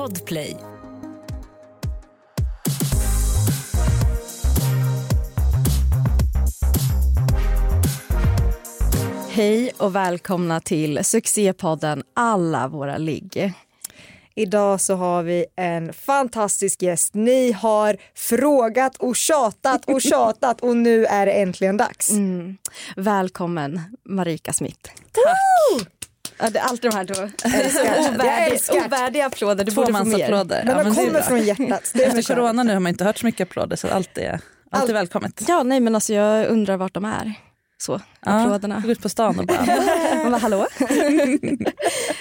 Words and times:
Podplay. 0.00 0.56
Hej 9.28 9.72
och 9.78 9.96
välkomna 9.96 10.60
till 10.60 11.04
succépodden 11.04 12.02
Alla 12.14 12.68
våra 12.68 12.98
ligg. 12.98 13.52
Idag 14.34 14.80
så 14.80 14.94
har 14.94 15.22
vi 15.22 15.46
en 15.56 15.92
fantastisk 15.92 16.82
gäst. 16.82 17.14
Ni 17.14 17.52
har 17.52 17.96
frågat 18.14 18.96
och 18.96 19.16
tjatat 19.16 19.84
och 19.84 20.02
tjatat 20.02 20.60
och 20.60 20.76
nu 20.76 21.04
är 21.04 21.26
det 21.26 21.32
äntligen 21.32 21.76
dags. 21.76 22.10
Mm. 22.10 22.56
Välkommen 22.96 23.80
Marika 24.04 24.52
Smith. 24.52 24.90
Tack. 25.12 25.99
Ja, 26.42 26.50
det 26.50 26.58
är 26.58 26.62
alltid 26.62 26.90
de 26.90 26.96
här 26.96 27.04
då. 27.04 27.14
Ovärdiga, 28.14 28.84
ovärdiga 28.86 29.26
applåder. 29.26 29.64
Du 29.64 29.72
borde 29.72 29.92
få 29.92 29.92
mer. 29.92 30.02
Tvåmansapplåder. 30.04 30.62
Men 30.64 30.76
Ja, 30.76 30.84
de 30.84 30.90
är 30.90 30.94
kommer 30.94 31.20
från 31.20 31.42
hjärtat. 31.42 31.90
Det 31.94 32.04
Efter 32.04 32.34
corona 32.34 32.62
nu 32.62 32.72
har 32.72 32.80
man 32.80 32.90
inte 32.90 33.04
hört 33.04 33.18
så 33.18 33.26
mycket 33.26 33.48
applåder 33.48 33.76
så 33.76 33.88
allt 33.88 34.18
är, 34.18 34.40
allt 34.70 34.88
är 34.88 34.92
välkommet. 34.94 35.44
Ja, 35.48 35.62
nej 35.62 35.80
men 35.80 35.94
alltså 35.94 36.12
jag 36.14 36.46
undrar 36.46 36.76
vart 36.76 36.94
de 36.94 37.04
är. 37.04 37.34
Så, 37.82 38.00
applåderna. 38.20 38.80
Gå 38.80 38.90
ut 38.90 39.02
på 39.02 39.08
stan 39.08 39.38
och 39.38 39.46
bara... 39.46 39.66
Man 40.22 40.32
bara, 40.32 40.38
hallå? 40.38 40.66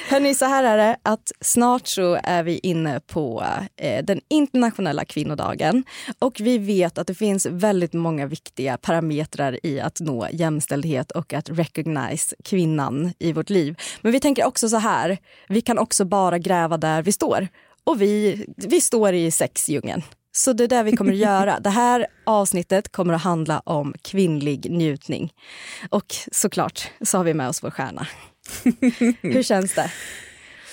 Hörni, 0.09 0.35
så 0.35 0.45
här 0.45 0.63
är 0.63 0.77
det 0.77 0.97
att 1.03 1.31
snart 1.41 1.87
så 1.87 2.19
är 2.23 2.43
vi 2.43 2.59
inne 2.63 2.99
på 2.99 3.43
eh, 3.77 4.05
den 4.05 4.21
internationella 4.27 5.05
kvinnodagen 5.05 5.83
och 6.19 6.37
vi 6.39 6.57
vet 6.57 6.97
att 6.97 7.07
det 7.07 7.13
finns 7.13 7.45
väldigt 7.45 7.93
många 7.93 8.25
viktiga 8.25 8.77
parametrar 8.77 9.65
i 9.65 9.79
att 9.79 9.99
nå 9.99 10.27
jämställdhet 10.31 11.11
och 11.11 11.33
att 11.33 11.49
recognize 11.49 12.35
kvinnan 12.43 13.13
i 13.19 13.33
vårt 13.33 13.49
liv. 13.49 13.79
Men 14.01 14.11
vi 14.11 14.19
tänker 14.19 14.45
också 14.45 14.69
så 14.69 14.77
här, 14.77 15.17
vi 15.47 15.61
kan 15.61 15.77
också 15.77 16.05
bara 16.05 16.37
gräva 16.37 16.77
där 16.77 17.01
vi 17.01 17.11
står 17.11 17.47
och 17.83 18.01
vi, 18.01 18.45
vi 18.57 18.81
står 18.81 19.13
i 19.13 19.31
sexdjungeln. 19.31 20.03
Så 20.31 20.53
det 20.53 20.63
är 20.63 20.67
det 20.67 20.83
vi 20.83 20.97
kommer 20.97 21.11
att 21.11 21.17
göra. 21.17 21.59
Det 21.59 21.69
här 21.69 22.07
avsnittet 22.25 22.91
kommer 22.91 23.13
att 23.13 23.21
handla 23.21 23.59
om 23.59 23.93
kvinnlig 24.01 24.71
njutning. 24.71 25.33
Och 25.89 26.15
såklart 26.31 26.87
så 27.01 27.17
har 27.17 27.23
vi 27.23 27.33
med 27.33 27.49
oss 27.49 27.63
vår 27.63 27.71
stjärna. 27.71 28.07
Hur 29.21 29.43
känns 29.43 29.73
det? 29.75 29.91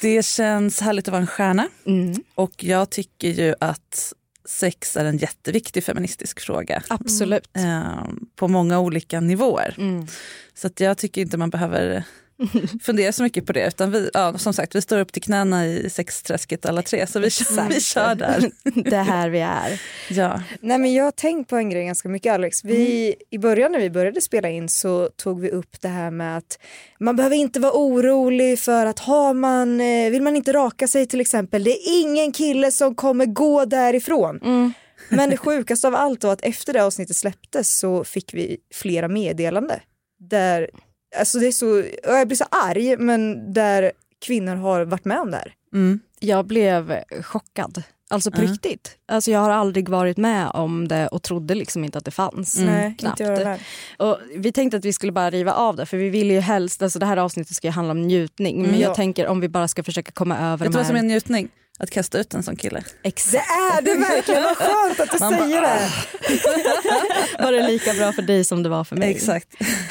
Det 0.00 0.24
känns 0.26 0.80
härligt 0.80 1.08
att 1.08 1.12
vara 1.12 1.20
en 1.20 1.26
stjärna 1.26 1.68
Mm, 1.86 2.14
och 2.34 2.64
jag 2.64 2.90
tycker 2.90 3.28
ju 3.28 3.54
att 3.60 4.12
sex 4.48 4.96
är 4.96 5.04
en 5.04 5.18
jätteviktig 5.18 5.84
feministisk 5.84 6.40
fråga 6.40 6.82
absolut. 6.88 7.48
eh, 7.56 8.04
på 8.36 8.48
många 8.48 8.78
olika 8.80 9.20
nivåer. 9.20 9.74
Mm. 9.78 10.06
Så 10.54 10.66
att 10.66 10.80
jag 10.80 10.98
tycker 10.98 11.20
inte 11.20 11.36
man 11.36 11.50
behöver 11.50 12.04
fundera 12.82 13.12
så 13.12 13.22
mycket 13.22 13.46
på 13.46 13.52
det. 13.52 13.66
Utan 13.66 13.90
vi, 13.90 14.10
ja, 14.14 14.38
som 14.38 14.52
sagt, 14.52 14.74
vi 14.74 14.82
står 14.82 14.98
upp 14.98 15.12
till 15.12 15.22
knäna 15.22 15.66
i 15.66 15.90
sexträsket 15.90 16.66
alla 16.66 16.82
tre 16.82 17.06
så 17.06 17.20
vi, 17.20 17.30
kör, 17.30 17.68
vi 17.68 17.80
kör 17.80 18.14
där. 18.14 18.50
Det 18.90 18.96
är 18.96 19.02
här 19.02 19.28
vi 19.28 19.40
är. 19.40 19.80
Ja. 20.10 20.42
Nej, 20.60 20.78
men 20.78 20.94
jag 20.94 21.04
har 21.04 21.10
tänkt 21.10 21.50
på 21.50 21.56
en 21.56 21.70
grej 21.70 21.84
ganska 21.84 22.08
mycket 22.08 22.32
Alex. 22.32 22.64
Vi, 22.64 22.86
Mm. 23.06 23.14
I 23.30 23.38
början 23.38 23.72
när 23.72 23.80
vi 23.80 23.90
började 23.90 24.20
spela 24.20 24.48
in 24.48 24.68
så 24.68 25.08
tog 25.16 25.40
vi 25.40 25.50
upp 25.50 25.80
det 25.80 25.88
här 25.88 26.10
med 26.10 26.36
att 26.36 26.58
man 27.00 27.16
behöver 27.16 27.36
inte 27.36 27.60
vara 27.60 27.72
orolig 27.72 28.58
för 28.58 28.86
att 28.86 28.98
har 28.98 29.34
man, 29.34 29.80
eh, 29.80 30.10
vill 30.10 30.22
man 30.22 30.36
inte 30.36 30.52
raka 30.52 30.88
sig 30.88 31.06
till 31.06 31.20
exempel, 31.20 31.64
det 31.64 31.70
är 31.70 32.00
ingen 32.02 32.32
kille 32.32 32.70
som 32.70 32.94
kommer 32.94 33.26
gå 33.26 33.64
därifrån. 33.64 34.40
Mm. 34.44 34.72
Men 35.08 35.30
det 35.30 35.36
sjukaste 35.36 35.88
av 35.88 35.94
allt 35.94 36.24
var 36.24 36.32
att 36.32 36.44
efter 36.44 36.72
det 36.72 36.84
avsnittet 36.84 37.16
släpptes 37.16 37.78
så 37.78 38.04
fick 38.04 38.34
vi 38.34 38.56
flera 38.74 39.08
meddelande. 39.08 39.80
Där, 40.18 40.70
alltså 41.18 41.38
det 41.38 41.46
är 41.46 41.52
så, 41.52 41.84
jag 42.04 42.26
blir 42.28 42.36
så 42.36 42.44
arg 42.50 42.96
men 42.96 43.52
där 43.52 43.92
kvinnor 44.26 44.54
har 44.54 44.84
varit 44.84 45.04
med 45.04 45.18
om 45.20 45.30
det 45.30 45.36
här. 45.36 45.52
Mm. 45.74 46.00
Jag 46.20 46.46
blev 46.46 46.94
chockad. 47.22 47.82
Alltså 48.10 48.30
på 48.30 48.42
Ja. 48.42 48.50
riktigt. 48.52 48.96
Alltså 49.08 49.30
jag 49.30 49.40
har 49.40 49.50
aldrig 49.50 49.88
varit 49.88 50.16
med 50.16 50.50
om 50.54 50.88
det 50.88 51.08
och 51.08 51.22
trodde 51.22 51.54
liksom 51.54 51.84
inte 51.84 51.98
att 51.98 52.04
det 52.04 52.10
fanns. 52.10 52.58
Nej, 52.58 52.94
knappt. 52.98 53.20
inte. 53.20 53.58
Och 53.98 54.18
vi 54.36 54.52
tänkte 54.52 54.76
att 54.76 54.84
vi 54.84 54.92
skulle 54.92 55.12
bara 55.12 55.30
riva 55.30 55.52
av 55.52 55.76
det 55.76 55.86
för 55.86 55.96
vi 55.96 56.08
vill 56.10 56.30
ju 56.30 56.40
helst, 56.40 56.82
alltså 56.82 56.98
det 56.98 57.06
här 57.06 57.16
avsnittet 57.16 57.56
ska 57.56 57.66
ju 57.66 57.72
handla 57.72 57.90
om 57.90 58.02
njutning 58.02 58.56
men 58.56 58.68
Mm. 58.70 58.80
jag 58.80 58.90
Ja. 58.90 58.94
tänker 58.94 59.26
om 59.26 59.40
vi 59.40 59.48
bara 59.48 59.68
ska 59.68 59.82
försöka 59.82 60.12
komma 60.12 60.38
över 60.38 60.56
Vet 60.64 60.72
du 60.72 60.78
vad 60.78 60.86
som 60.86 60.96
är 60.96 61.02
njutning? 61.02 61.48
Att 61.78 61.90
kasta 61.90 62.18
ut 62.18 62.34
en 62.34 62.42
sån 62.42 62.56
kille. 62.56 62.84
Det 63.02 63.08
Exakt. 63.08 63.50
är 63.50 63.82
det 63.82 63.94
verkligen, 63.94 64.42
vad 64.42 64.56
skönt 64.56 65.00
att 65.00 65.10
du 65.10 65.18
Man 65.20 65.32
bara, 65.32 65.42
säger 65.42 65.62
det. 65.62 65.78
Var 67.44 67.52
det 67.52 67.66
lika 67.68 67.94
bra 67.94 68.12
för 68.12 68.22
dig 68.22 68.44
som 68.44 68.62
det 68.62 68.68
var 68.68 68.84
för 68.84 68.96
mig? 68.96 69.10
Exakt. 69.10 69.48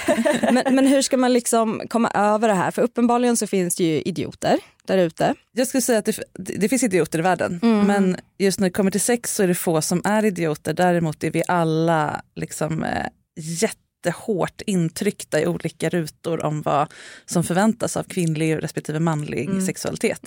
Men, 0.52 0.76
men 0.76 0.88
hur 0.88 1.02
ska 1.02 1.18
man 1.18 1.34
liksom 1.34 1.82
komma 1.90 2.12
över 2.14 2.48
det 2.48 2.54
här? 2.54 2.72
För 2.72 2.82
uppenbarligen 2.82 3.38
så 3.38 3.48
finns 3.48 3.76
det 3.76 3.84
ju 3.84 4.02
idioter 4.02 4.60
där 4.88 4.98
ute. 4.98 5.34
Jag 5.52 5.68
skulle 5.68 5.82
säga 5.82 6.00
att 6.00 6.06
det, 6.06 6.20
det 6.34 6.70
finns 6.70 6.84
idioter 6.84 7.20
i 7.20 7.22
världen. 7.22 7.60
Mm. 7.64 7.88
Men 7.88 8.18
just 8.38 8.60
när 8.60 8.68
det 8.68 8.74
kommer 8.74 8.92
till 8.92 9.02
sex 9.02 9.36
så 9.36 9.44
är 9.44 9.48
det 9.48 9.56
få 9.56 9.82
som 9.82 10.02
är 10.06 10.26
idioter. 10.26 10.74
Däremot 10.74 11.24
är 11.24 11.32
vi 11.32 11.44
alla 11.48 12.22
liksom, 12.36 12.84
eh, 12.84 13.06
jättehårt 13.38 14.62
intryckta 14.66 15.42
i 15.42 15.48
olika 15.48 15.90
rutor 15.90 16.46
om 16.46 16.62
vad 16.62 16.94
som 17.26 17.44
förväntas 17.44 17.98
av 17.98 18.04
kvinnlig 18.04 18.64
respektive 18.64 19.00
manlig 19.00 19.50
Mm. 19.50 19.66
sexualitet. 19.66 20.22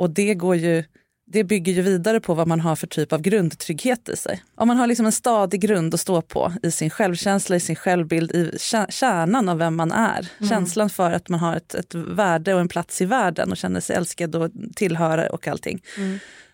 Och 0.00 0.10
det 0.10 0.34
går 0.34 0.56
ju 0.56 0.84
det 1.32 1.44
bygger 1.44 1.72
ju 1.72 1.82
vidare 1.82 2.20
på 2.20 2.34
vad 2.34 2.48
man 2.48 2.60
har 2.60 2.76
för 2.76 2.86
typ 2.86 3.12
av 3.12 3.20
grundtrygghet 3.20 4.08
i 4.08 4.16
sig. 4.16 4.42
Om 4.54 4.68
man 4.68 4.76
har 4.76 4.86
liksom 4.86 5.06
en 5.06 5.12
stadig 5.12 5.60
grund 5.60 5.94
att 5.94 6.00
stå 6.00 6.22
på 6.22 6.52
i 6.62 6.70
sin 6.70 6.90
självkänsla, 6.90 7.56
i 7.56 7.60
sin 7.60 7.76
självbild, 7.76 8.30
i 8.30 8.50
kä- 8.50 8.90
kärnan 8.90 9.48
av 9.48 9.58
vem 9.58 9.76
man 9.76 9.92
är. 9.92 10.28
Känslan 10.48 10.90
för 10.90 11.10
att 11.10 11.28
man 11.28 11.40
har 11.40 11.56
ett, 11.56 11.74
ett 11.74 11.94
värde 11.94 12.54
och 12.54 12.60
en 12.60 12.68
plats 12.68 13.00
i 13.02 13.04
världen 13.04 13.50
och 13.50 13.56
känner 13.56 13.80
sig 13.80 13.96
älskad 13.96 14.34
och 14.36 14.50
tillhöra 14.76 15.30
och 15.30 15.48
allting. 15.48 15.82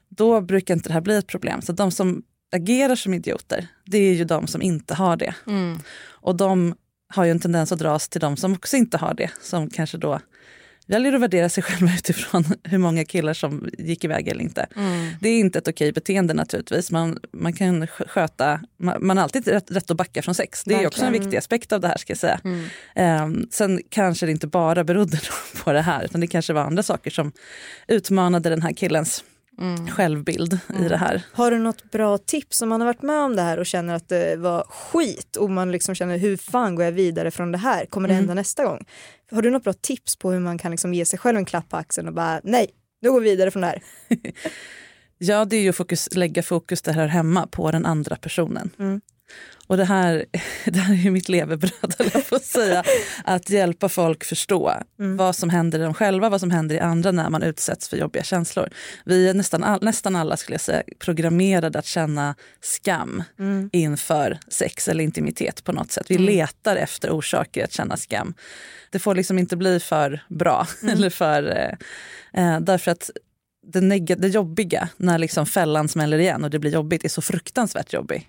Då 0.09 0.41
brukar 0.41 0.75
inte 0.75 0.89
det 0.89 0.93
här 0.93 1.01
bli 1.01 1.17
ett 1.17 1.27
problem. 1.27 1.63
Så 1.63 1.73
de 1.73 1.91
som 1.91 2.23
agerar 2.53 2.97
som 2.97 3.15
idioter, 3.15 3.67
det 3.85 3.99
är 3.99 4.15
ju 4.15 4.25
de 4.25 4.47
som 4.47 4.63
inte 4.63 4.95
har 4.95 5.17
det. 5.17 5.35
Och 6.09 6.37
de 6.37 6.75
har 7.15 7.25
ju 7.25 7.31
en 7.31 7.41
tendens 7.41 7.73
att 7.73 7.79
dras 7.79 8.09
till 8.09 8.21
de 8.21 8.37
som 8.37 8.53
också 8.53 8.77
inte 8.77 8.99
har 8.99 9.15
det. 9.15 9.31
Som 9.43 9.71
kanske 9.71 9.99
då 9.99 10.21
väljer 10.87 11.13
att 11.13 11.21
värdera 11.21 11.49
sig 11.49 11.63
själva 11.63 11.93
utifrån 11.99 12.45
hur 12.65 12.79
många 12.79 13.05
killar 13.05 13.35
som 13.35 13.69
gick 13.79 14.05
iväg 14.05 14.29
eller 14.29 14.41
inte. 14.43 14.67
Det 15.21 15.29
är 15.29 15.39
inte 15.39 15.59
ett 15.59 15.69
okej 15.69 15.93
beteende 15.93 16.35
naturligtvis. 16.35 16.91
Man, 16.91 17.19
man 17.33 17.53
kan 17.53 17.83
sk- 17.83 18.09
sköta, 18.09 18.61
man, 18.77 19.07
man 19.07 19.17
har 19.17 19.25
alltid 19.25 19.49
rätt, 19.49 19.71
rätt 19.71 19.91
att 19.91 19.97
backa 19.97 20.23
från 20.23 20.35
sex. 20.35 20.65
Det 20.65 20.75
är 20.75 20.87
också 20.87 21.05
en 21.05 21.13
viktig 21.13 21.37
aspekt 21.37 21.73
av 21.73 21.81
det 21.81 21.89
här 21.89 21.97
ska 21.99 22.11
jag 22.11 22.19
säga. 22.19 22.41
Ehm, 22.95 23.49
sen 23.51 23.81
kanske 23.89 24.27
det 24.27 24.33
inte 24.33 24.47
bara 24.47 24.85
berodde 24.85 25.21
på 25.65 25.73
det 25.73 25.83
här 25.83 26.05
utan 26.05 26.21
det 26.21 26.27
kanske 26.27 26.53
var 26.53 26.63
andra 26.63 26.83
saker 26.83 27.11
som 27.11 27.33
utmanade 27.89 28.49
den 28.51 28.63
här 28.63 28.73
killens 28.73 29.25
självbild 29.91 30.59
i 30.81 30.89
det 30.89 30.97
här. 30.97 31.23
Har 31.33 31.51
du 31.51 31.59
något 31.59 31.91
bra 31.91 32.19
tips 32.19 32.63
om 32.63 32.69
man 32.69 32.81
har 32.81 32.87
varit 32.87 33.03
med 33.03 33.21
om 33.21 33.37
det 33.37 33.43
här 33.43 33.59
och 33.59 33.67
känner 33.67 33.95
att 33.95 34.09
det 34.09 34.37
var 34.37 34.67
skit 34.71 35.37
och 35.37 35.51
man 35.51 35.73
liksom 35.73 35.95
känner 35.95 36.19
hur 36.19 36.37
fan 36.37 36.75
går 36.75 36.85
jag 36.85 36.93
vidare 36.93 37.31
från 37.31 37.53
det 37.53 37.59
här? 37.59 37.87
Kommer 37.87 38.09
det 38.09 38.15
hända 38.15 38.35
nästa 38.35 38.65
gång? 38.65 38.85
Har 39.31 39.43
du 39.43 39.51
något 39.51 39.65
bra 39.65 39.73
tips 39.73 40.17
på 40.17 40.33
hur 40.33 40.41
man 40.41 40.59
kan 40.59 40.71
liksom 40.71 40.95
ge 40.95 41.05
sig 41.05 41.19
själv 41.19 41.39
en 41.39 41.45
klapp 41.45 41.69
på 41.69 41.77
axeln 41.77 42.09
och 42.09 42.15
bara 42.15 42.41
nej, 42.45 42.71
nu 43.03 43.11
går 43.11 43.21
vi 43.21 43.31
vidare 43.31 43.51
från 43.51 43.63
det 43.63 43.69
här. 43.69 43.83
Ja, 45.19 45.45
det 45.45 45.57
är 45.57 45.61
ju 45.61 45.69
att 45.69 45.77
fokus, 45.77 46.09
lägga 46.15 46.43
fokus 46.43 46.83
där 46.83 46.93
här 46.93 47.07
hemma 47.07 47.47
på 47.47 47.71
den 47.71 47.87
andra 47.87 48.17
personen. 48.17 48.71
Mm. 49.67 49.71
Och 49.71 49.77
det 49.77 49.85
här, 49.85 50.25
det 50.65 50.79
här 50.79 51.07
är 51.07 51.11
mitt 51.11 51.29
levebröd, 51.29 51.95
jag 52.13 52.29
på 52.29 52.37
att 52.37 52.45
säga. 52.45 52.85
Att 53.25 53.51
hjälpa 53.51 53.89
folk 53.89 54.25
förstå 54.25 54.75
vad 54.97 55.37
som 55.37 55.51
händer 55.51 55.79
i 55.79 55.83
dem 55.83 55.95
själva, 55.95 56.29
vad 56.29 56.41
som 56.41 56.51
händer 56.51 56.77
i 56.77 56.81
andra 56.81 57.13
när 57.13 57.31
man 57.31 57.43
utsätts 57.43 57.89
för 57.89 57.97
jobbiga 57.97 58.23
känslor. 58.23 58.69
Vi 59.05 59.29
är 59.29 59.35
nästan, 59.35 59.65
all, 59.65 59.83
nästan 59.83 60.17
alla 60.17 60.37
skulle 60.37 60.55
jag 60.55 60.61
säga, 60.61 60.83
programmerade 60.99 61.79
att 61.79 61.87
känna 61.87 62.35
skam 62.61 63.23
inför 63.73 64.39
sex 64.49 64.89
eller 64.89 65.05
intimitet 65.05 65.65
på 65.65 65.73
något 65.73 65.93
sätt. 65.93 66.07
Vi 66.09 66.19
letar 66.19 66.77
efter 66.77 67.11
orsaker 67.11 67.65
att 67.65 67.73
känna 67.73 67.97
skam. 67.97 68.35
Det 68.91 68.99
får 68.99 69.15
liksom 69.15 69.39
inte 69.39 69.57
bli 69.57 69.81
för 69.81 70.25
bra. 70.29 70.67
eller 70.93 71.11
för, 71.11 71.43
eh, 72.33 72.55
eh, 72.55 72.61
därför 72.61 72.91
att 72.91 73.11
det, 73.73 73.99
det 73.99 74.29
jobbiga 74.29 74.89
när 74.97 75.19
liksom 75.19 75.47
fällan 75.47 75.89
smäller 75.89 76.19
igen 76.19 76.45
och 76.45 76.51
det 76.51 76.59
blir 76.59 76.73
jobbigt 76.73 77.05
är 77.05 77.09
så 77.09 77.23
fruktansvärt 77.23 77.93
jobbig. 77.93 78.29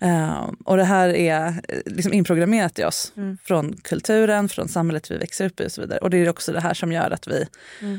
Eh, 0.00 0.50
och 0.64 0.76
det 0.76 0.84
här 0.84 1.08
är 1.08 1.46
eh, 1.46 1.78
liksom 1.86 2.12
inprogrammerat 2.12 2.78
i 2.78 2.84
oss 2.84 3.12
från 3.44 3.76
kulturen, 3.82 4.48
från 4.48 4.68
samhället 4.68 5.10
vi 5.10 5.16
växer 5.18 5.46
upp 5.46 5.60
i 5.60 5.66
och 5.66 5.72
så 5.72 5.80
vidare. 5.80 5.98
Och 5.98 6.10
det 6.10 6.16
är 6.18 6.28
också 6.28 6.52
det 6.52 6.60
här 6.60 6.74
som 6.74 6.92
gör 6.92 7.10
att 7.10 7.26
vi 7.28 7.46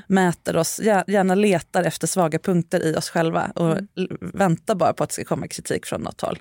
mäter 0.07 0.57
oss, 0.57 0.79
gär- 0.79 1.03
gärna 1.07 1.35
letar 1.35 1.83
efter 1.83 2.07
svaga 2.07 2.39
punkter 2.39 2.85
i 2.85 2.95
oss 2.95 3.09
själva 3.09 3.51
och 3.55 3.77
l- 3.77 4.17
väntar 4.21 4.75
bara 4.75 4.93
på 4.93 5.03
att 5.03 5.09
det 5.09 5.13
ska 5.13 5.23
komma 5.23 5.47
kritik 5.47 5.85
från 5.85 6.01
något 6.01 6.21
håll. 6.21 6.39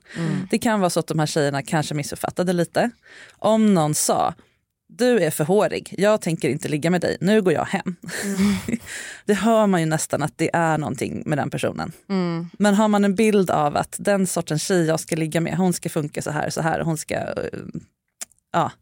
Det 0.50 0.58
kan 0.58 0.80
vara 0.80 0.90
så 0.90 1.00
att 1.00 1.06
de 1.06 1.18
här 1.18 1.26
tjejerna 1.26 1.62
kanske 1.62 1.94
missuppfattade 1.94 2.52
lite. 2.52 2.90
Om 3.38 3.74
någon 3.74 3.94
sa 3.94 4.34
du 4.88 5.20
är 5.20 5.30
för 5.30 5.44
hårig, 5.44 5.94
jag 5.98 6.20
tänker 6.20 6.48
inte 6.48 6.68
ligga 6.68 6.90
med 6.90 7.00
dig, 7.00 7.16
nu 7.20 7.42
går 7.42 7.52
jag 7.52 7.64
hem. 7.64 7.96
det 9.24 9.34
hör 9.34 9.66
man 9.66 9.80
ju 9.80 9.86
nästan 9.86 10.22
att 10.22 10.38
det 10.38 10.50
är 10.52 10.78
någonting 10.78 11.22
med 11.26 11.38
den 11.38 11.50
personen. 11.50 11.92
Men 12.58 12.74
har 12.74 12.88
man 12.88 13.04
en 13.04 13.14
bild 13.14 13.50
av 13.50 13.76
att 13.76 13.96
den 13.98 14.26
sortens 14.26 14.62
tjej 14.62 14.86
jag 14.86 15.00
ska 15.00 15.16
ligga 15.16 15.40
med, 15.40 15.56
hon 15.56 15.72
ska 15.72 15.88
funka 15.88 16.22
så 16.22 16.30
här, 16.30 16.50
så 16.50 16.60
här, 16.60 16.80
hon 16.80 16.96
ska... 16.96 17.14
eh, 17.14 17.46
Ja, 18.52 18.72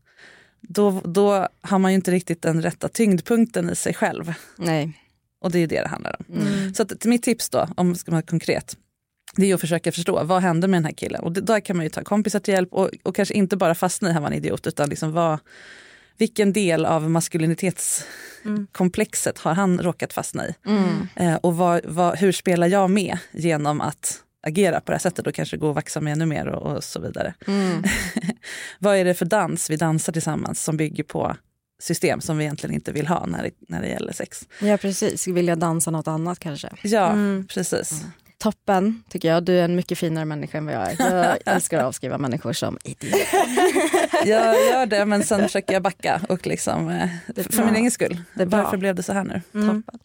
då, 0.60 1.00
då 1.04 1.48
har 1.60 1.78
man 1.78 1.90
ju 1.90 1.94
inte 1.94 2.10
riktigt 2.10 2.42
den 2.42 2.62
rätta 2.62 2.88
tyngdpunkten 2.88 3.70
i 3.70 3.76
sig 3.76 3.94
själv. 3.94 4.34
Nej. 4.56 4.92
Och 5.40 5.50
det 5.50 5.58
är 5.58 5.66
det 5.66 5.80
det 5.82 5.88
handlar 5.88 6.16
om. 6.18 6.40
Mm. 6.40 6.74
Så 6.74 6.82
att, 6.82 7.04
mitt 7.04 7.22
tips 7.22 7.48
då, 7.50 7.68
om 7.76 7.94
ska 7.94 8.10
man 8.10 8.16
vara 8.16 8.26
konkret, 8.26 8.76
det 9.36 9.50
är 9.50 9.54
att 9.54 9.60
försöka 9.60 9.92
förstå 9.92 10.24
vad 10.24 10.42
hände 10.42 10.68
med 10.68 10.78
den 10.78 10.84
här 10.84 10.92
killen. 10.92 11.24
Och 11.24 11.32
där 11.32 11.60
kan 11.60 11.76
man 11.76 11.86
ju 11.86 11.90
ta 11.90 12.04
kompisar 12.04 12.40
till 12.40 12.54
hjälp 12.54 12.72
och, 12.72 12.90
och 13.02 13.16
kanske 13.16 13.34
inte 13.34 13.56
bara 13.56 13.74
fastna 13.74 14.10
i 14.10 14.12
han 14.12 14.22
var 14.22 14.30
en 14.30 14.36
idiot 14.36 14.66
utan 14.66 14.88
liksom 14.88 15.12
vad, 15.12 15.38
vilken 16.18 16.52
del 16.52 16.86
av 16.86 17.10
maskulinitetskomplexet 17.10 19.38
har 19.38 19.54
han 19.54 19.78
råkat 19.82 20.12
fastna 20.12 20.46
i? 20.48 20.54
Mm. 20.66 21.08
Eh, 21.16 21.34
och 21.34 21.56
vad, 21.56 21.80
vad, 21.84 22.18
hur 22.18 22.32
spelar 22.32 22.66
jag 22.66 22.90
med 22.90 23.18
genom 23.32 23.80
att 23.80 24.20
agera 24.46 24.80
på 24.80 24.92
det 24.92 24.96
här 24.96 25.00
sättet 25.00 25.26
och 25.26 25.34
kanske 25.34 25.56
gå 25.56 25.68
och 25.68 25.74
vaxa 25.74 26.00
med 26.00 26.12
ännu 26.12 26.26
mer 26.26 26.46
och, 26.46 26.76
och 26.76 26.84
så 26.84 27.00
vidare. 27.00 27.34
Mm. 27.46 27.82
vad 28.78 28.96
är 28.96 29.04
det 29.04 29.14
för 29.14 29.26
dans 29.26 29.70
vi 29.70 29.76
dansar 29.76 30.12
tillsammans 30.12 30.64
som 30.64 30.76
bygger 30.76 31.04
på 31.04 31.36
system 31.82 32.20
som 32.20 32.38
vi 32.38 32.44
egentligen 32.44 32.74
inte 32.74 32.92
vill 32.92 33.06
ha 33.06 33.26
när 33.26 33.42
det, 33.42 33.50
när 33.68 33.82
det 33.82 33.88
gäller 33.88 34.12
sex? 34.12 34.48
Ja 34.60 34.76
precis, 34.76 35.26
vill 35.28 35.48
jag 35.48 35.58
dansa 35.58 35.90
något 35.90 36.08
annat 36.08 36.38
kanske? 36.38 36.68
Ja, 36.82 37.10
Mm. 37.12 37.46
precis. 37.48 38.04
Toppen 38.38 39.02
tycker 39.08 39.28
jag, 39.28 39.44
du 39.44 39.58
är 39.58 39.64
en 39.64 39.76
mycket 39.76 39.98
finare 39.98 40.24
människa 40.24 40.58
än 40.58 40.66
vad 40.66 40.74
jag 40.74 40.90
är. 40.90 41.16
Jag 41.16 41.38
älskar 41.54 41.78
att 41.78 41.84
avskriva 41.84 42.18
människor 42.18 42.52
som 42.52 42.78
idioter. 42.84 43.26
Jag 44.26 44.54
gör 44.54 44.86
det 44.86 45.06
men 45.06 45.22
sen 45.22 45.42
försöker 45.42 45.72
jag 45.72 45.82
backa 45.82 46.20
och 46.28 46.46
liksom, 46.46 46.88
eh, 46.88 47.08
för 47.50 47.64
min 47.64 47.76
egen 47.76 47.90
skull. 47.90 48.22
Det. 48.34 48.44
Varför 48.44 48.76
blev 48.76 48.94
det 48.94 49.02
så 49.02 49.12
här 49.12 49.24
nu? 49.24 49.40
Mm. 49.54 49.82
Toppen. 49.82 50.00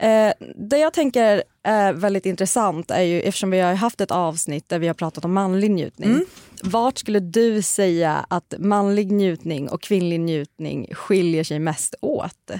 Eh, 0.00 0.32
det 0.56 0.78
jag 0.78 0.92
tänker 0.92 1.42
är 1.62 1.92
väldigt 1.92 2.26
intressant 2.26 2.90
är 2.90 3.02
ju 3.02 3.20
eftersom 3.20 3.50
vi 3.50 3.60
har 3.60 3.74
haft 3.74 4.00
ett 4.00 4.10
avsnitt 4.10 4.68
där 4.68 4.78
vi 4.78 4.86
har 4.86 4.94
pratat 4.94 5.24
om 5.24 5.32
manlig 5.32 5.70
njutning. 5.70 6.10
Mm. 6.10 6.24
Vart 6.62 6.98
skulle 6.98 7.20
du 7.20 7.62
säga 7.62 8.26
att 8.28 8.54
manlig 8.58 9.12
njutning 9.12 9.68
och 9.68 9.82
kvinnlig 9.82 10.20
njutning 10.20 10.94
skiljer 10.94 11.44
sig 11.44 11.58
mest 11.58 11.94
åt? 12.00 12.50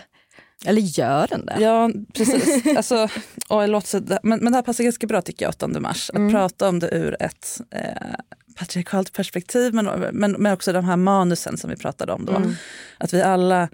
Eller 0.66 0.80
gör 0.82 1.26
den 1.26 1.46
det? 1.46 1.56
Ja, 1.60 1.90
precis. 2.14 2.76
Alltså, 2.76 3.08
och 3.48 3.68
låter 3.68 4.18
men, 4.22 4.38
men 4.40 4.52
det 4.52 4.58
här 4.58 4.62
passar 4.62 4.84
ganska 4.84 5.06
bra 5.06 5.22
tycker 5.22 5.44
jag 5.44 5.50
8 5.50 5.68
mars. 5.68 6.10
Att 6.10 6.16
Mm. 6.16 6.32
prata 6.32 6.68
om 6.68 6.78
det 6.78 6.88
ur 6.90 7.16
ett 7.20 7.60
eh, 7.70 8.14
patriarkalt 8.56 9.12
perspektiv 9.12 9.74
men, 9.74 9.86
men, 10.12 10.32
men 10.32 10.52
också 10.52 10.72
de 10.72 10.84
här 10.84 10.96
manusen 10.96 11.56
som 11.58 11.70
vi 11.70 11.76
pratade 11.76 12.12
om 12.12 12.24
då. 12.24 12.36
Mm. 12.36 12.52
Att 12.98 13.12
vi 13.12 13.22
alla 13.22 13.68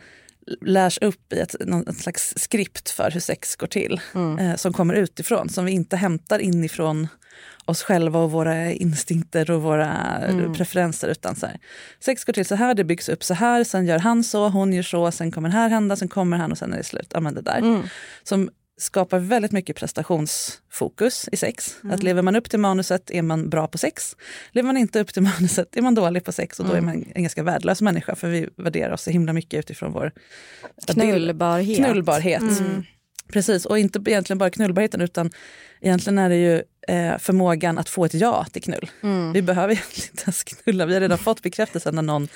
lärs 0.60 0.98
upp 0.98 1.32
i 1.32 1.38
ett, 1.38 1.54
ett 1.88 1.98
slags 1.98 2.34
skript 2.36 2.90
för 2.90 3.10
hur 3.10 3.20
sex 3.20 3.56
går 3.56 3.66
till. 3.66 4.00
Mm. 4.14 4.38
Eh, 4.38 4.56
som 4.56 4.72
kommer 4.72 4.94
utifrån, 4.94 5.48
som 5.48 5.64
vi 5.64 5.72
inte 5.72 5.96
hämtar 5.96 6.38
inifrån 6.38 7.08
oss 7.64 7.82
själva 7.82 8.18
och 8.18 8.30
våra 8.30 8.72
instinkter 8.72 9.50
och 9.50 9.62
våra 9.62 9.92
Mm. 10.16 10.54
preferenser. 10.54 11.08
Utan 11.08 11.36
så 11.36 11.46
här, 11.46 11.58
sex 12.00 12.24
går 12.24 12.32
till 12.32 12.46
så 12.46 12.54
här, 12.54 12.74
det 12.74 12.84
byggs 12.84 13.08
upp 13.08 13.24
så 13.24 13.34
här, 13.34 13.64
sen 13.64 13.86
gör 13.86 13.98
han 13.98 14.24
så, 14.24 14.48
hon 14.48 14.72
gör 14.72 14.82
så, 14.82 15.10
sen 15.10 15.30
kommer 15.32 15.48
det 15.48 15.54
här 15.54 15.68
hända, 15.68 15.96
sen 15.96 16.08
kommer 16.08 16.36
han 16.36 16.52
och 16.52 16.58
sen 16.58 16.72
är 16.72 16.76
det 16.76 16.84
slut. 16.84 17.10
Ja, 17.14 17.20
men 17.20 17.34
det 17.34 17.40
där. 17.42 17.58
Mm. 17.58 17.82
Som 18.22 18.50
skapar 18.78 19.18
väldigt 19.18 19.52
mycket 19.52 19.76
prestationsfokus 19.76 21.28
i 21.32 21.36
sex. 21.36 21.76
Mm. 21.82 21.94
Att 21.94 22.02
lever 22.02 22.22
man 22.22 22.36
upp 22.36 22.50
till 22.50 22.58
manuset 22.60 23.10
är 23.10 23.22
man 23.22 23.50
bra 23.50 23.66
på 23.68 23.78
sex. 23.78 24.16
Lever 24.52 24.66
man 24.66 24.76
inte 24.76 25.00
upp 25.00 25.12
till 25.14 25.22
manuset 25.22 25.76
är 25.76 25.82
man 25.82 25.94
dålig 25.94 26.24
på 26.24 26.32
sex 26.32 26.60
och 26.60 26.66
då 26.66 26.72
är 26.72 26.78
Mm. 26.78 26.84
man 27.00 27.04
en 27.14 27.22
ganska 27.22 27.42
värdelös 27.42 27.82
människa 27.82 28.14
för 28.14 28.28
vi 28.28 28.48
värderar 28.56 28.92
oss 28.92 29.02
så 29.02 29.10
himla 29.10 29.32
mycket 29.32 29.58
utifrån 29.58 29.92
vår 29.92 30.12
Knullbarhet. 30.86 31.76
knullbarhet. 31.78 32.42
Precis, 33.32 33.67
och 33.67 33.78
inte 33.78 33.99
egentligen 34.06 34.38
bara 34.38 34.50
knullbarheten 34.50 35.00
utan 35.00 35.31
egentligen 35.81 36.19
är 36.19 36.28
det 36.28 36.37
ju 36.37 36.62
eh, 36.88 37.19
förmågan 37.19 37.78
att 37.78 37.88
få 37.88 38.05
ett 38.05 38.14
ja 38.14 38.46
till 38.52 38.62
knull. 38.62 38.90
Mm. 39.02 39.32
Vi 39.32 39.43
behöver 39.43 39.73
egentligen 39.73 40.11
inte 40.11 40.23
ens 40.23 40.44
knulla, 40.44 40.87
vi 40.87 40.94
har 40.94 41.00
redan 41.00 41.19
fått 41.19 41.43
bekräftelsen 41.43 41.94
när 41.94 42.02
någon 42.02 42.28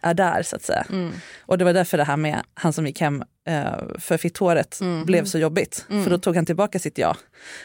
är 0.00 0.14
där 0.14 0.42
så 0.42 0.56
att 0.56 0.62
säga. 0.62 0.86
Mm. 0.90 1.12
Och 1.40 1.58
det 1.58 1.64
var 1.64 1.72
därför 1.72 1.98
det 1.98 2.04
här 2.04 2.16
med 2.16 2.42
han 2.54 2.72
som 2.72 2.86
gick 2.86 3.00
hem 3.00 3.22
eh, 3.48 3.72
för 3.98 4.16
fitthåret 4.16 4.80
Mm. 4.80 5.04
blev 5.04 5.24
så 5.24 5.38
jobbigt. 5.38 5.86
Mm. 5.90 6.04
För 6.04 6.10
då 6.10 6.18
tog 6.18 6.36
han 6.36 6.46
tillbaka 6.46 6.78
sitt 6.78 6.98
ja. 6.98 7.16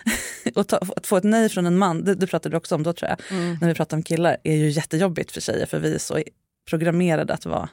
och 0.56 0.68
ta, 0.68 0.78
att 0.78 1.08
få 1.08 1.18
ett 1.18 1.24
nej 1.24 1.50
från 1.50 1.66
en 1.66 1.78
man, 1.78 2.04
det, 2.04 2.16
det 2.16 2.28
pratade 2.28 2.54
du 2.54 2.58
också 2.58 2.76
om 2.76 2.84
då 2.84 2.94
tror 2.94 3.10
jag, 3.10 3.18
Mm. 3.38 3.58
när 3.62 3.68
vi 3.68 3.74
pratade 3.74 4.00
om 4.00 4.04
killar, 4.04 4.38
är 4.44 4.56
ju 4.56 4.70
jättejobbigt 4.70 5.32
för 5.32 5.42
tjejer 5.42 5.66
för 5.66 5.80
vi 5.80 5.94
är 5.96 6.00
så 6.00 6.20
programmerade 6.70 7.34
att 7.34 7.46
vara 7.46 7.70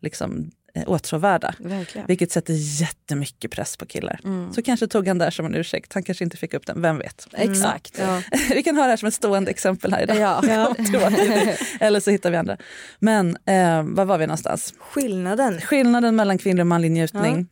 liksom, 0.00 0.50
åtråvärda. 0.86 1.54
Verkligen. 1.58 2.06
Vilket 2.06 2.32
sätter 2.32 2.54
jättemycket 2.80 3.50
press 3.50 3.76
på 3.76 3.86
killar. 3.86 4.20
Mm. 4.24 4.52
Så 4.52 4.62
kanske 4.62 4.86
tog 4.86 5.08
han 5.08 5.18
där 5.18 5.30
som 5.30 5.46
en 5.46 5.54
ursäkt, 5.54 5.92
han 5.92 6.02
kanske 6.02 6.24
inte 6.24 6.36
fick 6.36 6.54
upp 6.54 6.66
den, 6.66 6.82
vem 6.82 6.98
vet. 6.98 7.28
Exakt. 7.32 7.98
Ja. 7.98 8.22
vi 8.54 8.62
kan 8.62 8.76
ha 8.76 8.82
det 8.82 8.90
här 8.90 8.96
som 8.96 9.08
ett 9.08 9.14
stående 9.14 9.50
exempel 9.50 9.92
här 9.92 10.02
idag. 10.02 10.16
Ja. 10.16 10.42
Ja. 10.48 10.74
Det 10.76 10.98
det. 11.16 11.56
Eller 11.80 12.00
så 12.00 12.10
hittar 12.10 12.30
vi 12.30 12.36
andra. 12.36 12.56
Men 12.98 13.36
eh, 13.46 13.82
var 13.82 14.04
var 14.04 14.18
vi 14.18 14.26
någonstans? 14.26 14.74
Skillnaden. 14.78 15.60
Skillnaden 15.60 16.16
mellan 16.16 16.38
kvinnlig 16.38 16.62
och 16.62 16.66
manlig 16.66 16.90
njutning 16.90 17.46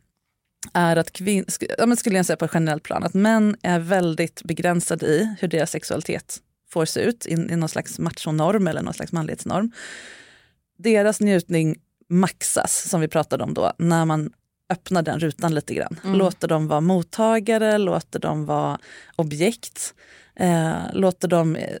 är 0.73 0.95
att 0.95 1.11
kvin- 1.11 1.45
sk- 1.45 1.71
ja, 1.77 1.95
skulle 1.95 2.15
jag 2.17 2.25
säga 2.25 2.37
på 2.37 2.45
ett 2.45 2.51
generellt 2.53 2.83
plan, 2.83 3.03
att 3.03 3.13
män 3.13 3.55
är 3.61 3.79
väldigt 3.79 4.43
begränsade 4.43 5.05
i 5.05 5.35
hur 5.39 5.47
deras 5.47 5.71
sexualitet 5.71 6.37
får 6.71 6.85
se 6.85 6.99
ut 6.99 7.25
i, 7.25 7.31
i 7.33 7.35
någon 7.55 7.69
slags 7.69 7.99
machonorm 7.99 8.67
eller 8.67 8.81
någon 8.81 8.93
slags 8.93 9.11
manlighetsnorm. 9.11 9.71
Deras 10.77 11.19
njutning 11.19 11.75
maxas, 12.09 12.89
som 12.89 13.01
vi 13.01 13.07
pratade 13.07 13.43
om 13.43 13.53
då, 13.53 13.73
när 13.77 14.05
man 14.05 14.33
öppnar 14.69 15.01
den 15.01 15.19
rutan 15.19 15.55
lite 15.55 15.73
grann. 15.73 15.99
Mm. 16.03 16.17
Låter 16.17 16.47
dem 16.47 16.67
vara 16.67 16.81
mottagare, 16.81 17.77
låter 17.77 18.19
dem 18.19 18.45
vara 18.45 18.79
objekt. 19.15 19.93
Eh, 20.35 20.73
låter 20.93 21.27
dem 21.27 21.55
eh, 21.55 21.77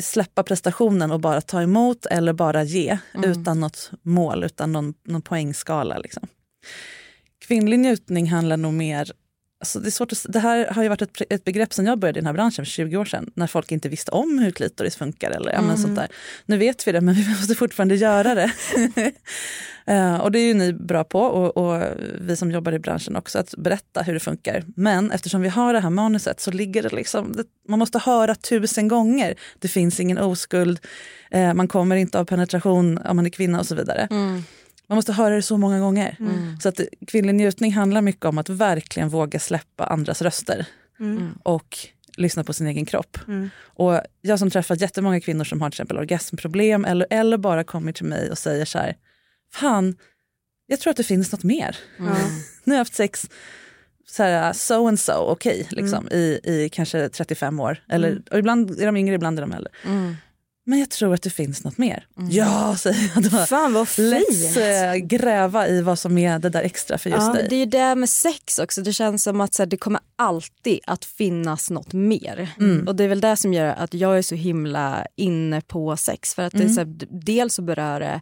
släppa 0.00 0.42
prestationen 0.42 1.10
och 1.10 1.20
bara 1.20 1.40
ta 1.40 1.62
emot 1.62 2.06
eller 2.06 2.32
bara 2.32 2.62
ge 2.64 2.98
Mm. 3.14 3.30
utan 3.30 3.60
något 3.60 3.90
mål, 4.02 4.44
utan 4.44 4.72
någon, 4.72 4.94
någon 5.04 5.22
poängskala. 5.22 5.98
Liksom. 5.98 6.28
Kvinnlig 7.46 7.78
njutning 7.78 8.30
handlar 8.30 8.56
nog 8.56 8.72
mer 8.72 9.12
Alltså 9.60 9.80
det, 9.80 9.88
är 9.88 9.90
svårt 9.90 10.12
att, 10.12 10.26
det 10.28 10.38
här 10.38 10.66
har 10.66 10.82
ju 10.82 10.88
varit 10.88 11.02
ett, 11.02 11.22
ett 11.30 11.44
begrepp 11.44 11.72
sen 11.72 11.86
jag 11.86 11.98
började 11.98 12.18
i 12.18 12.20
den 12.20 12.26
här 12.26 12.32
branschen 12.34 12.64
för 12.64 12.70
20 12.70 12.96
år 12.96 13.04
sedan 13.04 13.30
när 13.34 13.46
folk 13.46 13.72
inte 13.72 13.88
visste 13.88 14.10
om 14.10 14.38
hur 14.38 14.50
klitoris 14.50 14.96
funkar. 14.96 15.30
Eller, 15.30 15.52
ja, 15.52 15.58
Mm. 15.58 15.76
sånt 15.76 15.96
där. 15.96 16.08
Nu 16.46 16.56
vet 16.58 16.86
vi 16.88 16.92
det 16.92 17.00
men 17.00 17.14
vi 17.24 17.28
måste 17.28 17.54
fortfarande 17.54 17.94
göra 17.96 18.34
det. 18.34 18.52
Eh, 19.86 20.16
och 20.20 20.32
det 20.32 20.38
är 20.38 20.44
ju 20.46 20.54
ni 20.54 20.72
bra 20.72 21.04
på 21.04 21.20
och, 21.20 21.56
och 21.56 21.82
vi 22.20 22.36
som 22.36 22.50
jobbar 22.50 22.72
i 22.72 22.78
branschen 22.78 23.16
också 23.16 23.38
att 23.38 23.54
berätta 23.58 24.02
hur 24.02 24.14
det 24.14 24.20
funkar. 24.20 24.64
Men 24.76 25.10
eftersom 25.10 25.40
vi 25.40 25.48
har 25.48 25.72
det 25.72 25.80
här 25.80 25.90
manuset 25.90 26.40
så 26.40 26.50
ligger 26.50 26.82
det 26.82 26.88
liksom, 26.96 27.32
det, 27.32 27.44
man 27.68 27.78
måste 27.78 27.98
höra 27.98 28.34
tusen 28.34 28.88
gånger. 28.88 29.34
Det 29.58 29.68
finns 29.68 30.00
ingen 30.00 30.18
oskuld, 30.18 30.80
eh, 31.30 31.54
man 31.54 31.68
kommer 31.68 31.96
inte 31.96 32.18
av 32.18 32.24
penetration 32.24 32.98
om 32.98 33.16
man 33.16 33.26
är 33.26 33.30
kvinna 33.30 33.60
och 33.60 33.66
så 33.66 33.74
vidare. 33.74 34.08
Mm. 34.10 34.42
Man 34.90 34.96
måste 34.96 35.12
höra 35.12 35.34
det 35.34 35.42
så 35.42 35.56
många 35.56 35.80
gånger. 35.80 36.16
Mm. 36.20 36.60
Så 36.60 36.68
att 36.68 36.80
kvinnlig 37.06 37.34
njutning 37.34 37.72
handlar 37.72 38.02
mycket 38.02 38.24
om 38.24 38.38
att 38.38 38.48
verkligen 38.48 39.08
våga 39.08 39.38
släppa 39.40 39.84
andras 39.84 40.22
röster 40.22 40.66
Mm. 41.00 41.32
och 41.42 41.78
lyssna 42.16 42.44
på 42.44 42.52
sin 42.52 42.66
egen 42.66 42.86
kropp. 42.86 43.18
Mm. 43.28 43.50
Och 43.62 44.00
jag 44.22 44.38
som 44.38 44.50
träffat 44.50 44.80
jättemånga 44.80 45.20
kvinnor 45.20 45.44
som 45.44 45.60
har 45.60 45.70
till 45.70 45.74
exempel 45.74 45.98
orgasmproblem 45.98 46.84
eller, 46.84 47.06
eller 47.10 47.36
bara 47.38 47.64
kommer 47.64 47.92
till 47.92 48.04
mig 48.06 48.30
och 48.30 48.38
säger 48.38 48.64
så 48.64 48.78
här, 48.78 48.96
fan, 49.52 49.96
jag 50.66 50.80
tror 50.80 50.90
att 50.90 50.96
det 50.96 51.04
finns 51.04 51.32
något 51.32 51.42
mer. 51.44 51.76
Mm. 51.98 52.12
Nu 52.64 52.72
har 52.72 52.74
jag 52.74 52.78
haft 52.80 52.94
sex 52.94 53.30
så 54.06 54.22
här, 54.22 54.52
so 54.52 54.86
and 54.88 55.00
so, 55.00 55.12
okej, 55.12 55.66
liksom, 55.70 56.08
i, 56.08 56.40
i 56.44 56.68
kanske 56.72 57.08
35 57.08 57.60
år. 57.60 57.82
Eller, 57.88 58.08
Mm. 58.10 58.22
och 58.30 58.38
ibland 58.38 58.80
är 58.80 58.86
de 58.86 58.96
yngre, 58.96 59.14
ibland 59.14 59.38
är 59.38 59.42
de 59.42 59.52
äldre. 59.52 59.72
Mm. 60.70 60.78
Men 60.78 60.78
jag 60.80 60.90
tror 60.90 61.14
att 61.14 61.22
det 61.22 61.30
finns 61.30 61.64
något 61.64 61.78
mer. 61.78 62.06
Mm. 62.18 62.30
Ja, 62.30 62.76
säger 62.78 63.10
jag 63.14 63.22
då. 63.24 63.30
Fan 63.30 63.72
vad 63.72 63.86
Let's 63.86 64.24
fint. 64.30 64.56
eh, 64.56 64.94
gräva 65.18 65.68
i 65.68 65.82
vad 65.82 65.98
som 65.98 66.18
är 66.18 66.38
det 66.38 66.48
där 66.48 66.62
extra 66.62 66.98
för 66.98 67.10
just 67.10 67.22
Ja, 67.26 67.32
dig. 67.32 67.46
Det 67.50 67.54
är 67.54 67.58
ju 67.58 67.66
det 67.66 67.94
med 67.94 68.08
sex 68.08 68.58
också, 68.58 68.82
det 68.82 68.92
känns 68.92 69.22
som 69.22 69.40
att 69.40 69.54
så 69.54 69.62
här, 69.62 69.66
det 69.66 69.76
kommer 69.76 70.00
alltid 70.16 70.78
att 70.86 71.04
finnas 71.04 71.70
något 71.70 71.92
mer. 71.92 72.48
Mm. 72.58 72.88
Och 72.88 72.96
det 72.96 73.04
är 73.04 73.08
väl 73.08 73.20
det 73.20 73.36
som 73.36 73.54
gör 73.54 73.66
att 73.66 73.94
jag 73.94 74.18
är 74.18 74.22
så 74.22 74.34
himla 74.34 75.06
inne 75.16 75.60
på 75.60 75.96
sex. 75.96 76.34
För 76.34 76.42
att 76.42 76.52
det 76.52 76.58
är 76.58 76.62
Mm. 76.62 76.74
så 76.74 76.80
här, 76.80 76.94
dels 77.24 77.54
så 77.54 77.62
berör 77.62 78.00
det 78.00 78.20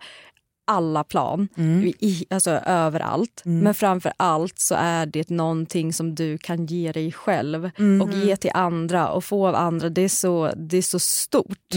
alla 0.70 1.04
plan, 1.04 1.48
Mm. 1.56 1.92
i, 1.98 2.24
alltså 2.30 2.50
överallt. 2.50 3.42
Mm. 3.44 3.58
Men 3.60 3.74
framför 3.74 4.12
allt 4.16 4.58
så 4.58 4.74
är 4.78 5.06
det 5.06 5.30
någonting 5.30 5.92
som 5.92 6.14
du 6.14 6.38
kan 6.38 6.66
ge 6.66 6.92
dig 6.92 7.12
själv 7.12 7.70
Mm. 7.78 8.02
och 8.02 8.12
ge 8.12 8.36
till 8.36 8.50
andra 8.54 9.08
och 9.08 9.24
få 9.24 9.46
av 9.48 9.54
andra. 9.54 9.88
Det 9.88 10.02
är 10.02 10.08
så, 10.08 10.52
det 10.56 10.76
är 10.76 10.82
så 10.82 10.98
stort. 10.98 11.74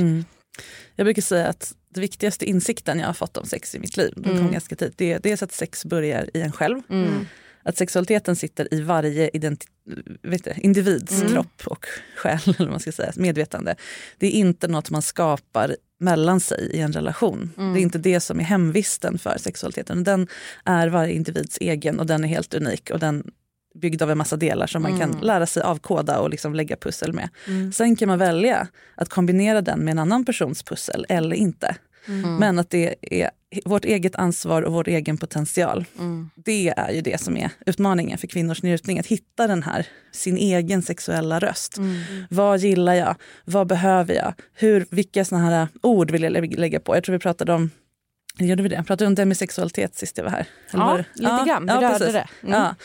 Mm. 0.61 0.93
Jag 0.95 1.05
brukar 1.05 1.21
säga 1.21 1.47
att 1.47 1.75
det 1.93 2.01
viktigaste 2.01 2.45
insikten 2.45 2.99
jag 2.99 3.07
har 3.07 3.13
fått 3.13 3.37
om 3.37 3.45
sex 3.45 3.75
i 3.75 3.79
mitt 3.79 3.97
liv, 3.97 4.13
den 4.15 4.23
kom 4.23 4.37
Mm. 4.37 4.51
ganska 4.51 4.75
tidigt, 4.75 4.97
det 4.97 5.11
är 5.11 5.19
dels 5.19 5.43
att 5.43 5.51
sex 5.51 5.85
börjar 5.85 6.29
i 6.33 6.41
en 6.41 6.51
själv. 6.51 6.81
Mm. 6.89 7.25
Att 7.63 7.77
sexualiteten 7.77 8.35
sitter 8.35 8.73
i 8.73 8.81
varje 8.81 9.29
du, 9.33 10.53
individs 10.57 11.21
Mm. 11.21 11.33
kropp 11.33 11.61
och 11.67 11.85
själ, 12.15 12.39
eller 12.59 12.69
man 12.69 12.79
ska 12.79 12.91
säga, 12.91 13.11
medvetande. 13.15 13.75
Det 14.17 14.27
är 14.27 14.31
inte 14.31 14.67
något 14.67 14.89
man 14.89 15.01
skapar 15.01 15.75
mellan 15.99 16.39
sig 16.39 16.69
i 16.73 16.79
en 16.79 16.93
relation. 16.93 17.51
Mm. 17.57 17.73
Det 17.73 17.79
är 17.79 17.81
inte 17.81 17.97
det 17.97 18.19
som 18.19 18.39
är 18.39 18.43
hemvisten 18.43 19.17
för 19.19 19.37
sexualiteten. 19.37 20.03
Den 20.03 20.27
är 20.65 20.87
varje 20.87 21.13
individs 21.13 21.57
egen 21.61 21.99
och 21.99 22.05
den 22.05 22.23
är 22.23 22.27
helt 22.27 22.53
unik 22.53 22.89
och 22.89 22.99
den 22.99 23.31
byggd 23.75 24.01
av 24.01 24.11
en 24.11 24.17
massa 24.17 24.35
delar 24.37 24.67
som 24.67 24.81
man 24.81 24.99
kan 24.99 25.09
Mm. 25.09 25.21
lära 25.23 25.45
sig 25.45 25.63
avkoda 25.63 26.19
och 26.19 26.29
liksom 26.29 26.55
lägga 26.55 26.75
pussel 26.77 27.13
med. 27.13 27.29
Mm. 27.47 27.71
Sen 27.71 27.95
kan 27.95 28.07
man 28.07 28.19
välja 28.19 28.67
att 28.95 29.09
kombinera 29.09 29.61
den 29.61 29.79
med 29.79 29.91
en 29.91 29.99
annan 29.99 30.25
persons 30.25 30.63
pussel 30.63 31.05
eller 31.09 31.35
inte. 31.35 31.75
Mm. 32.07 32.35
Men 32.35 32.59
att 32.59 32.69
det 32.69 32.95
är 33.01 33.29
vårt 33.65 33.85
eget 33.85 34.15
ansvar 34.15 34.61
och 34.61 34.73
vår 34.73 34.89
egen 34.89 35.17
potential. 35.17 35.85
Mm. 35.99 36.29
Det 36.35 36.73
är 36.77 36.91
ju 36.91 37.01
det 37.01 37.21
som 37.21 37.37
är 37.37 37.49
utmaningen 37.65 38.17
för 38.17 38.27
kvinnors 38.27 38.63
njutning. 38.63 38.99
Att 38.99 39.07
hitta 39.07 39.47
den 39.47 39.63
här, 39.63 39.87
sin 40.11 40.37
egen 40.37 40.81
sexuella 40.81 41.39
röst. 41.39 41.77
Mm. 41.77 42.01
Vad 42.29 42.59
gillar 42.59 42.93
jag? 42.93 43.15
Vad 43.45 43.67
behöver 43.67 44.13
jag? 44.13 44.33
Hur, 44.53 44.85
vilka 44.91 45.25
såna 45.25 45.41
här 45.49 45.67
ord 45.81 46.11
vill 46.11 46.23
jag 46.23 46.31
lä- 46.31 46.41
lägga 46.41 46.79
på? 46.79 46.95
Jag 46.95 47.03
tror 47.03 47.13
vi 47.13 47.19
pratade 47.19 47.53
om 47.53 47.69
Gjorde 48.37 48.63
vi 48.63 48.69
det? 48.69 48.83
Pratade 48.87 49.07
om 49.07 49.15
demisexualitet 49.15 49.95
sist 49.95 50.17
jag 50.17 50.23
var 50.23 50.31
här? 50.31 50.45
Eller 50.73 50.83
Ja, 50.83 50.97
det- 50.97 51.21
lite 51.21 51.45
grann. 51.49 51.65
Vi 51.65 51.73
rörde 51.73 51.87
precis. 51.99 52.13
det. 52.13 52.27
Mm. 52.43 52.61
Ja. 52.61 52.75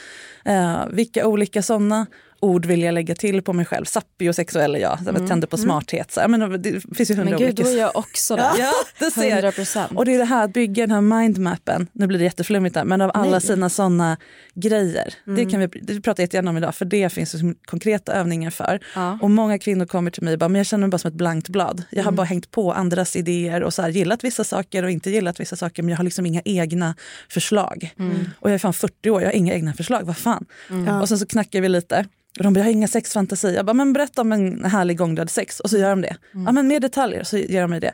Eh, 0.53 0.87
vilka 0.91 1.27
olika 1.27 1.63
såna 1.63 2.07
ord 2.41 2.67
vill 2.67 2.83
jag 2.83 2.95
lägga 2.95 3.15
till 3.15 3.43
på 3.43 3.53
mig 3.53 3.65
själv? 3.65 3.85
Sapiosexuell 3.85 4.75
är 4.75 4.79
jag, 4.79 4.99
jag 5.07 5.29
tänder 5.29 5.47
på 5.47 5.57
smarthet. 5.57 6.13
Så, 6.13 6.29
menar, 6.29 6.49
det 6.49 6.97
finns 6.97 7.11
ju 7.11 7.15
hundra 7.15 7.37
Mm. 7.37 7.47
Men 7.47 7.55
gud, 7.55 7.61
olika... 7.61 7.63
då 7.63 7.77
är 7.77 7.81
jag 7.81 7.97
också 7.97 8.37
där. 8.43 8.51
Ja, 8.59 8.73
du 8.99 9.11
ser. 9.11 9.33
100 9.33 9.53
procent. 9.53 9.93
Och 9.95 10.05
det 10.05 10.15
är 10.15 10.19
det 10.19 10.25
här 10.25 10.45
att 10.45 10.53
bygga 10.53 10.87
den 10.87 10.91
här 10.91 11.21
mindmappen, 11.21 11.89
nu 11.93 12.07
blir 12.07 12.19
det 12.19 12.25
jätteflummigt 12.25 12.75
där, 12.75 12.85
men 12.85 13.01
av 13.01 13.11
alla 13.15 13.31
Nej. 13.31 13.41
sina 13.41 13.69
sådana 13.69 14.17
grejer. 14.55 15.15
Det 15.25 15.45
kan 15.45 15.61
vi 15.61 15.67
det 15.67 16.01
pratar 16.01 16.23
jag 16.23 16.25
jättegärna 16.25 16.51
om 16.51 16.57
idag, 16.57 16.75
för 16.75 16.85
det 16.85 17.13
finns 17.13 17.33
det 17.33 17.39
som 17.39 17.55
konkreta 17.65 18.13
övningar 18.13 18.51
för. 18.51 18.81
Ja. 18.95 19.19
Och 19.23 19.31
många 19.31 19.59
kvinnor 19.59 19.87
kommer 19.87 20.11
till 20.11 20.23
mig 20.23 20.33
och 20.33 20.39
bara, 20.39 20.49
men 20.49 20.59
jag 20.59 20.67
känner 20.67 20.87
mig 20.87 20.91
bara 20.91 20.99
som 20.99 21.09
ett 21.09 21.15
blankt 21.15 21.49
blad. 21.49 21.83
Jag 21.91 22.05
har 22.05 22.13
bara 22.13 22.27
hängt 22.27 22.51
på 22.51 22.73
andras 22.73 23.17
idéer 23.17 23.63
och 23.63 23.75
så 23.75 23.83
här, 23.83 23.89
gillat 23.89 24.25
vissa 24.25 24.45
saker 24.45 24.83
och 24.83 24.91
inte 24.91 25.11
gillat 25.11 25.41
vissa 25.41 25.57
saker, 25.57 25.83
men 25.83 25.91
jag 25.91 25.97
har 25.97 26.05
liksom 26.05 26.27
inga 26.27 26.43
egna 26.45 26.95
förslag. 27.29 27.95
Och 28.41 28.51
jag 28.51 28.55
är 28.55 28.59
fan 28.59 28.73
40 28.75 29.11
år, 29.11 29.23
jag 29.23 29.29
har 29.29 29.35
inga 29.35 29.55
egna 29.55 29.75
förslag, 29.75 30.03
vad 30.05 30.17
fan. 30.17 30.47
Ja. 30.87 31.01
Och 31.01 31.09
sen 31.09 31.19
så 31.19 31.27
knackar 31.27 31.61
vi 31.61 31.69
lite. 31.69 32.07
De 32.45 32.53
bara, 32.53 32.61
jag 32.61 32.65
har 32.65 32.73
inga 32.73 32.89
sexfantasier. 32.89 33.53
Jag 33.53 33.67
bara, 33.67 33.75
men 33.75 33.93
berätta 33.93 34.21
om 34.21 34.33
en 34.33 34.65
härlig 34.65 34.99
gång 34.99 35.15
du 35.15 35.21
hade 35.21 35.31
sex. 35.31 35.61
Och 35.61 35.71
så 35.71 35.79
gör 35.79 35.91
de 35.91 36.01
det. 36.01 36.17
Ja, 36.33 36.53
men 36.53 36.69
mer 36.69 36.81
detaljer. 36.81 37.25
Så 37.25 37.37
ger 37.37 37.61
de 37.61 37.71
mig 37.71 37.81
det. 37.81 37.93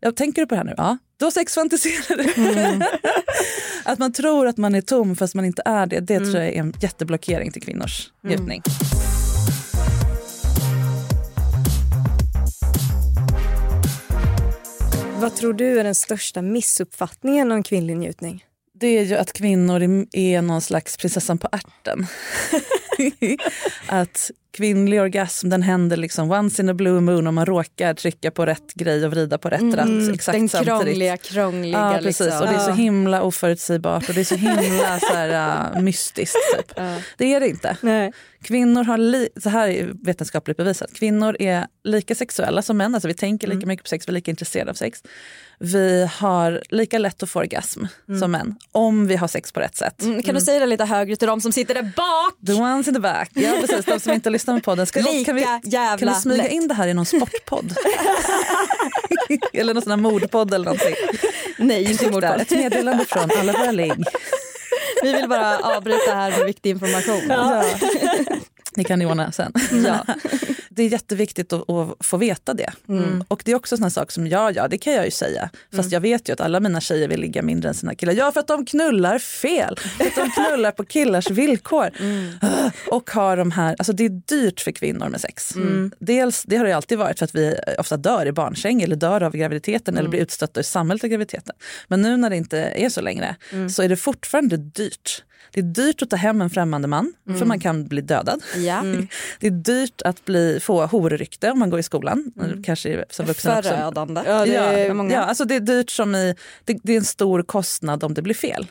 Jag 0.00 0.16
tänker 0.16 0.42
du 0.42 0.46
på 0.46 0.54
det 0.54 0.58
här 0.58 0.64
nu? 0.64 0.74
Ja. 0.76 0.98
Då 1.16 1.30
sexfantiserar 1.30 2.16
du. 2.16 2.84
att 3.84 3.98
man 3.98 4.12
tror 4.12 4.46
att 4.46 4.56
man 4.56 4.74
är 4.74 4.80
tom 4.80 5.16
fast 5.16 5.34
man 5.34 5.44
inte 5.44 5.62
är 5.64 5.86
det. 5.86 6.00
Det 6.00 6.18
tror 6.18 6.36
jag 6.36 6.46
är 6.46 6.60
en 6.60 6.72
jätteblockering 6.80 7.52
till 7.52 7.62
kvinnors 7.62 8.12
njutning. 8.22 8.62
Vad 15.20 15.34
tror 15.34 15.52
du 15.52 15.80
är 15.80 15.84
den 15.84 15.94
största 15.94 16.42
missuppfattningen 16.42 17.52
om 17.52 17.62
kvinnlig 17.62 17.96
njutning? 17.96 18.44
Det 18.82 18.98
är 18.98 19.02
ju 19.04 19.14
att 19.14 19.32
kvinnor 19.32 19.82
är- 20.12 20.42
någon 20.42 20.60
slags 20.60 20.96
prinsessan 20.96 21.38
på 21.38 21.48
ärten. 21.52 22.06
att 23.86 24.30
kvinnlig 24.56 25.00
orgasm 25.00 25.48
den 25.48 25.62
händer 25.62 25.96
liksom 25.96 26.30
once 26.30 26.62
in 26.62 26.68
a 26.68 26.74
blue 26.74 27.00
moon 27.00 27.26
om 27.26 27.34
man 27.34 27.46
råkar 27.46 27.94
trycka 27.94 28.30
på 28.30 28.46
rätt 28.46 28.74
grej 28.74 29.04
och 29.04 29.10
vrida 29.10 29.38
på 29.38 29.48
rätt 29.48 29.74
ratt 29.74 30.14
exakt 30.14 30.38
Den 30.38 30.48
samtidigt. 30.48 30.82
krångliga, 30.84 31.16
krångliga. 31.16 31.78
Ja, 31.78 31.98
precis. 32.02 32.20
Liksom. 32.26 32.40
Och 32.40 32.46
det 32.48 32.54
är 32.54 32.58
så 32.58 32.70
himla 32.72 33.22
oförutsägbart 33.22 34.08
och 34.08 34.14
det 34.14 34.20
är 34.20 34.24
så 34.24 34.34
himla 34.34 35.00
så 35.00 35.14
här, 35.14 35.72
uh, 35.76 35.82
mystiskt. 35.82 36.36
Typ. 36.56 36.76
Det 37.18 37.34
är 37.34 37.40
det 37.40 37.48
inte. 37.48 37.76
Nej. 37.80 38.12
Kvinnor 38.42 38.84
har, 38.84 38.98
li- 38.98 39.28
så 39.42 39.48
här 39.48 39.68
är 39.68 39.90
vetenskapligt 40.04 40.56
bevisat, 40.56 40.92
kvinnor 40.94 41.36
är 41.40 41.66
lika 41.84 42.14
sexuella 42.14 42.62
som 42.62 42.76
män. 42.76 42.94
Alltså 42.94 43.08
vi 43.08 43.14
tänker 43.14 43.46
lika 43.48 43.66
mycket 43.66 43.84
på 43.84 43.88
sex, 43.88 44.08
vi 44.08 44.10
är 44.10 44.14
lika 44.14 44.30
intresserade 44.30 44.70
av 44.70 44.74
sex. 44.74 45.02
Vi 45.64 46.08
har 46.16 46.62
lika 46.68 46.98
lätt 46.98 47.22
att 47.22 47.30
få 47.30 47.38
orgasm 47.38 47.84
som 48.20 48.30
män, 48.30 48.54
om 48.72 49.06
vi 49.06 49.16
har 49.16 49.28
sex 49.28 49.52
på 49.52 49.60
rätt 49.60 49.76
sätt. 49.76 50.02
Mm, 50.02 50.22
kan 50.22 50.34
du 50.34 50.40
säga 50.40 50.60
det 50.60 50.66
lite 50.66 50.84
högre 50.84 51.16
till 51.16 51.28
de 51.28 51.40
som 51.40 51.52
sitter 51.52 51.74
där 51.74 51.82
bak? 51.82 52.46
The 52.46 52.52
ones 52.52 52.88
in 52.88 52.94
the 52.94 53.00
back. 53.00 53.30
Ja, 53.34 53.52
precis. 53.60 53.84
De 53.84 54.00
som 54.00 54.12
inte 54.12 54.30
lyssnar 54.30 54.54
på 54.54 54.60
podden. 54.60 54.86
Ska, 54.86 55.00
Lika 55.00 55.24
kan, 55.24 55.34
vi, 55.36 55.46
jävla 55.64 55.96
kan 56.06 56.14
du 56.14 56.20
smyga 56.20 56.42
lätt. 56.42 56.52
in 56.52 56.68
det 56.68 56.74
här 56.74 56.88
i 56.88 56.94
någon 56.94 57.06
sportpodd? 57.06 57.76
eller 59.52 59.74
någon 59.74 59.82
sån 59.82 59.90
här 59.90 59.96
mordpodd 59.96 60.54
eller 60.54 60.64
någonting. 60.64 60.94
Nej, 61.58 61.90
inte 61.90 62.10
mordpodd. 62.10 62.40
ett 62.40 62.50
meddelande 62.50 63.04
från 63.04 63.30
alla 63.40 63.52
våra 63.52 63.70
ligg. 63.70 64.04
Vi 65.02 65.12
vill 65.12 65.28
bara 65.28 65.58
avbryta 65.58 66.14
här 66.14 66.30
med 66.30 66.46
viktig 66.46 66.70
information. 66.70 67.22
Ja. 67.28 67.64
Det 68.74 68.84
kan 68.84 68.98
ni 68.98 69.06
ordna 69.06 69.32
sen. 69.32 69.52
Ja. 69.84 70.14
Det 70.74 70.82
är 70.82 70.88
jätteviktigt 70.88 71.52
att, 71.52 71.70
att 71.70 71.96
få 72.06 72.16
veta 72.16 72.54
det. 72.54 72.72
Och 73.28 73.42
det 73.44 73.52
är 73.52 73.56
också 73.56 73.76
såna 73.76 73.90
saker 73.90 74.12
som, 74.12 74.26
ja 74.26 74.50
ja 74.50 74.68
det 74.68 74.78
kan 74.78 74.92
jag 74.92 75.04
ju 75.04 75.10
säga. 75.10 75.50
Fast 75.76 75.92
jag 75.92 76.00
vet 76.00 76.28
ju 76.28 76.32
att 76.32 76.40
alla 76.40 76.60
mina 76.60 76.80
tjejer 76.80 77.08
vill 77.08 77.20
ligga 77.20 77.42
mindre 77.42 77.68
än 77.68 77.74
sina 77.74 77.94
killar. 77.94 78.12
Ja 78.12 78.32
för 78.32 78.40
att 78.40 78.46
de 78.46 78.66
knullar 78.66 79.18
fel. 79.18 79.76
För 79.98 80.04
att 80.04 80.14
de 80.14 80.30
knullar 80.30 80.70
på 80.70 80.84
killars 80.84 81.30
villkor. 81.30 81.90
Ah, 82.42 82.70
Och 82.90 83.10
har 83.10 83.36
de 83.36 83.50
här, 83.50 83.74
alltså 83.78 83.92
det 83.92 84.04
är 84.04 84.08
dyrt 84.08 84.60
för 84.60 84.72
kvinnor 84.72 85.08
med 85.08 85.20
sex. 85.20 85.54
Dels, 85.98 86.42
det 86.42 86.56
har 86.56 86.64
det 86.64 86.72
alltid 86.72 86.98
varit 86.98 87.18
för 87.18 87.24
att 87.24 87.34
vi 87.34 87.54
ofta 87.78 87.96
dör 87.96 88.26
i 88.26 88.32
barnsäng 88.32 88.82
eller 88.82 88.96
dör 88.96 89.22
av 89.22 89.32
graviditeten 89.36 89.96
eller 89.96 90.08
blir 90.08 90.20
utstötta 90.20 90.60
i 90.60 90.64
samhället 90.64 91.04
av 91.04 91.10
graviditeten. 91.10 91.54
Men 91.88 92.02
nu 92.02 92.16
när 92.16 92.30
det 92.30 92.36
inte 92.36 92.58
är 92.58 92.88
så 92.88 93.00
längre 93.00 93.36
så 93.70 93.82
är 93.82 93.88
det 93.88 93.96
fortfarande 93.96 94.56
dyrt. 94.56 95.24
Det 95.50 95.60
är 95.60 95.64
dyrt 95.64 96.02
att 96.02 96.10
ta 96.10 96.16
hem 96.16 96.40
en 96.40 96.50
främmande 96.50 96.88
man 96.88 97.12
för 97.38 97.44
man 97.44 97.60
kan 97.60 97.86
bli 97.88 98.00
dödad. 98.00 98.42
Ja. 98.56 98.82
Det 99.40 99.46
är 99.46 99.50
dyrt 99.50 100.02
att 100.02 100.24
bli, 100.24 100.58
få 100.62 100.86
horrykte 100.86 101.50
om 101.50 101.58
man 101.58 101.70
går 101.70 101.78
i 101.80 101.82
skolan. 101.82 102.32
Kanske 102.64 103.04
som 103.10 103.26
vuxen 103.26 103.58
också. 103.58 103.70
Förödande. 103.70 104.22
Ja, 104.26 104.44
det 104.44 104.52
Ja, 104.52 104.62
är 104.62 104.94
många. 104.94 105.14
ja, 105.14 105.20
alltså 105.20 105.44
det 105.44 105.54
är 105.54 105.60
dyrt 105.60 105.90
som 105.90 106.14
i, 106.14 106.34
det, 106.64 106.78
det 106.82 106.92
är 106.92 106.96
en 106.96 107.04
stor 107.04 107.42
kostnad 107.42 108.04
om 108.04 108.14
det 108.14 108.22
blir 108.22 108.34
fel. 108.34 108.66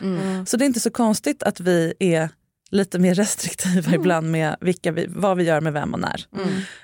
Så 0.47 0.57
det 0.57 0.63
är 0.63 0.67
inte 0.67 0.79
så 0.79 0.91
konstigt 0.91 1.43
att 1.43 1.59
vi 1.59 1.93
är 1.99 2.29
lite 2.71 2.99
mer 2.99 3.15
restriktiva 3.15 3.95
ibland 3.95 4.31
med 4.31 4.55
vilka 4.61 4.91
vi, 4.91 5.05
vad 5.09 5.37
vi 5.37 5.43
gör 5.43 5.61
med 5.61 5.73
vem 5.73 5.93
och 5.93 5.99
när. 5.99 6.25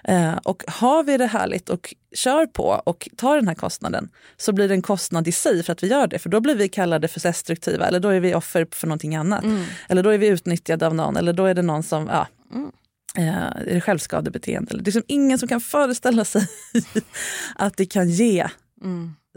Eh, 0.03 0.37
och 0.43 0.63
har 0.67 1.03
vi 1.03 1.17
det 1.17 1.25
härligt 1.25 1.69
och 1.69 1.95
kör 2.15 2.45
på 2.45 2.81
och 2.85 3.09
tar 3.17 3.35
den 3.35 3.47
här 3.47 3.55
kostnaden 3.55 4.09
så 4.37 4.53
blir 4.53 4.67
det 4.67 4.73
en 4.73 4.81
kostnad 4.81 5.27
i 5.27 5.31
sig 5.31 5.63
för 5.63 5.73
att 5.73 5.83
vi 5.83 5.87
gör 5.87 6.07
det. 6.07 6.19
För 6.19 6.29
då 6.29 6.39
blir 6.39 6.55
vi 6.55 6.69
kallade 6.69 7.07
för 7.07 7.19
destruktiva 7.19 7.87
eller 7.87 7.99
då 7.99 8.09
är 8.09 8.19
vi 8.19 8.35
offer 8.35 8.67
för 8.71 8.87
någonting 8.87 9.15
annat. 9.15 9.43
Eller 9.89 10.03
då 10.03 10.09
är 10.09 10.17
vi 10.17 10.27
utnyttjade 10.27 10.87
av 10.87 10.95
någon 10.95 11.17
eller 11.17 11.33
då 11.33 11.45
är 11.45 11.53
det 11.53 11.61
någon 11.61 11.83
som, 11.83 12.07
ja, 12.07 12.27
eh, 13.17 13.37
är 13.37 13.73
det 13.73 13.81
självskadebeteende. 13.81 14.73
Det 14.73 14.81
är 14.81 14.83
liksom 14.83 15.03
ingen 15.07 15.37
som 15.37 15.47
kan 15.47 15.61
föreställa 15.61 16.25
sig 16.25 16.47
att 17.55 17.77
det 17.77 17.85
kan 17.85 18.09
ge 18.09 18.47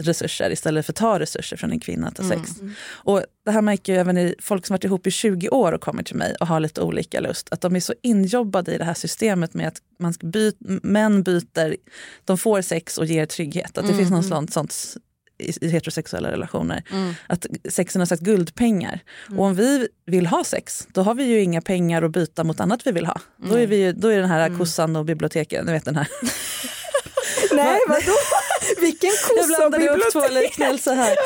resurser 0.00 0.50
istället 0.50 0.86
för 0.86 0.92
att 0.92 0.96
ta 0.96 1.18
resurser 1.18 1.56
från 1.56 1.70
en 1.70 1.80
kvinna 1.80 2.08
att 2.08 2.18
ha 2.18 2.28
sex. 2.28 2.50
Och 2.88 3.22
det 3.44 3.50
här 3.50 3.62
märker 3.62 3.92
jag 3.92 4.00
även 4.00 4.18
i 4.18 4.34
folk 4.38 4.66
som 4.66 4.74
varit 4.74 4.84
ihop 4.84 5.06
i 5.06 5.10
20 5.10 5.48
år 5.48 5.72
och 5.72 5.80
kommer 5.80 6.02
till 6.02 6.16
mig 6.16 6.34
och 6.40 6.46
har 6.46 6.60
lite 6.60 6.80
olika 6.80 7.20
lust. 7.20 7.48
Att 7.50 7.60
de 7.60 7.76
är 7.76 7.80
så 7.80 7.94
injobbade 8.02 8.74
i 8.74 8.78
det 8.78 8.84
här 8.84 8.94
systemet 8.94 9.54
med 9.54 9.68
att 9.68 9.78
man 9.98 10.12
ska 10.12 10.26
byt, 10.26 10.56
män 10.82 11.22
byter, 11.22 11.76
de 12.24 12.38
får 12.38 12.62
sex 12.62 12.98
och 12.98 13.06
ger 13.06 13.26
trygghet. 13.26 13.78
Att 13.78 13.86
det 13.86 13.94
finns 13.94 14.10
något 14.10 14.26
sånt, 14.26 14.52
sånt 14.52 14.74
i, 15.40 15.68
heterosexuella 15.68 16.30
relationer. 16.30 16.82
Att 17.26 17.46
sex 17.68 17.94
är 17.94 17.98
någon 17.98 18.06
slags 18.06 18.22
guldpengar. 18.22 19.00
Och 19.36 19.44
om 19.44 19.54
vi 19.54 19.88
vill 20.06 20.26
ha 20.26 20.44
sex, 20.44 20.88
då 20.92 21.02
har 21.02 21.14
vi 21.14 21.24
ju 21.24 21.40
inga 21.42 21.60
pengar 21.60 22.02
att 22.02 22.10
byta 22.10 22.44
mot 22.44 22.60
annat 22.60 22.86
vi 22.86 22.92
vill 22.92 23.06
ha. 23.06 23.20
Då 23.36 23.54
är, 23.54 23.66
vi 23.66 23.76
ju, 23.76 23.92
då 23.92 24.08
är 24.08 24.20
den 24.20 24.30
här 24.30 24.58
kossan 24.58 24.96
och 24.96 25.04
biblioteket, 25.04 25.64
ni 25.66 25.72
vet 25.72 25.84
den 25.84 25.96
här. 25.96 26.08
Nej, 27.52 27.80
vadå? 27.88 28.12
Vilken 28.80 29.10
Jag 29.10 29.36
kossa 29.44 29.56
blandade 29.58 29.84
ihop 29.84 30.12
två 30.12 30.28
liknelser 30.28 30.94
här. 30.94 31.16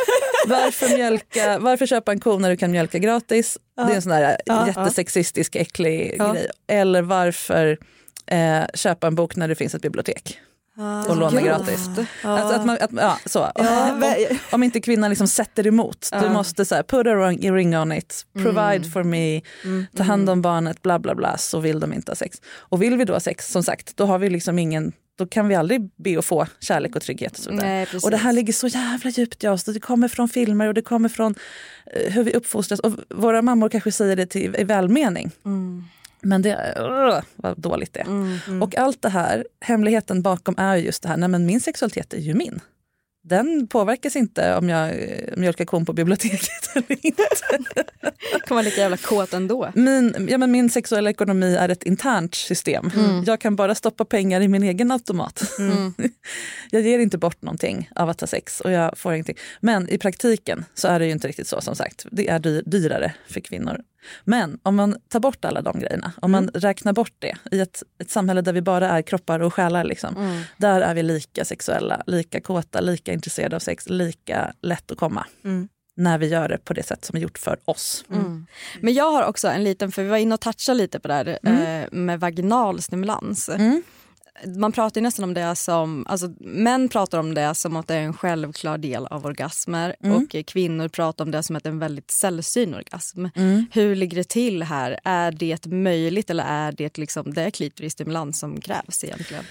Varför, 0.46 0.88
mjölka, 0.88 1.58
varför 1.58 1.86
köpa 1.86 2.12
en 2.12 2.20
ko 2.20 2.38
när 2.38 2.50
du 2.50 2.56
kan 2.56 2.70
mjölka 2.70 2.98
gratis? 2.98 3.58
Det 3.76 3.82
är 3.82 3.94
en 3.96 4.02
sån 4.02 4.12
där 4.12 4.36
Ja, 4.46 4.66
jättesexistisk, 4.66 5.56
äcklig 5.56 6.14
Ja. 6.18 6.32
grej. 6.32 6.48
Eller 6.68 7.02
varför 7.02 7.78
eh, 8.26 8.62
köpa 8.74 9.06
en 9.06 9.14
bok 9.14 9.36
när 9.36 9.48
det 9.48 9.54
finns 9.54 9.74
ett 9.74 9.82
bibliotek 9.82 10.38
och 11.08 11.16
låna 11.16 11.40
gratis? 11.40 11.88
Alltså 12.22 12.54
att 12.54 12.66
man, 12.66 12.78
att, 12.80 12.90
ja, 12.92 13.18
så. 13.26 13.50
Ja, 13.54 13.92
om, 13.92 14.14
om 14.52 14.62
inte 14.62 14.80
kvinnan 14.80 15.10
liksom 15.10 15.28
sätter 15.28 15.66
emot. 15.66 16.08
Du 16.22 16.28
måste 16.30 16.64
så 16.64 16.74
här, 16.74 16.82
put 16.82 17.06
a 17.06 17.10
ring- 17.50 17.76
on 17.82 17.92
it, 17.92 18.26
provide 18.32 18.76
Mm. 18.76 18.90
for 18.90 19.02
me, 19.02 19.40
ta 19.96 20.02
hand 20.02 20.30
om 20.30 20.42
barnet, 20.42 20.82
bla 20.82 20.98
bla 20.98 21.14
bla, 21.14 21.36
så 21.38 21.60
vill 21.60 21.80
de 21.80 21.92
inte 21.92 22.10
ha 22.10 22.16
sex. 22.16 22.38
Och 22.56 22.82
vill 22.82 22.96
vi 22.96 23.04
då 23.04 23.12
ha 23.12 23.20
sex, 23.20 23.52
som 23.52 23.62
sagt, 23.62 23.96
då 23.96 24.06
har 24.06 24.18
vi 24.18 24.30
liksom 24.30 24.58
ingen 24.58 24.92
då 25.18 25.26
kan 25.26 25.48
vi 25.48 25.54
aldrig 25.54 25.90
be 25.96 26.18
att 26.18 26.24
få 26.24 26.46
kärlek 26.60 26.96
och 26.96 27.02
trygghet. 27.02 27.46
Och. 27.46 27.54
Nej, 27.54 27.86
och 28.02 28.10
det 28.10 28.16
här 28.16 28.32
ligger 28.32 28.52
så 28.52 28.66
jävla 28.66 29.10
djupt 29.10 29.44
i 29.44 29.48
oss. 29.48 29.64
Det 29.64 29.80
kommer 29.80 30.08
från 30.08 30.28
filmer 30.28 30.66
och 30.68 30.74
det 30.74 30.82
kommer 30.82 31.08
från 31.08 31.34
eh, 31.92 32.12
hur 32.12 32.24
vi 32.24 32.32
uppfostras. 32.32 32.80
Och 32.80 32.92
våra 33.10 33.42
mammor 33.42 33.68
kanske 33.68 33.92
säger 33.92 34.16
det 34.16 34.26
till, 34.26 34.56
i 34.58 34.64
välmening. 34.64 35.30
Men 36.24 36.42
det 36.42 36.74
uh, 36.80 37.20
vad 37.36 37.58
dåligt 37.60 37.92
det 37.92 38.00
är. 38.00 38.62
Och 38.62 38.76
allt 38.76 39.02
det 39.02 39.08
här, 39.08 39.46
hemligheten 39.60 40.22
bakom 40.22 40.54
är 40.58 40.76
just 40.76 41.02
det 41.02 41.08
här, 41.08 41.16
nej 41.16 41.28
men 41.28 41.46
min 41.46 41.60
sexualitet 41.60 42.14
är 42.14 42.18
ju 42.18 42.34
min. 42.34 42.60
Den 43.28 43.66
påverkas 43.66 44.16
inte 44.16 44.54
om 44.56 44.68
jag 44.68 44.88
eh, 44.88 45.36
mjölkar 45.36 45.64
kon 45.64 45.86
på 45.86 45.92
biblioteket 45.92 46.48
eller 46.74 47.06
inte. 47.06 47.22
kommer 48.48 48.54
vara 48.54 48.62
lika 48.62 48.80
jävla 48.80 48.96
kåt 48.96 49.32
ändå. 49.34 49.70
Min, 49.74 50.26
ja, 50.30 50.38
men 50.38 50.50
min 50.50 50.70
sexuella 50.70 51.10
ekonomi 51.10 51.54
är 51.56 51.68
ett 51.68 51.82
internt 51.82 52.34
system. 52.34 52.90
Jag 53.26 53.40
kan 53.40 53.56
bara 53.56 53.74
stoppa 53.74 54.04
pengar 54.04 54.40
i 54.40 54.48
min 54.48 54.62
egen 54.62 54.90
automat. 54.90 55.42
jag 56.70 56.82
ger 56.82 56.98
inte 56.98 57.18
bort 57.18 57.42
någonting 57.42 57.90
av 57.94 58.08
att 58.08 58.20
ha 58.20 58.26
sex 58.28 58.60
och 58.60 58.70
jag 58.70 58.98
får 58.98 59.12
ingenting. 59.14 59.36
Men 59.60 59.88
i 59.90 59.98
praktiken 59.98 60.64
så 60.74 60.88
är 60.88 60.98
det 60.98 61.06
ju 61.06 61.12
inte 61.12 61.28
riktigt 61.28 61.48
så 61.48 61.60
som 61.60 61.76
sagt. 61.76 62.06
Det 62.10 62.28
är 62.28 62.38
dy- 62.38 62.62
dyrare 62.66 63.14
för 63.28 63.40
kvinnor. 63.40 63.80
Men 64.24 64.58
om 64.62 64.74
man 64.76 64.96
tar 65.08 65.20
bort 65.20 65.44
alla 65.44 65.62
de 65.62 65.78
grejerna, 65.80 66.12
om 66.22 66.30
man 66.30 66.48
räknar 66.48 66.92
bort 66.92 67.12
det 67.18 67.36
i 67.50 67.60
ett, 67.60 67.82
ett 67.98 68.10
samhälle 68.10 68.40
där 68.40 68.52
vi 68.52 68.62
bara 68.62 68.88
är 68.88 69.02
kroppar 69.02 69.40
och 69.40 69.54
själar, 69.54 69.84
liksom, 69.84 70.16
Mm. 70.16 70.42
där 70.56 70.80
är 70.80 70.94
vi 70.94 71.02
lika 71.02 71.44
sexuella, 71.44 72.02
lika 72.06 72.40
kåta, 72.40 72.80
lika 72.80 73.12
intresserade 73.12 73.56
av 73.56 73.60
sex, 73.60 73.88
lika 73.88 74.52
lätt 74.62 74.90
att 74.90 74.98
komma. 74.98 75.26
Mm. 75.44 75.68
När 75.96 76.18
vi 76.18 76.26
gör 76.26 76.48
det 76.48 76.58
på 76.58 76.72
det 76.72 76.82
sätt 76.82 77.04
som 77.04 77.16
är 77.16 77.20
gjort 77.20 77.38
för 77.38 77.58
oss. 77.64 78.04
Mm. 78.10 78.46
Men 78.80 78.94
jag 78.94 79.10
har 79.10 79.22
också 79.24 79.48
en 79.48 79.64
liten, 79.64 79.92
för 79.92 80.02
vi 80.02 80.08
var 80.08 80.16
inne 80.16 80.34
och 80.34 80.40
touchade 80.40 80.78
lite 80.78 81.00
på 81.00 81.08
det 81.08 81.14
här 81.14 81.38
Mm. 81.42 81.82
eh, 81.82 81.88
med 81.92 82.20
vaginal 82.20 82.82
stimulans. 82.82 83.50
Man 84.46 84.72
pratar 84.72 85.00
nästan 85.00 85.24
om 85.24 85.34
det 85.34 85.56
som, 85.56 86.06
alltså 86.08 86.32
män 86.40 86.88
pratar 86.88 87.18
om 87.18 87.34
det 87.34 87.54
som 87.54 87.76
att 87.76 87.86
det 87.88 87.94
är 87.94 88.00
en 88.02 88.12
självklar 88.14 88.78
del 88.78 89.06
av 89.06 89.26
orgasmer 89.26 89.96
Mm. 90.04 90.16
och 90.16 90.46
kvinnor 90.46 90.88
pratar 90.88 91.24
om 91.24 91.30
det 91.30 91.42
som 91.42 91.56
att 91.56 91.62
det 91.62 91.68
är 91.68 91.72
en 91.72 91.78
väldigt 91.78 92.10
sällsynt 92.10 92.76
orgasm. 92.76 93.26
Mm. 93.34 93.66
Hur 93.72 93.96
ligger 93.96 94.16
det 94.16 94.28
till 94.28 94.62
här? 94.62 95.00
Är 95.04 95.32
det 95.32 95.66
möjligt 95.66 96.30
eller 96.30 96.44
är 96.44 96.72
det 96.72 96.98
liksom, 96.98 97.34
det 97.34 97.42
är 97.42 97.50
klitorisstimulans 97.50 98.38
som 98.38 98.60
krävs 98.60 99.04
egentligen? 99.04 99.44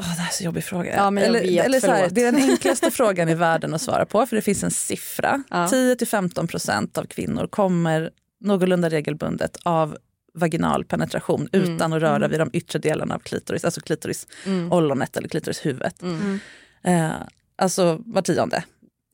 Åh, 0.00 0.06
det 0.16 0.20
här 0.20 0.28
är 0.28 0.32
så 0.32 0.44
jobbig 0.44 0.64
fråga. 0.64 0.96
Ja, 0.96 1.04
jag 1.04 1.18
eller, 1.22 1.40
vet, 1.40 1.64
eller 1.66 1.80
så 1.80 1.86
här, 1.86 2.08
det 2.10 2.22
är 2.22 2.32
den 2.32 2.50
enklaste 2.50 2.90
frågan 2.90 3.28
i 3.28 3.34
världen 3.34 3.74
att 3.74 3.82
svara 3.82 4.06
på 4.06 4.26
för 4.26 4.36
det 4.36 4.42
finns 4.42 4.62
en 4.64 4.70
siffra. 4.70 5.42
Ja. 5.50 5.66
10-15 5.66 6.46
procent 6.46 6.98
av 6.98 7.04
kvinnor 7.04 7.46
kommer 7.46 8.10
någorlunda 8.40 8.90
regelbundet 8.90 9.56
av 9.62 9.96
vaginal 10.34 10.84
penetration 10.84 11.48
Mm. 11.52 11.74
utan 11.74 11.92
att 11.92 12.02
röra 12.02 12.28
vid 12.28 12.40
de 12.40 12.50
yttre 12.52 12.78
delarna 12.78 13.14
av 13.14 13.18
klitoris, 13.18 13.64
alltså 13.64 13.80
klitoris-ollonet 13.80 15.16
eller 15.16 15.28
klitorishuvudet. 15.28 16.02
Mm. 16.02 16.38
Eh, 16.84 17.10
alltså 17.58 17.98
var 18.06 18.22
tionde. 18.22 18.64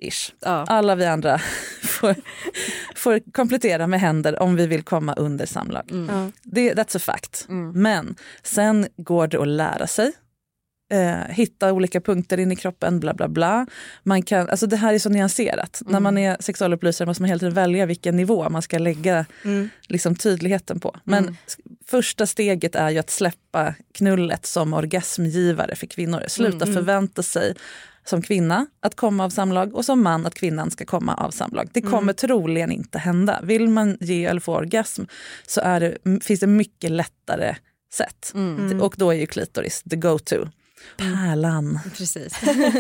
Ish. 0.03 0.33
Ja. 0.41 0.65
Alla 0.69 0.95
vi 0.95 1.07
andra 1.07 1.39
får, 1.83 2.15
får 2.95 3.33
komplettera 3.33 3.87
med 3.87 4.01
händer 4.01 4.43
om 4.43 4.57
vi 4.57 4.67
vill 4.67 4.83
komma 4.83 5.15
under 5.15 5.47
samlag. 5.47 5.91
Mm. 5.91 6.09
Ja. 6.17 6.31
Det, 6.43 6.75
that's 6.75 6.97
a 6.97 7.01
fact. 7.01 7.47
Mm. 7.49 7.83
Men 7.83 8.15
sen 8.43 8.87
går 8.97 9.27
det 9.27 9.41
att 9.41 9.49
lära 9.49 9.87
sig. 9.87 10.13
Eh, 10.91 11.15
hitta 11.29 11.73
olika 11.73 12.01
punkter 12.01 12.41
in 12.41 12.53
i 12.53 12.57
kroppen, 12.57 13.01
bla 13.01 13.15
bla 13.15 13.29
bla. 13.29 13.67
Man 14.03 14.23
kan, 14.23 14.49
alltså 14.49 14.67
det 14.67 14.77
här 14.77 14.95
är 14.95 14.99
så 14.99 15.09
nyanserat. 15.09 15.83
När 15.87 16.01
man 16.01 16.19
är 16.19 16.37
sexualupplysare 16.41 17.07
måste 17.07 17.23
man 17.23 17.29
hela 17.29 17.39
tiden 17.39 17.55
välja 17.55 17.87
vilken 17.87 18.17
nivå 18.17 18.49
man 18.49 18.63
ska 18.63 18.79
lägga 18.79 19.27
Mm. 19.45 19.69
liksom, 19.89 20.15
tydligheten 20.15 20.81
på. 20.81 20.97
Men 21.05 21.23
Mm. 21.25 21.37
första 21.87 22.27
steget 22.27 22.75
är 22.75 22.91
ju 22.91 22.99
att 22.99 23.11
släppa 23.11 23.75
knullet 23.95 24.47
som 24.47 24.73
orgasmgivare 24.75 25.77
för 25.77 25.87
kvinnor. 25.87 26.23
Sluta 26.29 26.65
Mm. 26.65 26.75
förvänta 26.75 27.23
sig 27.23 27.55
som 28.05 28.23
kvinna 28.23 28.67
att 28.81 28.95
komma 28.97 29.25
av 29.25 29.31
samlag 29.31 29.75
och 29.75 29.85
som 29.85 30.03
man 30.03 30.27
att 30.27 30.35
kvinnan 30.35 30.71
ska 30.71 30.85
komma 30.85 31.15
av 31.15 31.31
samlag. 31.31 31.69
Det 31.73 31.83
kommer 31.83 32.13
troligen 32.13 32.73
inte 32.73 32.99
hända. 32.99 33.41
Vill 33.43 33.69
man 33.69 33.97
ge 34.01 34.25
eller 34.25 34.41
få 34.41 34.55
orgasm 34.55 35.03
så 35.47 35.61
är 35.61 35.81
det, 35.81 35.99
finns 36.25 36.41
det 36.41 36.47
mycket 36.47 36.91
lättare 36.91 37.57
sätt. 37.93 38.33
Mm. 38.35 38.83
Och 38.83 38.95
då 38.99 39.11
är 39.11 39.15
ju 39.17 39.27
klitoris 39.27 39.83
the 39.91 39.97
go-to. 39.97 40.49
Pärlan. 40.97 41.79
Precis. 41.97 42.33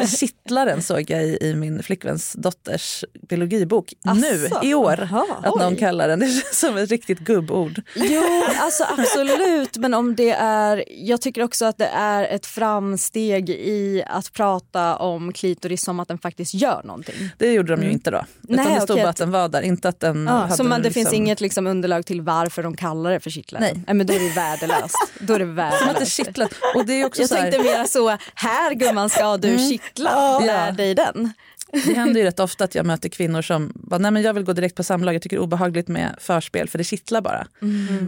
Kittlaren 0.18 0.82
såg 0.82 1.10
jag 1.10 1.24
i, 1.24 1.38
i 1.40 1.54
min 1.54 1.82
flickväns 1.82 2.32
dotters 2.32 3.04
biologibok 3.28 3.94
nu 4.14 4.46
Asså? 4.46 4.60
i 4.62 4.74
år. 4.74 5.08
Jaha, 5.10 5.26
att 5.42 5.44
någon 5.60 5.72
oj. 5.72 5.78
kallar 5.78 6.08
den 6.08 6.18
det 6.20 6.26
känns 6.26 6.58
som 6.60 6.76
ett 6.76 6.90
riktigt 6.90 7.18
gubbord. 7.18 7.82
Jo, 7.94 8.22
alltså 8.60 8.84
absolut. 8.98 9.76
Men 9.76 9.94
om 9.94 10.16
det 10.16 10.30
är, 10.30 10.84
jag 10.88 11.20
tycker 11.20 11.42
också 11.42 11.64
att 11.64 11.78
det 11.78 11.86
är 11.86 12.24
ett 12.24 12.46
framsteg 12.46 13.50
i 13.50 14.02
att 14.06 14.32
prata 14.32 14.96
om 14.96 15.32
klitoris 15.32 15.82
som 15.84 16.00
att 16.00 16.08
den 16.08 16.18
faktiskt 16.18 16.54
gör 16.54 16.82
någonting. 16.84 17.30
Det 17.38 17.52
gjorde 17.52 17.76
de 17.76 17.82
ju 17.84 17.90
inte 17.90 18.10
då. 18.10 18.24
Utan 18.48 18.64
Nej, 18.64 18.74
det 18.74 18.80
stod 18.80 18.96
bara 18.96 19.08
att- 19.08 19.16
den 19.16 19.30
var 19.30 19.48
där, 19.48 19.62
inte 19.62 19.88
att 19.88 20.00
den 20.00 20.26
Ja, 20.26 20.48
så 20.56 20.64
man, 20.64 20.80
det 20.82 20.88
liksom, 20.88 21.02
finns 21.02 21.12
inget 21.14 21.40
liksom 21.40 21.66
underlag 21.66 22.06
till 22.06 22.20
varför 22.22 22.62
de 22.62 22.76
kallar 22.76 23.10
det 23.10 23.20
för 23.20 23.30
kittlaren? 23.30 23.84
Nej. 23.86 23.94
men 23.94 24.06
då 24.06 24.12
är 24.14 24.18
det 24.18 24.34
värdelöst. 24.34 24.96
Då 25.20 25.34
är 25.34 25.38
det 25.38 25.44
Som 25.44 25.58
att 25.58 25.72
det 25.72 25.84
värdelöst. 25.86 26.12
kittlar. 26.12 26.48
Och 26.74 26.86
det 26.86 26.92
är 27.00 27.06
också 27.06 27.22
Jag 27.22 27.28
så 27.28 27.34
här, 27.34 27.50
tänkte 27.50 27.62
mer 27.70 27.84
så, 27.88 28.16
här 28.34 28.74
gumman 28.74 29.10
ska 29.10 29.36
du 29.36 29.58
kittla, 29.58 30.38
lär 30.38 30.72
dig 30.72 30.94
den. 30.94 31.32
Det 31.72 31.94
händer 31.94 32.20
ju 32.20 32.26
rätt 32.26 32.40
ofta 32.40 32.64
att 32.64 32.74
jag 32.74 32.86
möter 32.86 33.08
kvinnor 33.08 33.42
som 33.42 33.72
bara, 33.74 33.98
nej 33.98 34.10
men 34.10 34.22
jag 34.22 34.34
vill 34.34 34.44
gå 34.44 34.52
direkt 34.52 34.74
på 34.74 34.82
samlag, 34.82 35.14
jag 35.14 35.22
tycker 35.22 35.36
det 35.36 35.40
är 35.40 35.44
obehagligt 35.44 35.88
med 35.88 36.14
förspel 36.18 36.68
för 36.68 36.78
det 36.78 36.84
kittlar 36.84 37.20
bara. 37.20 37.46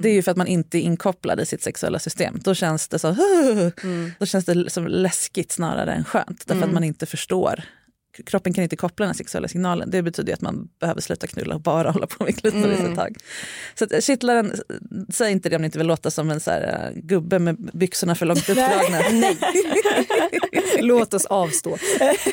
Det 0.03 0.09
är 0.09 0.13
ju 0.13 0.23
för 0.23 0.31
att 0.31 0.37
man 0.37 0.47
inte 0.47 0.79
är 0.79 0.81
inkopplad 0.81 1.41
i 1.41 1.47
sitt 1.47 1.63
sexuella 1.63 1.99
system. 1.99 2.39
Då 2.45 2.55
känns 2.55 2.89
det 2.89 2.99
så, 2.99 3.17
då 4.19 4.27
känns 4.27 4.45
det 4.45 4.71
som 4.71 4.87
läskigt 4.87 5.53
snarare 5.53 5.93
än 5.93 6.05
skönt. 6.05 6.47
Därför 6.47 6.65
att 6.65 6.73
man 6.73 6.85
inte 6.85 7.07
förstår. 7.07 7.65
Kroppen 8.27 8.53
kan 8.53 8.65
inte 8.65 8.77
koppla 8.77 9.07
den 9.07 9.15
sexuella 9.15 9.49
signalen. 9.49 9.91
Det 9.91 10.03
betyder 10.03 10.35
att 10.35 10.41
man 10.41 10.69
behöver 10.81 11.01
sluta 11.01 11.27
knulla 11.27 11.55
och 11.55 11.61
bara 11.61 11.91
hålla 11.95 12.07
på 12.07 12.25
med 12.25 12.39
klitoris 12.39 12.81
ett 12.81 12.97
tag. 12.97 13.17
Så 13.75 13.85
att, 13.85 13.93
eh, 13.93 14.01
kittlaren, 14.01 14.53
säg 15.09 15.33
inte 15.33 15.49
det 15.49 15.57
om 15.57 15.63
ni 15.63 15.67
inte 15.67 15.79
vill 15.79 15.87
låta 15.87 16.11
som 16.11 16.31
en 16.31 16.41
så 16.41 16.51
här, 16.51 16.91
eh, 16.95 17.01
gubbe 17.03 17.39
med 17.39 17.71
byxorna 17.73 18.15
för 18.15 18.27
långt 18.27 18.49
uppdragna. 18.49 18.99
Nej. 19.13 19.39
Låt 20.81 21.15
oss 21.15 21.27
avstå. 21.27 21.79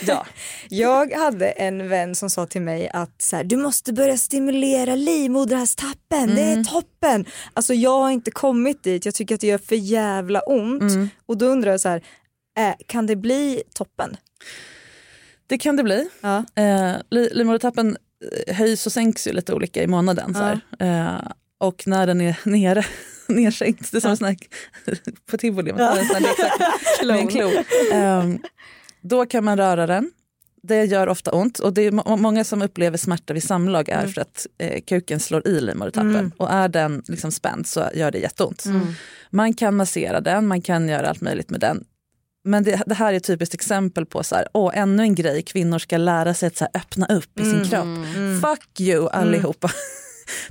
ja. 0.02 0.26
Jag 0.70 1.14
hade 1.14 1.50
en 1.50 1.90
vän 1.90 2.16
som 2.16 2.30
sa 2.30 2.46
till 2.46 2.62
mig 2.62 2.90
att 2.94 3.22
så 3.22 3.36
här, 3.36 3.44
du 3.44 3.58
måste 3.58 3.94
börja 3.94 4.18
stimulera 4.18 4.96
livmoderhalstappen, 4.96 6.36
det 6.36 6.42
är 6.42 6.64
toppen. 6.64 7.26
Alltså 7.54 7.74
jag 7.74 8.00
har 8.00 8.12
inte 8.12 8.32
kommit 8.32 8.84
dit, 8.84 9.06
jag 9.06 9.16
tycker 9.16 9.36
att 9.36 9.42
det 9.42 9.48
gör 9.48 9.58
för 9.58 9.76
jävla 9.76 10.42
ont. 10.42 11.12
Och 11.26 11.38
då 11.38 11.46
undrar 11.46 11.72
jag 11.72 11.82
så 11.82 11.90
här, 11.90 12.04
eh, 12.58 12.74
kan 12.88 13.06
det 13.06 13.16
bli 13.16 13.64
toppen? 13.74 14.18
Det 15.48 15.58
kan 15.58 15.76
det 15.76 15.84
bli. 15.84 16.10
Ja. 16.22 16.38
Eh, 16.56 16.96
li- 17.10 17.30
livmodertappen 17.34 17.98
eh, 18.48 18.56
höjs 18.56 18.86
och 18.86 18.92
sänks 18.92 19.28
ju 19.28 19.32
lite 19.34 19.54
olika 19.54 19.84
i 19.84 19.88
månaden. 19.88 20.34
Så 20.34 20.40
här. 20.40 20.60
Eh, 21.20 21.32
och 21.60 21.84
när 21.88 22.08
den 22.08 22.22
är 22.22 22.40
nere, 22.50 22.86
nersänkt, 23.28 23.92
det 23.92 23.98
är 23.98 24.02
som 24.02 24.12
en 24.12 24.18
sån 24.18 24.28
här, 24.28 24.38
på 25.32 25.38
tivoli, 25.38 25.72
man 25.72 25.80
tar 25.80 25.98
en 25.98 26.06
sån 26.06 26.16
här 26.16 27.06
med 27.08 27.16
en 27.20 27.28
klo. 27.28 27.52
Eh, 27.94 28.26
då 29.02 29.26
kan 29.26 29.44
man 29.44 29.58
röra 29.58 29.88
den. 29.88 30.12
Det 30.64 30.86
gör 30.86 31.10
ofta 31.10 31.32
ont 31.32 31.60
och 31.60 31.74
det 31.74 31.82
är 31.82 31.92
må- 31.92 32.18
många 32.18 32.44
som 32.44 32.62
upplever 32.62 32.98
smärta 32.98 33.34
vid 33.34 33.44
samlag 33.44 33.90
är 33.90 34.08
för 34.08 34.22
att 34.22 34.48
eh, 34.58 34.82
kuken 34.82 35.20
slår 35.20 35.48
i 35.48 35.62
livmodertappen. 35.62 36.32
Och 36.38 36.52
är 36.52 36.68
den 36.70 37.04
liksom 37.08 37.32
spänd 37.32 37.68
så 37.68 37.90
gör 37.94 38.12
det 38.12 38.18
jätteont. 38.20 38.64
Man 39.30 39.54
kan 39.54 39.76
massera 39.76 40.22
den, 40.22 40.48
man 40.48 40.62
kan 40.62 40.90
göra 40.90 41.10
allt 41.10 41.22
möjligt 41.22 41.50
med 41.50 41.60
den. 41.60 41.84
Men 42.48 42.64
det, 42.64 42.84
det 42.86 42.96
här 42.96 43.14
är 43.14 43.18
ett 43.18 43.24
typiskt 43.24 43.54
exempel 43.56 44.06
på 44.06 44.24
så 44.24 44.36
här, 44.36 44.48
åh, 44.54 44.72
ännu 44.78 45.04
en 45.04 45.16
grej 45.16 45.42
kvinnor 45.42 45.80
ska 45.80 45.98
lära 45.98 46.34
sig 46.34 46.48
att 46.48 46.58
så 46.58 46.68
här, 46.74 46.82
öppna 46.82 47.06
upp 47.06 47.40
i 47.40 47.44
sin 47.44 47.70
kropp. 47.70 47.88
Fuck 48.42 48.80
you 48.80 49.10
allihopa. 49.10 49.70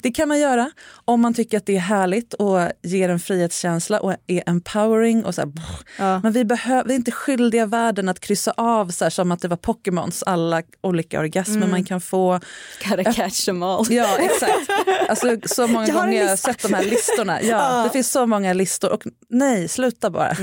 Det 0.03 0.11
kan 0.11 0.29
man 0.29 0.39
göra 0.39 0.71
om 1.05 1.21
man 1.21 1.35
tycker 1.35 1.57
att 1.57 1.67
det 1.67 1.77
är 1.77 1.81
härligt 1.81 2.35
och 2.35 2.59
ger 2.83 3.09
en 3.09 3.21
frihetskänsla 3.21 4.01
och 4.01 4.15
är 4.27 4.43
empowering. 4.47 5.25
Och 5.25 5.35
så 5.35 5.41
här. 5.41 5.53
Ja. 5.99 6.21
Men 6.23 6.33
vi, 6.33 6.45
behöver, 6.45 6.85
vi 6.85 6.93
är 6.95 6.97
inte 6.97 7.11
skyldiga 7.11 7.67
världen 7.67 8.09
att 8.09 8.21
kryssa 8.21 8.53
av 8.57 8.91
så 8.91 9.05
här, 9.05 9.11
som 9.11 9.33
att 9.33 9.41
det 9.41 9.49
var 9.49 9.57
Pokémons 9.57 10.23
alla 10.23 10.63
olika 10.83 11.21
orgasmer 11.21 11.67
man 11.67 11.85
kan 11.85 12.01
få. 12.01 12.41
Gotta 12.89 13.13
catch 13.13 13.45
them 13.45 13.63
all. 13.63 13.87
Ja, 13.91 14.19
exakt. 14.19 14.71
Alltså, 15.09 15.37
så 15.47 15.67
många 15.67 15.87
Jag 15.87 15.97
gånger 15.97 16.23
jag 16.23 16.29
har 16.29 16.37
sett 16.37 16.63
de 16.63 16.75
här 16.75 16.85
listorna. 16.85 17.43
Ja, 17.47 17.83
Det 17.85 17.91
finns 17.91 18.11
så 18.11 18.27
många 18.27 18.53
listor. 18.53 18.93
Och 18.93 19.03
nej, 19.29 19.69
sluta 19.69 20.11
bara. 20.11 20.37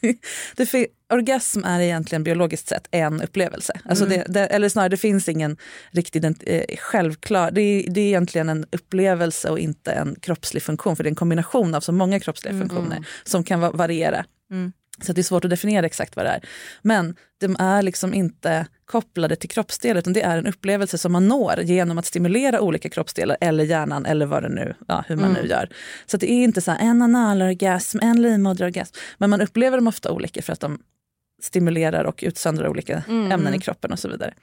det 0.56 0.66
fin- 0.66 0.86
orgasm 1.14 1.64
är 1.64 1.80
egentligen 1.80 2.24
biologiskt 2.24 2.68
sett 2.68 2.88
en 2.90 3.22
upplevelse. 3.22 3.80
Alltså 3.84 4.06
det, 4.06 4.24
det, 4.28 4.46
eller 4.46 4.68
snarare, 4.68 4.88
det 4.88 4.96
finns 4.96 5.28
ingen 5.28 5.56
riktigt 5.90 6.24
eh, 6.46 6.76
självklar... 6.78 7.50
Det 7.50 7.60
är, 7.60 7.90
det 7.90 8.00
är 8.00 8.06
egentligen 8.06 8.48
en 8.48 8.66
upplevelse 8.72 9.50
och 9.50 9.58
inte 9.58 9.92
en 9.92 10.16
kroppslig 10.20 10.62
funktion. 10.62 10.96
För 10.96 11.04
det 11.04 11.08
är 11.08 11.10
en 11.10 11.16
kombination 11.16 11.74
av 11.74 11.80
så 11.80 11.92
många 11.92 12.20
kroppsliga 12.20 12.58
funktioner 12.60 13.06
som 13.24 13.44
kan 13.44 13.60
va- 13.60 13.70
variera. 13.70 14.24
Så 15.02 15.12
att 15.12 15.16
det 15.16 15.20
är 15.20 15.22
svårt 15.22 15.44
att 15.44 15.50
definiera 15.50 15.86
exakt 15.86 16.16
vad 16.16 16.24
det 16.24 16.30
är. 16.30 16.44
Men 16.82 17.16
de 17.40 17.56
är 17.58 17.82
liksom 17.82 18.14
inte 18.14 18.66
kopplade 18.84 19.36
till 19.36 19.50
kroppsdelar 19.50 19.98
utan 19.98 20.12
det 20.12 20.22
är 20.22 20.38
en 20.38 20.46
upplevelse 20.46 20.98
som 20.98 21.12
man 21.12 21.28
når 21.28 21.60
genom 21.60 21.98
att 21.98 22.06
stimulera 22.06 22.60
olika 22.60 22.88
kroppsdelar 22.88 23.36
eller 23.40 23.64
hjärnan 23.64 24.06
eller 24.06 24.26
vad 24.26 24.42
det 24.42 24.48
nu, 24.48 24.74
ja, 24.88 25.04
hur 25.08 25.16
man 25.16 25.32
nu 25.32 25.46
gör. 25.48 25.68
Så 26.06 26.16
det 26.16 26.32
är 26.32 26.44
inte 26.44 26.60
så 26.60 26.70
här, 26.70 26.78
en 26.78 27.02
analorgasm, 27.02 27.98
en 28.02 28.22
livmoderorgasm. 28.22 28.94
Men 29.18 29.30
man 29.30 29.40
upplever 29.40 29.76
dem 29.76 29.86
ofta 29.86 30.12
olika 30.12 30.42
för 30.42 30.52
att 30.52 30.60
de 30.60 30.78
stimulerar 31.44 32.04
och 32.04 32.20
utsöndrar 32.26 32.68
olika 32.68 33.02
ämnen 33.08 33.54
i 33.54 33.58
kroppen 33.58 33.92
och 33.92 33.98
så 33.98 34.08
vidare. 34.08 34.34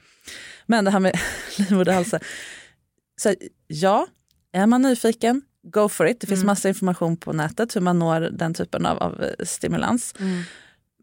Men 0.66 0.86
det 0.86 0.92
här 0.92 1.00
med 1.00 1.20
livmoderhalsen. 1.58 2.20
Så 3.22 3.36
ja, 3.68 4.08
är 4.54 4.68
man 4.68 4.82
nyfiken, 4.82 5.42
go 5.64 5.90
for 5.90 6.08
it. 6.08 6.20
Det 6.22 6.28
finns 6.28 6.44
massa 6.44 6.70
information 6.70 7.18
på 7.18 7.34
nätet 7.34 7.76
hur 7.76 7.82
man 7.82 8.00
når 8.00 8.22
den 8.22 8.54
typen 8.54 8.86
av, 8.86 8.98
av 8.98 9.26
stimulans. 9.44 10.16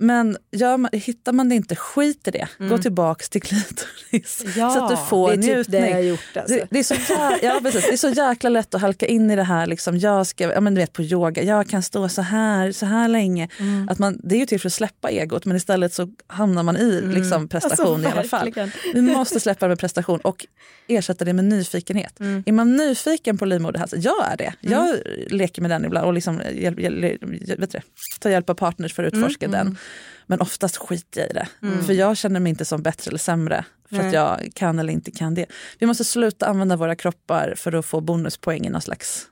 Men 0.00 0.36
gör 0.52 0.76
man, 0.76 0.90
hittar 0.92 1.32
man 1.32 1.48
det 1.48 1.54
inte, 1.54 1.76
skit 1.76 2.28
i 2.28 2.30
det. 2.30 2.48
Gå 2.58 2.78
tillbaks 2.78 3.28
till 3.28 3.42
klitoris 3.42 4.44
Ja, 4.56 4.70
så 4.74 4.84
att 4.84 4.90
du 4.90 4.96
får 4.96 5.28
Det 5.28 5.34
är 5.34 5.36
typ 5.36 5.44
njutning. 5.46 5.82
det 5.82 5.90
jag 5.90 6.04
gjort 6.04 6.36
alltså. 6.36 6.54
Det, 6.54 6.66
det, 6.70 6.78
är 6.78 6.82
så 6.82 6.94
jä- 6.94 7.38
ja, 7.42 7.60
precis. 7.62 7.84
det 7.84 7.92
är 7.92 7.96
så 7.96 8.08
jäkla 8.08 8.50
lätt 8.50 8.74
att 8.74 8.80
halka 8.80 9.06
in 9.06 9.30
i 9.30 9.36
det 9.36 9.42
här, 9.42 9.66
liksom, 9.66 9.98
jag 9.98 10.26
ska, 10.26 10.52
ja, 10.52 10.60
men 10.60 10.74
du 10.74 10.80
vet 10.80 10.92
på 10.92 11.02
yoga, 11.02 11.42
jag 11.42 11.68
kan 11.68 11.82
stå 11.82 12.08
så 12.08 12.22
här, 12.22 12.72
så 12.72 12.86
här 12.86 13.08
länge. 13.08 13.48
Mm. 13.60 13.88
Att 13.88 13.98
man, 13.98 14.20
det 14.24 14.34
är 14.34 14.38
ju 14.38 14.46
till 14.46 14.60
för 14.60 14.68
att 14.68 14.72
släppa 14.72 15.10
egot 15.10 15.44
men 15.44 15.56
istället 15.56 15.92
så 15.94 16.08
hamnar 16.26 16.62
man 16.62 16.76
i 16.76 17.00
liksom, 17.00 17.48
prestation 17.48 17.94
Alltså, 17.94 18.08
i 18.08 18.12
alla 18.12 18.24
fall. 18.24 18.52
Vi 18.94 19.00
måste 19.02 19.40
släppa 19.40 19.66
det 19.66 19.68
med 19.68 19.78
prestation 19.78 20.20
och 20.20 20.46
ersätta 20.88 21.24
det 21.24 21.32
med 21.32 21.44
nyfikenhet. 21.44 22.20
Mm. 22.20 22.42
Är 22.46 22.52
man 22.52 22.76
nyfiken 22.76 23.38
på 23.38 23.44
livmoderhalsen? 23.44 24.00
Jag 24.02 24.32
är 24.32 24.36
det. 24.36 24.52
Jag 24.60 24.96
leker 25.30 25.62
med 25.62 25.70
den 25.70 25.84
ibland 25.84 26.06
och 26.06 26.12
liksom, 26.12 26.40
hjäl, 26.54 26.78
hjäl, 26.80 27.02
hjäl, 27.02 27.58
vet 27.60 27.70
du, 27.72 27.80
tar 28.20 28.30
hjälp 28.30 28.50
av 28.50 28.54
partners 28.54 28.94
för 28.94 29.04
att 29.04 29.12
Mm, 29.12 29.24
utforska 29.24 29.48
den. 29.48 29.78
Men 30.26 30.40
oftast 30.40 30.76
skiter 30.76 31.20
jag 31.20 31.30
i 31.30 31.32
det. 31.32 31.48
För 31.86 31.92
jag 31.92 32.16
känner 32.16 32.40
mig 32.40 32.50
inte 32.50 32.64
som 32.64 32.82
bättre 32.82 33.08
eller 33.08 33.18
sämre 33.18 33.64
för 33.88 33.96
att 33.96 34.02
Nej. 34.02 34.14
jag 34.14 34.50
kan 34.54 34.78
eller 34.78 34.92
inte 34.92 35.10
kan 35.10 35.34
det. 35.34 35.46
Vi 35.78 35.86
måste 35.86 36.04
sluta 36.04 36.46
använda 36.46 36.76
våra 36.76 36.94
kroppar 36.96 37.54
för 37.56 37.72
att 37.72 37.86
få 37.86 38.00
bonuspoäng 38.00 38.66
i 38.66 38.70
någon 38.70 38.80
slags 38.82 39.26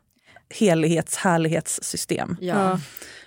helighets, 0.51 1.17
härlighetssystem. 1.17 2.37
Ja. 2.41 2.81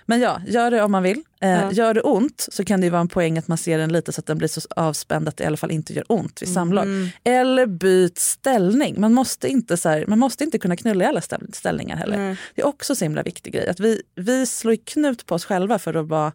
Men 0.06 0.20
ja, 0.20 0.42
gör 0.48 0.70
det 0.70 0.82
om 0.82 0.92
man 0.92 1.02
vill. 1.02 1.22
Eh, 1.40 1.50
Ja. 1.50 1.72
Gör 1.72 1.94
det 1.94 2.00
ont 2.00 2.46
så 2.52 2.64
kan 2.64 2.80
det 2.80 2.84
ju 2.84 2.90
vara 2.90 3.00
en 3.00 3.08
poäng 3.08 3.38
att 3.38 3.48
man 3.48 3.58
ser 3.58 3.78
den 3.78 3.92
lite 3.92 4.12
så 4.12 4.20
att 4.20 4.26
den 4.26 4.38
blir 4.38 4.48
så 4.48 4.60
avspänd 4.76 5.28
att 5.28 5.36
det 5.36 5.44
i 5.44 5.46
alla 5.46 5.56
fall 5.56 5.70
inte 5.70 5.92
gör 5.92 6.04
ont 6.08 6.42
vid 6.42 6.52
samlag. 6.54 6.84
Mm. 6.84 7.08
Eller 7.24 7.66
byt 7.66 8.18
ställning. 8.18 9.00
Man 9.00 9.12
måste 9.14 9.48
inte, 9.48 9.76
så 9.76 9.88
här, 9.88 10.04
man 10.06 10.18
måste 10.18 10.44
inte 10.44 10.58
kunna 10.58 10.76
knulla 10.76 11.04
i 11.04 11.06
alla 11.06 11.20
ställ- 11.20 11.52
ställningar 11.52 11.96
heller. 11.96 12.16
Nej. 12.18 12.36
Det 12.54 12.62
är 12.62 12.66
också 12.66 12.94
så 12.94 13.04
himla 13.04 13.22
viktig 13.22 13.52
grej. 13.52 13.68
Att 13.68 13.80
vi, 13.80 14.02
vi 14.14 14.46
slår 14.46 14.76
knut 14.76 15.26
på 15.26 15.34
oss 15.34 15.44
själva 15.44 15.78
för 15.78 15.94
att 15.94 16.08
vara 16.08 16.32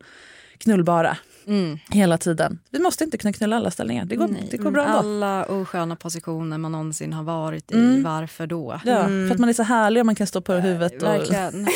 knullbara 0.57 1.17
Mm. 1.47 1.79
hela 1.89 2.17
tiden. 2.17 2.59
Vi 2.69 2.79
måste 2.79 3.03
inte 3.03 3.17
kunna 3.17 3.33
knulla 3.33 3.55
alla 3.55 3.71
ställningar. 3.71 4.05
Det 4.05 4.15
går, 4.15 4.27
Nej. 4.27 4.47
det 4.51 4.57
går 4.57 4.71
bra 4.71 4.83
ändå. 4.85 4.97
Alla 4.97 5.45
osköna 5.45 5.95
positioner 5.95 6.57
man 6.57 6.71
någonsin 6.71 7.13
har 7.13 7.23
varit 7.23 7.71
i, 7.71 7.75
Mm. 7.75 8.03
varför 8.03 8.47
då? 8.47 8.79
Ja, 8.85 9.03
För 9.03 9.31
att 9.31 9.39
man 9.39 9.49
är 9.49 9.53
så 9.53 9.63
härlig 9.63 10.01
och 10.01 10.05
man 10.05 10.15
kan 10.15 10.27
stå 10.27 10.41
på 10.41 10.53
huvudet. 10.53 10.93
Och, 11.03 11.09
Verkligen. 11.09 11.67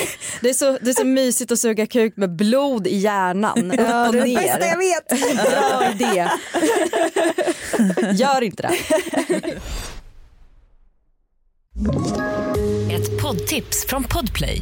Det 0.42 0.50
är, 0.50 0.54
så, 0.54 0.78
det 0.82 0.90
är 0.90 0.94
så 0.94 1.06
mysigt 1.06 1.52
att 1.52 1.60
suga 1.60 1.86
kuk 1.88 2.18
med 2.18 2.30
blod 2.36 2.88
i 2.88 2.96
hjärnan. 2.98 3.72
Upp 3.72 3.80
Ja, 3.80 4.08
och 4.08 4.14
det 4.14 4.20
är 4.20 4.26
det 4.26 4.36
bästa 4.36 4.66
jag 4.66 4.78
vet. 4.78 5.08
Bra 5.52 5.92
idé. 5.94 6.28
Gör 8.24 8.42
inte 8.42 8.62
det. 8.64 8.74
Ett 12.94 13.22
poddtips 13.22 13.86
från 13.88 14.04
Podplay. 14.04 14.62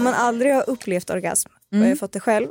Om 0.00 0.04
man 0.04 0.14
aldrig 0.14 0.54
har 0.54 0.70
upplevt 0.70 1.10
orgasm 1.10 1.50
och 1.72 1.78
jag 1.78 1.88
har 1.88 1.96
fått 1.96 2.12
det 2.12 2.20
själv, 2.20 2.48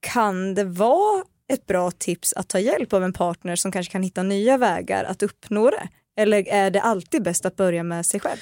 kan 0.00 0.54
det 0.54 0.64
vara 0.64 1.24
ett 1.52 1.66
bra 1.66 1.90
tips 1.90 2.32
att 2.32 2.48
ta 2.48 2.58
hjälp 2.58 2.92
av 2.92 3.04
en 3.04 3.12
partner 3.12 3.56
som 3.56 3.72
kanske 3.72 3.92
kan 3.92 4.02
hitta 4.02 4.22
nya 4.22 4.58
vägar 4.58 5.04
att 5.04 5.22
uppnå 5.22 5.70
det? 5.70 5.88
Eller 6.16 6.48
är 6.48 6.70
det 6.70 6.80
alltid 6.80 7.22
bäst 7.22 7.46
att 7.46 7.56
börja 7.56 7.82
med 7.82 8.06
sig 8.06 8.20
själv? 8.20 8.38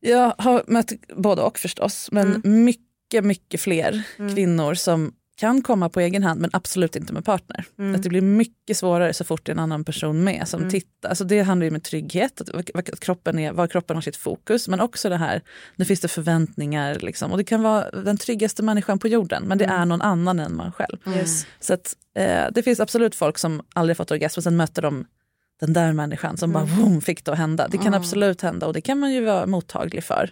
Jag 0.00 0.34
har 0.38 0.64
mött 0.66 0.92
både 1.16 1.42
och 1.42 1.58
förstås, 1.58 2.08
men 2.12 2.42
mycket, 2.44 3.24
mycket 3.24 3.60
fler 3.60 4.02
kvinnor 4.16 4.74
som 4.74 5.12
kan 5.36 5.62
komma 5.62 5.88
på 5.88 6.00
egen 6.00 6.22
hand 6.22 6.40
men 6.40 6.50
absolut 6.52 6.96
inte 6.96 7.12
med 7.12 7.24
partner. 7.24 7.64
Att 7.94 8.02
det 8.02 8.08
blir 8.08 8.20
mycket 8.20 8.76
svårare 8.76 9.12
så 9.12 9.24
fort 9.24 9.46
det 9.46 9.50
är 9.50 9.54
en 9.54 9.58
annan 9.58 9.84
person 9.84 10.24
med 10.24 10.48
som 10.48 10.70
tittar. 10.70 11.08
Alltså 11.08 11.24
det 11.24 11.40
handlar 11.40 11.64
ju 11.64 11.70
med 11.70 11.82
trygghet, 11.82 12.40
att, 12.40 12.70
vad 12.74 13.00
kroppen 13.00 13.38
är, 13.38 13.52
var 13.52 13.66
kroppen 13.66 13.96
har 13.96 14.00
sitt 14.00 14.16
fokus 14.16 14.68
men 14.68 14.80
också 14.80 15.08
det 15.08 15.16
här, 15.16 15.42
nu 15.76 15.84
finns 15.84 16.00
det 16.00 16.08
förväntningar 16.08 16.98
liksom. 17.00 17.32
och 17.32 17.38
det 17.38 17.44
kan 17.44 17.62
vara 17.62 17.90
den 17.90 18.16
tryggaste 18.16 18.62
människan 18.62 18.98
på 18.98 19.08
jorden 19.08 19.42
men 19.46 19.58
det 19.58 19.64
är 19.64 19.84
någon 19.84 20.02
annan 20.02 20.40
än 20.40 20.56
man 20.56 20.72
själv. 20.72 20.98
Yes. 21.08 21.46
Så 21.60 21.74
att, 21.74 21.96
eh, 22.14 22.44
det 22.52 22.62
finns 22.62 22.80
absolut 22.80 23.14
folk 23.14 23.38
som 23.38 23.62
aldrig 23.74 23.96
fått 23.96 24.10
orgasm 24.10 24.38
och 24.38 24.44
sen 24.44 24.56
möter 24.56 24.82
de 24.82 25.04
den 25.60 25.72
där 25.72 25.92
människan 25.92 26.36
som 26.36 26.52
bara 26.52 26.64
boom, 26.64 27.00
fick 27.00 27.24
det 27.24 27.32
att 27.32 27.38
hända. 27.38 27.68
Det 27.68 27.78
kan 27.78 27.94
absolut 27.94 28.42
hända 28.42 28.66
och 28.66 28.72
det 28.72 28.80
kan 28.80 28.98
man 28.98 29.12
ju 29.12 29.24
vara 29.24 29.46
mottaglig 29.46 30.04
för. 30.04 30.30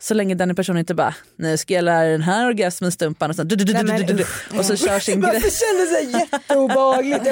Så 0.00 0.14
länge 0.14 0.34
den 0.34 0.54
personen 0.54 0.78
inte 0.78 0.94
bara, 0.94 1.14
nu 1.36 1.56
ska 1.56 1.74
jag 1.74 1.84
lära 1.84 2.08
den 2.08 2.22
här 2.22 2.46
orgasmen 2.46 2.92
stumpan 2.92 3.30
och, 3.30 3.36
sen, 3.36 3.48
du, 3.48 3.56
du, 3.56 3.64
du, 3.64 3.72
du, 3.72 3.82
du, 3.82 4.02
du, 4.02 4.12
du, 4.12 4.58
och 4.58 4.64
så 4.64 4.76
kör 4.76 4.98
sin 5.00 5.20
grej. 5.20 5.32
Varför 5.32 5.50
kändes 5.50 5.90
det 6.12 6.18
så 6.18 6.36
jätteobehagligt? 6.36 7.24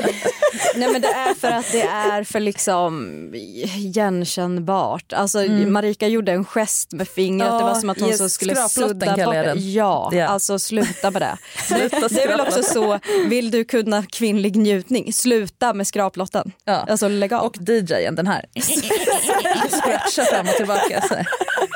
Nej 0.76 0.92
men 0.92 1.02
det 1.02 1.09
är 1.09 1.35
för 1.35 1.48
att 1.48 1.72
det 1.72 1.83
är 1.83 2.24
för 2.24 2.40
liksom 2.40 3.31
igenkännbart. 3.35 5.12
Alltså 5.12 5.38
Marika 5.66 6.09
gjorde 6.09 6.33
en 6.33 6.44
gest 6.44 6.92
med 6.92 7.09
fingret, 7.09 7.48
Ja, 7.48 7.59
det 7.59 7.64
var 7.64 7.74
som 7.74 7.90
att 7.90 8.00
hon 8.00 8.09
yes, 8.09 8.18
så 8.18 8.29
skulle 8.29 8.55
sudda 8.68 9.07
bort 9.24 9.35
det. 9.35 9.55
Ja, 9.59 10.11
Ja. 10.12 10.26
alltså 10.26 10.59
sluta 10.59 11.11
med 11.11 11.22
det. 11.22 11.37
Sluta 11.66 12.09
Det 12.09 12.22
är 12.22 12.29
väl 12.29 12.40
också 12.40 12.62
så, 12.62 12.98
vill 13.29 13.50
du 13.50 13.64
kunna 13.64 14.02
kvinnlig 14.02 14.57
njutning, 14.57 15.12
sluta 15.12 15.72
med 15.74 15.87
skraplotten. 15.87 16.52
Ja. 16.64 16.72
Alltså 16.88 17.09
lägg 17.09 17.33
av. 17.33 17.42
Och 17.46 17.57
DJen, 17.68 18.14
den 18.14 18.26
här. 18.26 18.44
Scratcha 19.70 20.24
fram 20.24 20.46
och 20.48 20.55
tillbaka. 20.55 21.02
Så. 21.09 21.14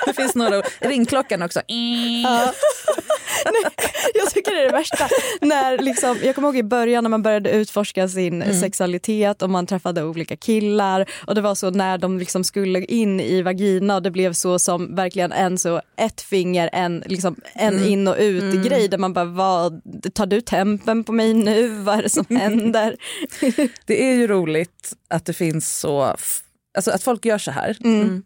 Det 0.06 0.12
finns 0.14 0.34
några. 0.34 0.62
Ringklockan 0.80 1.42
också. 1.42 1.60
Jag 4.14 4.30
tycker 4.30 4.54
det 4.54 4.60
är 4.60 4.66
det 4.66 4.72
värsta. 4.72 5.08
När 5.40 5.78
liksom, 5.78 6.16
jag 6.22 6.34
kommer 6.34 6.48
ihåg 6.48 6.56
i 6.56 6.62
början 6.62 7.04
när 7.04 7.08
man 7.08 7.22
började 7.22 7.50
utforska 7.50 8.08
sin 8.08 8.42
Mm. 8.42 8.60
sexualitet 8.60 9.42
och 9.42 9.50
man 9.50 9.66
träffade 9.66 10.02
olika 10.04 10.36
killar 10.36 11.10
och 11.26 11.34
det 11.34 11.40
var 11.40 11.54
så 11.54 11.70
när 11.70 11.98
de 11.98 12.18
liksom 12.18 12.44
skulle 12.44 12.84
in 12.84 13.20
i 13.20 13.42
vagina 13.42 13.94
och 13.96 14.02
det 14.02 14.10
blev 14.10 14.32
så 14.32 14.58
som 14.58 14.94
verkligen 14.94 15.32
en 15.32 15.58
så 15.58 15.80
ett 15.96 16.20
finger, 16.20 16.70
en, 16.72 17.02
liksom, 17.06 17.36
en 17.54 17.74
Mm. 17.76 17.88
in 17.88 18.08
och 18.08 18.16
ut 18.18 18.64
grej 18.64 18.88
där 18.88 18.98
man 18.98 19.12
bara 19.12 19.24
vad, 19.24 19.80
tar 20.14 20.26
du 20.26 20.40
tempen 20.40 21.04
på 21.04 21.12
mig 21.12 21.34
nu, 21.34 21.68
vad 21.84 21.98
är 21.98 22.02
det 22.02 22.10
som 22.10 22.26
händer? 22.36 22.96
Det 23.86 24.04
är 24.10 24.14
ju 24.14 24.26
roligt 24.26 24.92
att 25.08 25.26
det 25.26 25.32
finns 25.32 25.78
så, 25.78 26.02
alltså 26.76 26.90
att 26.90 27.02
folk 27.02 27.24
gör 27.24 27.38
så 27.38 27.50
här. 27.50 27.76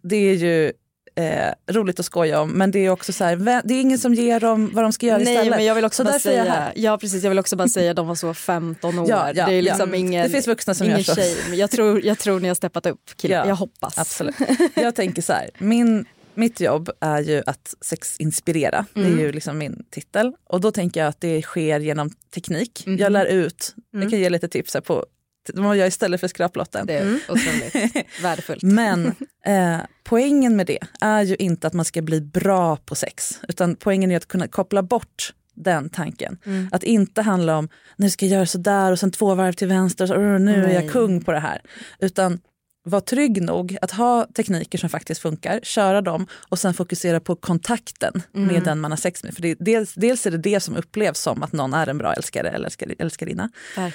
Det 0.03 0.17
är 0.17 0.35
ju 0.35 0.73
eh, 1.14 1.74
roligt 1.74 2.00
att 2.00 2.07
skoja 2.07 2.40
om 2.40 2.50
men 2.50 2.70
det 2.70 2.79
är 2.79 2.90
också 2.90 3.12
så 3.12 3.24
här, 3.24 3.62
det 3.64 3.74
är 3.74 3.81
ingen 3.81 3.98
som 3.98 4.14
ger 4.14 4.40
dem 4.40 4.70
vad 4.74 4.85
de 4.85 4.92
ska 4.92 5.07
göra 5.07 5.18
Nej 5.18 5.35
istället. 5.35 5.57
men 5.57 5.64
jag 5.64 5.74
vill 5.74 5.85
också 5.85 6.03
så 6.03 6.05
bara 6.05 6.14
jag 6.14 6.20
säga, 6.20 6.44
här. 6.44 6.72
ja 6.77 6.98
precis 6.98 7.22
jag 7.22 7.31
vill 7.31 7.38
också 7.38 7.57
bara 7.57 7.68
säga 7.68 7.90
att 7.90 7.96
de 7.96 8.07
var 8.07 8.14
så 8.14 8.35
15 8.35 8.98
år. 8.98 9.11
Ja, 9.11 9.33
ja, 9.35 9.46
det 9.46 9.53
är 9.53 9.57
ja. 9.57 9.61
liksom 9.61 9.94
ingen, 9.94 10.22
Det 10.22 10.31
finns 10.31 10.46
vuxna 10.46 10.74
som 10.74 10.87
gör 10.87 10.98
så. 10.98 11.14
shame. 11.14 11.57
Jag 11.57 11.70
tror, 11.70 12.05
jag 12.05 12.18
tror 12.18 12.40
ni 12.40 12.48
har 12.48 12.55
steppat 12.55 12.87
upp 12.87 13.11
killar, 13.16 13.37
Ja, 13.37 13.48
jag 13.48 13.57
hoppas. 13.57 13.98
Absolut. 13.98 14.35
Jag 14.74 14.94
tänker 14.94 15.22
så 15.22 15.33
här, 15.33 15.50
min, 15.59 16.05
mitt 16.35 16.61
jobb 16.61 16.90
är 17.00 17.20
ju 17.20 17.42
att 17.46 17.74
sexinspirera. 17.81 18.87
Det 18.94 19.00
är 19.00 19.18
ju 19.18 19.33
liksom 19.33 19.59
min 19.59 19.85
titel. 19.90 20.33
Och 20.44 20.61
då 20.61 20.70
tänker 20.70 21.00
jag 21.00 21.09
att 21.09 21.20
det 21.20 21.42
sker 21.42 21.81
genom 21.81 22.11
teknik. 22.35 22.83
Jag 22.87 23.12
lär 23.12 23.27
ut, 23.27 23.74
jag 23.90 24.11
kan 24.11 24.18
ge 24.18 24.31
lite 24.31 24.48
tips 24.48 24.74
här 24.74 24.81
på 24.81 25.07
vad 25.54 25.64
man 25.64 25.78
gör 25.78 25.87
istället 25.87 26.20
för 26.20 26.28
skraplotten. 26.28 26.87
Det 26.87 26.94
är 26.98 27.14
otroligt 27.28 28.07
värdefullt. 28.22 28.62
Men 28.62 29.07
eh, 29.46 29.78
poängen 30.04 30.57
med 30.57 30.66
det 30.66 30.78
är 31.00 31.22
ju 31.22 31.37
inte 31.37 31.66
att 31.66 31.72
man 31.72 31.85
ska 31.85 32.02
bli 32.02 32.20
bra 32.20 32.76
på 32.76 32.94
sex, 32.94 33.40
utan 33.48 33.76
poängen 33.76 34.11
är 34.11 34.16
att 34.16 34.28
kunna 34.28 34.48
koppla 34.48 34.83
bort 34.83 35.35
den 35.54 35.90
tanken. 35.90 36.38
Att 36.72 36.83
inte 36.83 37.22
handla 37.22 37.57
om 37.59 37.68
nu 37.96 38.11
ska 38.11 38.26
jag 38.26 38.33
göra 38.37 38.46
sådär 38.46 38.92
och 38.92 38.98
sen 38.98 39.11
två 39.11 39.35
varv 39.35 39.52
till 39.52 39.68
vänster 39.68 40.04
och 40.04 40.09
så, 40.09 40.14
"Åh, 40.14 40.38
nu 40.38 40.64
är 40.64 40.70
jag 40.72 40.83
Nej. 40.83 40.88
kung 40.88 41.24
på 41.24 41.33
det 41.33 41.40
här. 41.40 41.61
Utan 41.98 42.40
var 42.85 43.01
trygg 43.01 43.42
nog 43.42 43.79
att 43.83 43.90
ha 43.90 44.27
tekniker 44.35 44.79
som 44.79 44.88
faktiskt 44.88 45.20
funkar, 45.20 45.61
köra 45.62 46.01
dem 46.01 46.27
och 46.49 46.59
sen 46.59 46.75
fokusera 46.75 47.20
på 47.20 47.37
kontakten 47.37 48.23
med 48.33 48.62
den 48.62 48.81
man 48.81 48.92
har 48.92 48.97
sex 48.97 49.25
med. 49.25 49.35
För 49.35 49.42
det, 49.42 49.57
dels, 49.61 49.94
dels 49.94 50.27
är 50.27 50.31
det 50.31 50.38
det 50.38 50.61
som 50.61 50.77
upplevs 50.77 51.20
som 51.20 51.42
att 51.42 51.53
någon 51.53 51.75
är 51.75 51.87
en 51.87 51.99
bra 51.99 52.12
älskare 52.12 52.49
eller 52.49 52.66
älskar, 52.66 52.94
älskarinna. 52.99 53.51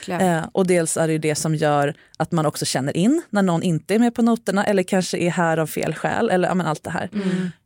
Eh, 0.08 0.46
och 0.52 0.68
dels 0.68 0.98
är 0.98 1.08
det 1.08 1.14
ju 1.14 1.20
det 1.20 1.36
som 1.36 1.56
gör 1.56 1.94
att 2.18 2.32
man 2.32 2.46
också 2.46 2.66
känner 2.66 2.98
in 2.98 3.22
när 3.30 3.42
någon 3.42 3.64
inte 3.64 3.96
är 3.96 4.00
med 4.00 4.16
på 4.16 4.22
noterna 4.22 4.66
eller 4.66 4.84
kanske 4.84 5.18
är 5.18 5.30
här 5.30 5.58
av 5.58 5.68
fel 5.68 5.96
skäl. 5.96 6.30
Eller 6.30 6.48
ja, 6.48 6.64
allt 6.64 6.84
det 6.84 6.90
här. 6.90 7.10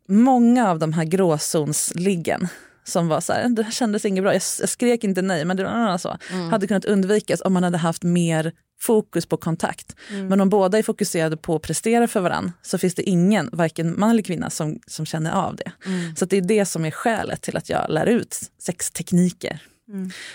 Många 0.08 0.70
av 0.70 0.80
de 0.80 0.94
här 0.94 1.04
gråzonsliggen 1.04 2.48
som 2.84 3.08
var 3.08 3.22
så 3.22 3.34
här, 3.34 3.50
det 3.50 3.72
kändes 3.72 4.06
inget 4.06 4.24
bra, 4.24 4.34
jag, 4.34 4.42
jag 4.60 4.70
skrek 4.70 5.04
inte 5.04 5.22
nej 5.22 5.46
men 5.46 5.58
det 5.58 5.64
var 5.64 5.98
så. 5.98 6.18
Hade 6.52 6.68
kunnat 6.68 6.86
undvikas 6.86 7.42
om 7.42 7.54
man 7.54 7.64
hade 7.64 7.78
haft 7.78 8.04
mer 8.04 8.52
fokus 8.82 9.26
på 9.26 9.38
kontakt. 9.38 9.96
Men 10.30 10.42
om 10.42 10.50
båda 10.50 10.78
är 10.78 10.84
fokuserade 10.84 11.38
på 11.38 11.56
att 11.56 11.62
prestera 11.62 12.08
för 12.08 12.20
varandra 12.20 12.54
så 12.62 12.78
finns 12.78 12.96
det 12.96 13.04
ingen, 13.10 13.50
varken 13.52 14.00
man 14.00 14.10
eller 14.10 14.24
kvinna, 14.24 14.50
som, 14.50 14.80
som 14.88 15.06
känner 15.06 15.32
av 15.32 15.56
det. 15.56 15.72
Så 16.18 16.24
att 16.24 16.30
det 16.30 16.38
är 16.38 16.42
det 16.42 16.66
som 16.66 16.86
är 16.86 16.92
skälet 16.92 17.42
till 17.42 17.58
att 17.58 17.70
jag 17.70 17.86
lär 17.90 18.06
ut 18.06 18.38
sextekniker. 18.60 19.62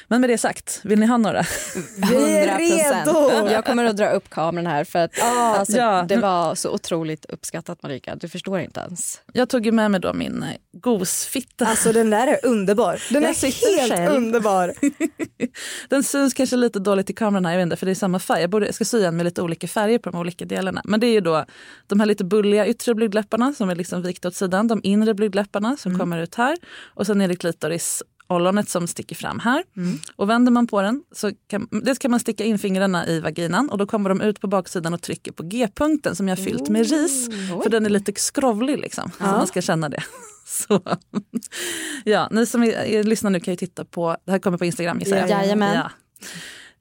Men 0.08 0.20
med 0.20 0.30
det 0.30 0.38
sagt, 0.38 0.80
vill 0.84 0.98
ni 0.98 1.06
ha 1.06 1.16
några? 1.16 1.42
Vi 2.10 2.38
är 2.38 2.58
100%. 2.58 2.58
redo! 2.58 3.50
Jag 3.50 3.64
kommer 3.64 3.84
att 3.84 3.96
dra 3.96 4.10
upp 4.10 4.30
kameran 4.30 4.66
här 4.66 4.84
för 4.84 4.98
att 4.98 5.22
alltså, 5.22 5.76
ja. 5.76 6.04
det 6.08 6.16
var 6.16 6.54
så 6.54 6.70
otroligt 6.70 7.24
uppskattat 7.24 7.82
Marika. 7.82 8.16
Du 8.16 8.28
förstår 8.28 8.60
inte 8.60 8.80
ens. 8.80 9.20
Jag 9.32 9.48
tog 9.48 9.66
ju 9.66 9.72
med 9.72 9.90
mig 9.90 10.00
då 10.00 10.12
min 10.14 10.42
eh, 10.42 10.48
gosfitta. 10.72 11.66
Alltså 11.66 11.92
den 11.92 12.10
där 12.10 12.26
är 12.26 12.46
underbar. 12.46 13.02
Den 13.12 13.22
Jag 13.22 13.30
är 13.30 13.78
helt 13.78 13.92
själv. 13.92 14.16
underbar. 14.16 14.74
Den 15.88 16.02
syns 16.02 16.34
kanske 16.34 16.56
lite 16.56 16.78
dåligt 16.78 17.10
i 17.10 17.12
kameran 17.12 17.46
här, 17.46 17.52
jag 17.52 17.58
vet 17.58 17.64
inte, 17.64 17.76
för 17.76 17.86
det 17.86 17.92
är 17.92 17.94
samma 17.94 18.18
färg. 18.18 18.40
Jag, 18.40 18.50
borde, 18.50 18.66
jag 18.66 18.74
ska 18.74 18.84
sy 18.84 19.04
en 19.04 19.16
med 19.16 19.24
lite 19.24 19.42
olika 19.42 19.68
färger 19.68 19.98
på 19.98 20.10
de 20.10 20.20
olika 20.20 20.44
delarna. 20.44 20.82
Men 20.84 21.00
det 21.00 21.06
är 21.06 21.12
ju 21.12 21.20
då 21.20 21.44
de 21.86 22.00
här 22.00 22.06
lite 22.06 22.24
bulliga 22.24 22.66
yttre 22.66 22.94
blygdläpparna 22.94 23.54
som 23.54 23.70
är 23.70 23.74
liksom 23.74 24.02
vikta 24.02 24.28
åt 24.28 24.34
sidan. 24.34 24.68
De 24.68 24.80
inre 24.82 25.14
blygdläpparna 25.14 25.76
som 25.76 25.98
kommer 25.98 26.18
ut 26.18 26.34
här. 26.34 26.56
Och 26.94 27.06
sen 27.06 27.20
är 27.20 27.28
det 27.28 27.36
klitoris 27.36 28.02
ollonet 28.28 28.68
som 28.68 28.86
sticker 28.86 29.16
fram 29.16 29.38
här. 29.38 29.64
Och 30.16 30.30
vänder 30.30 30.52
man 30.52 30.66
på 30.66 30.82
den 30.82 31.02
så 31.12 31.30
kan, 31.46 31.68
dels 31.70 31.98
kan 31.98 32.10
man 32.10 32.20
sticka 32.20 32.44
in 32.44 32.58
fingrarna 32.58 33.06
i 33.06 33.20
vaginan 33.20 33.70
och 33.70 33.78
då 33.78 33.86
kommer 33.86 34.08
de 34.08 34.20
ut 34.20 34.40
på 34.40 34.46
baksidan 34.46 34.94
och 34.94 35.02
trycker 35.02 35.32
på 35.32 35.42
G-punkten 35.42 36.16
som 36.16 36.28
jag 36.28 36.36
har 36.36 36.44
fyllt 36.44 36.68
med 36.68 36.90
ris. 36.90 37.28
För 37.62 37.70
den 37.70 37.86
är 37.86 37.90
lite 37.90 38.12
skrovlig 38.16 38.78
liksom, 38.78 39.10
så 39.18 39.24
man 39.24 39.46
ska 39.46 39.62
känna 39.62 39.88
det. 39.88 40.02
Så. 40.46 40.80
Ja, 42.04 42.28
ni 42.30 42.46
som 42.46 42.62
är, 42.62 42.72
är, 42.72 43.04
lyssnar 43.04 43.30
nu 43.30 43.40
kan 43.40 43.52
ju 43.52 43.56
titta 43.56 43.84
på, 43.84 44.16
det 44.24 44.30
här 44.30 44.38
kommer 44.38 44.58
på 44.58 44.64
Instagram 44.64 44.98
gissar 44.98 45.16
jag. 45.16 45.30
Jajamän. 45.30 45.74
Ja. 45.74 45.90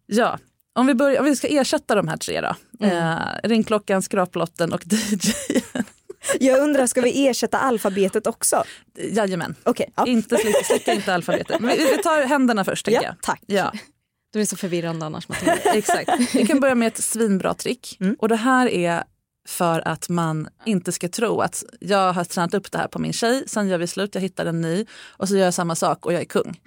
ja. 0.05 0.39
Om 0.73 0.87
vi, 0.87 0.95
börjar, 0.95 1.19
om 1.19 1.25
vi 1.25 1.35
ska 1.35 1.47
ersätta 1.47 1.95
de 1.95 2.07
här 2.07 2.17
tre 2.17 2.41
då. 2.41 2.55
Eh, 2.85 3.17
ringklockan, 3.43 4.01
skraplotten 4.01 4.73
och 4.73 4.83
DJ. 4.91 5.31
Jag 6.39 6.59
undrar, 6.59 6.87
ska 6.87 7.01
vi 7.01 7.27
ersätta 7.27 7.57
alfabetet 7.57 8.27
också? 8.27 8.63
Jajamän. 9.11 9.55
Okej, 9.63 9.93
ja. 9.95 10.05
Inte 10.07 10.37
slicka, 10.37 10.63
slicka 10.63 10.93
inte 10.93 11.13
alfabetet. 11.13 11.59
Men 11.59 11.77
vi, 11.77 11.97
tar 12.03 12.25
händerna 12.25 12.63
först 12.63 12.85
tänker 12.85 13.01
Ja, 13.01 13.07
jag. 13.07 13.15
tack. 13.21 13.41
Ja, 13.45 13.71
Du 14.33 14.41
är 14.41 14.45
så 14.45 14.55
förvirrande 14.57 15.05
annars 15.05 15.27
exakt. 15.63 16.09
Vi 16.35 16.45
kan 16.47 16.59
börja 16.59 16.75
med 16.75 16.87
ett 16.87 17.03
svinbra 17.03 17.53
trick. 17.53 17.99
Och 18.19 18.29
det 18.29 18.35
här 18.35 18.67
är 18.67 19.03
för 19.47 19.87
att 19.87 20.09
man 20.09 20.47
inte 20.65 20.91
ska 20.91 21.09
tro 21.09 21.41
att 21.41 21.63
jag 21.79 22.13
har 22.13 22.23
tränat 22.23 22.53
upp 22.53 22.71
det 22.71 22.77
här 22.77 22.87
på 22.87 22.99
min 22.99 23.13
tjej, 23.13 23.43
sen 23.47 23.67
gör 23.67 23.77
vi 23.77 23.87
slut, 23.87 24.15
jag 24.15 24.21
hittar 24.21 24.45
en 24.45 24.61
ny 24.61 24.85
och 25.07 25.27
så 25.29 25.35
gör 25.37 25.45
jag 25.45 25.53
samma 25.53 25.75
sak 25.75 26.05
och 26.05 26.13
jag 26.13 26.21
är 26.21 26.25
kung. 26.25 26.59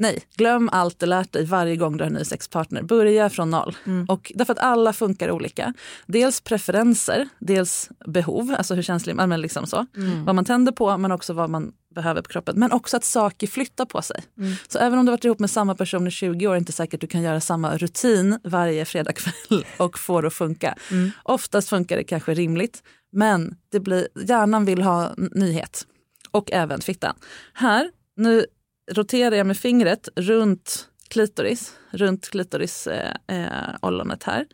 Nej, 0.00 0.22
glöm 0.36 0.68
allt 0.72 0.98
du 0.98 1.06
lärt 1.06 1.32
dig 1.32 1.44
varje 1.44 1.76
gång 1.76 1.96
du 1.96 2.04
har 2.04 2.10
en 2.10 2.16
ny 2.16 2.24
sexpartner. 2.24 2.82
Börja 2.82 3.30
från 3.30 3.50
noll. 3.50 3.76
Och 4.08 4.32
därför 4.34 4.52
att 4.52 4.58
alla 4.58 4.92
funkar 4.92 5.30
olika. 5.30 5.74
Dels 6.06 6.40
preferenser, 6.40 7.28
dels 7.38 7.90
behov, 8.06 8.54
alltså 8.58 8.74
hur 8.74 8.82
känslig 8.82 9.16
man 9.16 9.28
men 9.28 9.40
liksom 9.40 9.66
så. 9.66 9.86
Vad 10.26 10.34
man 10.34 10.44
tänder 10.44 10.72
på 10.72 10.96
men 10.98 11.12
också 11.12 11.32
vad 11.32 11.50
man 11.50 11.72
behöver 11.94 12.22
på 12.22 12.28
kroppen. 12.28 12.58
Men 12.58 12.72
också 12.72 12.96
att 12.96 13.04
saker 13.04 13.46
flyttar 13.46 13.84
på 13.84 14.02
sig. 14.02 14.22
Så 14.68 14.78
även 14.78 14.98
om 14.98 15.06
du 15.06 15.12
varit 15.12 15.24
ihop 15.24 15.38
med 15.38 15.50
samma 15.50 15.74
person 15.74 16.06
i 16.06 16.10
20 16.10 16.46
år 16.46 16.50
är 16.50 16.54
det 16.54 16.58
inte 16.58 16.72
säkert 16.72 16.94
att 16.94 17.00
du 17.00 17.06
kan 17.06 17.22
göra 17.22 17.40
samma 17.40 17.76
rutin 17.76 18.38
varje 18.44 18.84
fredagkväll 18.84 19.64
och 19.76 19.98
få 19.98 20.20
det 20.20 20.26
att 20.26 20.34
funka. 20.34 20.74
Oftast 21.22 21.68
funkar 21.68 21.96
det 21.96 22.04
kanske 22.04 22.34
rimligt 22.34 22.82
men 23.12 23.56
det 23.72 23.80
blir, 23.80 24.08
hjärnan 24.28 24.64
vill 24.64 24.82
ha 24.82 25.14
nyhet. 25.16 25.86
Och 26.30 26.52
även 26.52 26.80
fittan. 26.80 27.14
Här, 27.52 27.90
nu 28.16 28.46
roterar 28.90 29.36
jag 29.36 29.46
med 29.46 29.56
fingret 29.56 30.08
runt 30.16 30.88
klitoris, 31.08 31.72
runt 31.90 32.30
klitoris 32.30 32.86
eh, 32.86 33.14
eh, 33.26 33.76
här. 34.24 34.46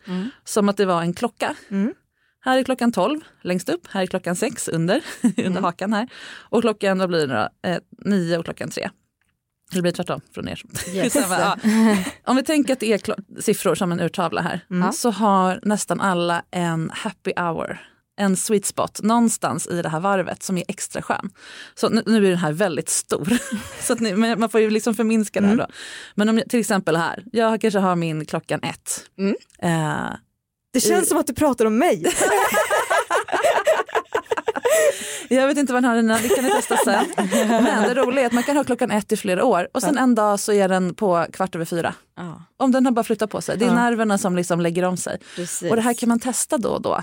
Som 0.43 0.69
att 0.69 0.77
det 0.77 0.85
var 0.85 1.01
en 1.01 1.13
klocka. 1.13 1.55
Här 2.41 2.57
är 2.57 2.63
klockan 2.63 2.91
12 2.91 3.19
längst 3.41 3.69
upp, 3.69 3.87
här 3.87 4.01
är 4.01 4.07
klockan 4.07 4.35
6 4.35 4.67
under, 4.67 5.03
under 5.45 5.61
hakan 5.61 5.93
här. 5.93 6.09
Och 6.49 6.61
klockan, 6.61 6.99
vad 6.99 7.09
blir 7.09 7.27
det 7.27 7.33
då? 7.33 7.69
Eh, 7.69 7.77
9 8.05 8.37
och 8.37 8.45
klockan 8.45 8.69
3. 8.69 8.89
Det 9.71 9.81
blir 9.81 9.91
tvärtom 9.91 10.21
från 10.33 10.47
er. 10.47 10.61
Skitsamma, 10.75 11.37
ja. 11.63 11.97
Om 12.23 12.35
vi 12.35 12.43
tänker 12.43 12.73
att 12.73 12.79
det 12.79 12.93
är 12.93 13.41
siffror 13.41 13.75
som 13.75 13.91
en 13.91 13.99
urtavla 13.99 14.41
här 14.41 14.91
så 14.91 15.11
har 15.11 15.59
nästan 15.63 16.01
alla 16.01 16.43
en 16.51 16.91
happy 16.93 17.33
hour. 17.37 17.79
En 18.17 18.35
sweet 18.37 18.65
spot 18.65 18.99
någonstans 19.03 19.67
i 19.67 19.81
det 19.81 19.89
här 19.89 19.99
varvet 19.99 20.43
som 20.43 20.57
är 20.57 20.63
extra 20.67 21.01
skön. 21.01 21.29
Så 21.75 21.89
nu, 21.89 22.03
nu 22.05 22.17
är 22.25 22.29
den 22.29 22.37
här 22.37 22.51
väldigt 22.53 22.89
stor. 22.89 23.37
så 23.81 23.93
att 23.93 23.99
ni, 23.99 24.15
man 24.35 24.49
får 24.49 24.61
ju 24.61 24.69
liksom 24.69 24.95
förminska 24.95 25.41
det 25.41 25.47
här 25.47 25.55
då. 25.55 25.67
Men 26.15 26.29
om 26.29 26.37
jag, 26.37 26.49
till 26.49 26.59
exempel 26.59 26.95
här, 26.95 27.23
jag 27.31 27.61
kanske 27.61 27.79
har 27.79 27.95
min 27.95 28.25
klockan 28.25 28.59
ett. 28.63 29.05
Eh, 29.59 30.07
Det 30.73 30.79
känns 30.79 31.09
som 31.09 31.17
att 31.17 31.27
du 31.27 31.33
pratar 31.33 31.65
om 31.65 31.77
mig. 31.77 32.05
Jag 35.29 35.47
vet 35.47 35.57
inte 35.57 35.73
vad 35.73 35.83
den 35.83 35.89
har 35.91 35.97
innan, 35.97 36.21
det 36.21 36.29
kan 36.29 36.43
ni 36.43 36.51
testa 36.51 36.77
sen. 36.77 37.05
Men 37.47 37.83
det 37.83 37.93
roliga 37.93 38.21
är 38.21 38.27
att 38.27 38.33
man 38.33 38.43
kan 38.43 38.57
ha 38.57 38.63
klockan 38.63 38.91
ett 38.91 39.11
i 39.11 39.17
flera 39.17 39.45
år 39.45 39.67
och 39.73 39.81
sen 39.81 39.97
en 39.97 40.15
dag 40.15 40.39
så 40.39 40.51
är 40.53 40.67
den 40.69 40.95
på 40.95 41.25
kvart 41.33 41.55
över 41.55 41.65
fyra. 41.65 41.93
Om 42.57 42.71
den 42.71 42.85
har 42.85 42.91
bara 42.91 43.03
flyttat 43.03 43.29
på 43.29 43.41
sig. 43.41 43.57
Det 43.57 43.65
är 43.65 43.73
nerverna 43.75 44.17
som 44.17 44.35
liksom 44.35 44.61
lägger 44.61 44.83
om 44.83 44.97
sig. 44.97 45.17
precis. 45.35 45.69
Och 45.69 45.75
det 45.75 45.81
här 45.81 45.93
kan 45.93 46.09
man 46.09 46.19
testa 46.19 46.57
då 46.57 46.69
och 46.69 46.81
då 46.81 47.01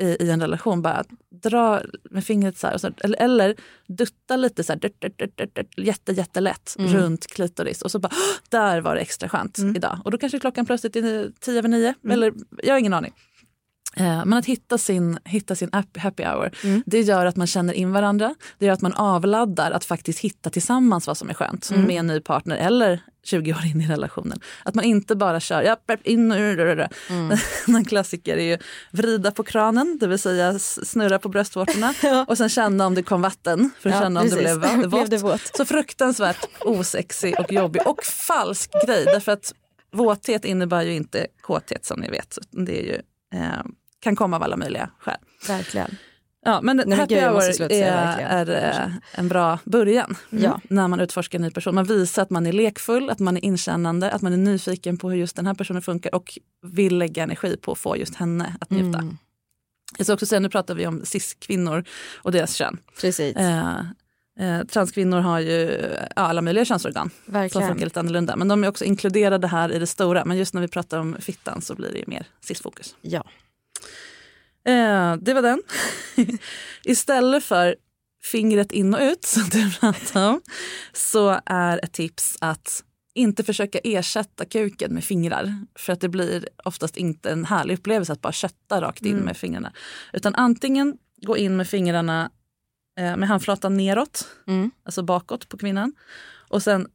i, 0.00 0.16
i 0.20 0.30
en 0.30 0.40
relation. 0.40 0.82
Bara 0.82 1.04
dra 1.42 1.80
med 2.10 2.24
fingret 2.24 2.58
så 2.58 2.66
här, 2.66 2.78
så, 2.78 2.90
eller, 3.00 3.18
eller 3.20 3.54
dutta 3.86 4.36
lite 4.36 4.64
så 4.64 4.72
här, 4.72 4.80
dut, 4.80 5.00
dut, 5.00 5.18
dut, 5.18 5.36
dut, 5.36 5.54
dut, 5.54 5.68
jätte, 5.86 6.12
jättelätt 6.12 6.76
runt 6.78 7.26
klitoris 7.26 7.82
och 7.82 7.90
så 7.90 7.98
bara 7.98 8.08
"Åh, 8.12 8.38
där 8.48 8.80
var 8.80 8.94
det 8.94 9.00
extra 9.00 9.28
skönt 9.28 9.58
idag. 9.76 9.98
Och 10.04 10.10
då 10.10 10.18
kanske 10.18 10.38
klockan 10.38 10.66
plötsligt 10.66 10.96
är 10.96 11.30
tio 11.40 11.58
över 11.58 11.68
nio. 11.68 11.94
Eller 12.10 12.32
jag 12.62 12.74
har 12.74 12.78
ingen 12.78 12.94
aning. 12.94 13.12
Eh, 13.96 14.24
Men 14.24 14.32
att 14.32 14.46
hitta 14.46 14.78
sin, 14.78 15.18
hitta 15.24 15.54
sin 15.54 15.68
app- 15.72 15.96
happy 15.98 16.22
hour, 16.24 16.50
det 16.86 17.00
gör 17.00 17.26
att 17.26 17.36
man 17.36 17.46
känner 17.46 17.72
in 17.74 17.92
varandra. 17.92 18.34
Det 18.58 18.66
gör 18.66 18.72
att 18.72 18.80
man 18.82 18.92
avladdar 18.94 19.70
att 19.70 19.84
faktiskt 19.84 20.18
hitta 20.18 20.50
tillsammans 20.50 21.06
vad 21.06 21.16
som 21.16 21.30
är 21.30 21.34
skönt 21.34 21.70
med 21.86 21.96
en 22.00 22.06
ny 22.06 22.20
partner 22.20 22.56
eller 22.56 23.00
20 23.24 23.52
år 23.52 23.64
in 23.74 23.80
i 23.80 23.86
relationen. 23.86 24.40
Att 24.64 24.74
man 24.74 24.84
inte 24.84 25.16
bara 25.16 25.40
kör, 25.40 25.62
ja, 25.62 25.76
in, 26.04 26.32
mm. 26.32 27.38
En 27.66 27.84
klassiker 27.84 28.36
är 28.36 28.42
ju 28.44 28.58
vrida 28.90 29.30
på 29.30 29.42
kranen, 29.42 29.98
det 30.00 30.06
vill 30.06 30.18
säga 30.18 30.58
snurra 30.58 31.18
på 31.18 31.28
bröstvårtorna 31.28 31.94
och 32.28 32.38
sen 32.38 32.48
känna 32.48 32.86
om 32.86 32.94
det 32.94 33.02
kom 33.02 33.22
vatten 33.22 33.70
för 33.80 33.88
att 33.90 33.94
Ja, 33.94 34.00
känna 34.02 34.20
om 34.20 34.28
det 34.28 34.36
precis. 34.36 34.58
blev 34.58 34.60
va- 34.60 34.76
Blev 34.76 34.90
vått. 34.90 35.10
det 35.10 35.18
våt? 35.18 35.56
Så 35.56 35.64
fruktansvärt 35.64 36.46
osexig 36.60 37.34
och 37.40 37.52
jobbig 37.52 37.82
och 37.86 38.04
falsk 38.04 38.70
grej. 38.86 39.04
Därför 39.04 39.32
att 39.32 39.54
våthet 39.92 40.44
innebär 40.44 40.82
ju 40.82 40.92
inte 40.94 41.26
kåthet 41.40 41.84
som 41.86 42.00
ni 42.00 42.10
vet. 42.10 42.38
Det 42.50 42.78
är 42.80 42.84
ju, 42.84 42.94
eh, 43.40 43.62
kan 44.00 44.16
komma 44.16 44.36
av 44.36 44.42
alla 44.42 44.56
möjliga 44.56 44.90
skäl. 44.98 45.16
Verkligen. 45.48 45.96
Ja, 46.44 46.60
men 46.62 46.76
men 46.76 46.92
happy 46.92 47.14
hour 47.14 47.42
är, 47.42 47.70
är 48.50 48.86
eh, 48.86 48.92
en 49.14 49.28
bra 49.28 49.58
början 49.64 50.16
Ja. 50.30 50.60
när 50.68 50.88
man 50.88 51.00
utforskar 51.00 51.38
en 51.38 51.42
ny 51.42 51.50
person. 51.50 51.74
Man 51.74 51.84
visar 51.84 52.22
att 52.22 52.30
man 52.30 52.46
är 52.46 52.52
lekfull, 52.52 53.10
att 53.10 53.18
man 53.18 53.36
är 53.36 53.44
inkännande, 53.44 54.10
att 54.10 54.22
man 54.22 54.32
är 54.32 54.36
nyfiken 54.36 54.96
på 54.96 55.10
hur 55.10 55.16
just 55.16 55.36
den 55.36 55.46
här 55.46 55.54
personen 55.54 55.82
funkar 55.82 56.14
och 56.14 56.38
vill 56.62 56.98
lägga 56.98 57.22
energi 57.22 57.56
på 57.56 57.72
att 57.72 57.78
få 57.78 57.96
just 57.96 58.14
henne 58.14 58.56
att 58.60 58.70
njuta. 58.70 58.98
Mm. 58.98 59.18
Jag 59.98 60.06
ska 60.06 60.14
också 60.14 60.26
säga, 60.26 60.40
nu 60.40 60.48
pratar 60.48 60.74
vi 60.74 60.86
om 60.86 61.04
cis-kvinnor 61.04 61.84
och 62.16 62.32
deras 62.32 62.54
kön. 62.54 62.78
Precis. 63.00 63.36
Eh, 63.36 63.80
eh, 64.40 64.62
transkvinnor 64.66 65.20
har 65.20 65.40
ju 65.40 65.86
alla 66.16 66.42
möjliga 66.42 66.64
könsorgan 66.64 67.10
som 67.24 67.32
Verkligen. 67.34 67.68
funkar 67.68 67.84
lite 67.86 68.00
annorlunda. 68.00 68.36
Men 68.36 68.48
de 68.48 68.64
är 68.64 68.68
också 68.68 68.84
inkluderade 68.84 69.46
här 69.46 69.72
i 69.72 69.78
det 69.78 69.86
stora. 69.86 70.24
Men 70.24 70.36
just 70.36 70.54
när 70.54 70.60
vi 70.60 70.68
pratar 70.68 70.98
om 70.98 71.16
fittan 71.20 71.60
så 71.62 71.74
blir 71.74 71.92
det 71.92 71.98
ju 71.98 72.04
mer 72.06 72.26
cis-fokus. 72.40 72.94
Ja. 73.00 73.24
Eh, 74.64 75.16
det 75.16 75.34
var 75.34 75.42
den. 75.42 75.62
Istället 76.84 77.44
för 77.44 77.76
fingret 78.32 78.72
in 78.72 78.94
och 78.94 79.00
ut 79.00 79.24
som 79.24 79.42
du 79.42 79.72
pratade 79.72 80.26
om 80.26 80.40
så 80.92 81.40
är 81.46 81.84
ett 81.84 81.92
tips 81.92 82.36
att 82.40 82.84
inte 83.14 83.44
försöka 83.44 83.78
ersätta 83.78 84.44
kuken 84.44 84.94
med 84.94 85.04
fingrar. 85.04 85.54
För 85.74 85.92
att 85.92 86.00
det 86.00 86.08
blir 86.08 86.48
oftast 86.64 86.96
inte 86.96 87.30
en 87.30 87.44
härlig 87.44 87.74
upplevelse 87.78 88.12
att 88.12 88.20
bara 88.20 88.32
kötta 88.32 88.80
rakt 88.80 89.02
in 89.02 89.16
med 89.16 89.36
fingrarna. 89.36 89.72
Utan 90.12 90.34
antingen 90.34 90.96
gå 91.26 91.36
in 91.36 91.56
med 91.56 91.68
fingrarna 91.68 92.30
eh, 92.98 93.16
med 93.16 93.28
handflatan 93.28 93.76
neråt, 93.76 94.28
Mm. 94.46 94.70
alltså 94.84 95.02
bakåt 95.02 95.48
på 95.48 95.58
kvinnan. 95.58 95.92
Och 96.48 96.62
sen 96.62 96.88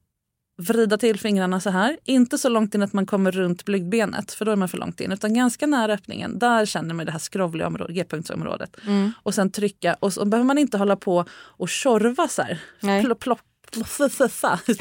vrida 0.58 0.98
till 0.98 1.20
fingrarna 1.20 1.60
så 1.60 1.70
här. 1.70 1.98
Inte 2.04 2.38
så 2.38 2.50
långt 2.50 2.76
in 2.76 2.84
att 2.84 2.94
man 2.94 3.06
kommer 3.06 3.32
runt 3.32 3.66
blygdbenet, 3.66 4.32
för 4.32 4.46
då 4.46 4.52
är 4.52 4.56
man 4.56 4.70
för 4.70 4.78
långt 4.78 5.02
in. 5.02 5.12
Utan 5.12 5.34
ganska 5.34 5.68
nära 5.68 5.94
öppningen. 5.94 6.40
Där 6.40 6.66
känner 6.66 6.94
man 6.94 7.06
det 7.06 7.12
här 7.12 7.20
skrovliga 7.20 7.68
området, 7.68 7.96
G-punktsområdet. 7.96 8.76
Mm. 8.88 9.12
Och 9.24 9.36
sen 9.36 9.52
trycka. 9.52 9.98
Och 10.00 10.14
så 10.14 10.26
behöver 10.26 10.46
man 10.46 10.58
inte 10.58 10.78
hålla 10.78 10.96
på 10.96 11.26
och 11.32 11.70
tjorva 11.70 12.28
så 12.28 12.42
här. 12.42 12.60
Plopp, 13.02 13.20
plopp. 13.20 13.42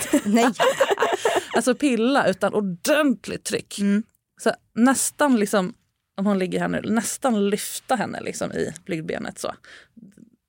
Nej. 0.25 0.51
alltså 1.57 1.75
pilla, 1.75 2.27
utan 2.27 2.55
ordentligt 2.55 3.45
tryck. 3.45 3.79
Så 4.41 4.51
nästan 4.75 5.37
liksom, 5.37 5.75
om 6.17 6.27
hon 6.27 6.39
ligger 6.39 6.61
här 6.61 6.69
nu, 6.69 6.81
nästan 6.85 7.51
lyfta 7.51 7.97
henne 7.97 8.21
liksom 8.21 8.53
i 8.53 8.73
blygdbenet. 8.85 9.39
Så. 9.39 9.55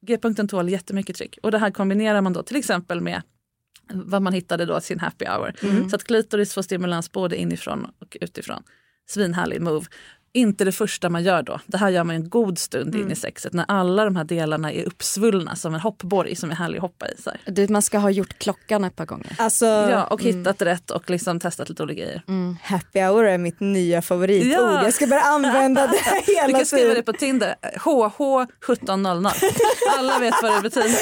G-punkten 0.08 0.48
tål 0.48 0.70
jättemycket 0.70 1.16
tryck. 1.16 1.38
Och 1.44 1.52
det 1.52 1.58
här 1.58 1.72
kombinerar 1.72 2.22
man 2.22 2.34
då 2.34 2.44
till 2.44 2.58
exempel 2.58 3.02
med 3.02 3.22
vad 3.94 4.22
man 4.22 4.34
hittade 4.34 4.66
då 4.66 4.82
sin 4.82 5.00
happy 5.00 5.26
hour. 5.26 5.54
Så 5.90 5.96
att 5.96 6.04
klitoris 6.04 6.54
får 6.54 6.62
stimulans 6.62 7.12
både 7.12 7.36
inifrån 7.36 7.88
och 8.00 8.18
utifrån. 8.22 8.64
Svinhärlig 9.08 9.62
move. 9.62 9.86
Inte 10.36 10.66
det 10.66 10.72
första 10.72 11.10
man 11.10 11.24
gör 11.24 11.42
då. 11.44 11.60
Det 11.66 11.78
här 11.78 11.90
gör 11.90 12.04
man 12.04 12.16
en 12.16 12.30
god 12.30 12.60
stund 12.60 12.96
in 12.96 13.12
i 13.12 13.16
sexet 13.16 13.54
när 13.54 13.66
alla 13.68 14.06
de 14.06 14.16
här 14.16 14.24
delarna 14.24 14.72
är 14.72 14.84
uppsvullna 14.86 15.56
som 15.56 15.74
en 15.74 15.80
hoppborg 15.80 16.36
som 16.36 16.52
är 16.52 16.56
härlig 16.56 16.76
att 16.78 16.82
hoppa 16.82 17.08
i. 17.08 17.22
Så 17.24 17.30
här. 17.30 17.40
Du, 17.54 17.68
man 17.68 17.82
ska 17.82 17.98
ha 17.98 18.10
gjort 18.10 18.40
klockan 18.40 18.84
ett 18.84 18.96
par 18.96 19.06
gånger. 19.06 19.36
Alltså, 19.38 19.66
Ja, 19.66 20.04
och 20.04 20.22
hittat 20.22 20.62
rätt 20.62 20.92
och 20.92 21.10
liksom 21.10 21.40
testat 21.40 21.70
lite 21.70 21.84
olika 21.84 22.02
grejer. 22.04 22.22
happy 22.62 23.00
hour 23.00 23.26
är 23.26 23.38
mitt 23.38 23.60
nya 23.60 24.02
favoritord. 24.02 24.52
Ja. 24.52 24.84
Jag 24.84 24.94
ska 24.94 25.08
börja 25.08 25.22
använda 25.24 25.88
det 25.88 25.98
Du 26.26 26.34
hela 26.34 26.58
kan 26.58 26.66
skriva 26.66 26.84
det 26.88 26.94
tiden. 26.96 27.04
på 27.04 27.14
Tinder. 27.14 27.56
HH1700. 27.76 29.32
Alla 29.98 30.20
vet 30.20 30.34
vad 30.42 30.54
det 30.58 30.62
betyder. 30.62 30.96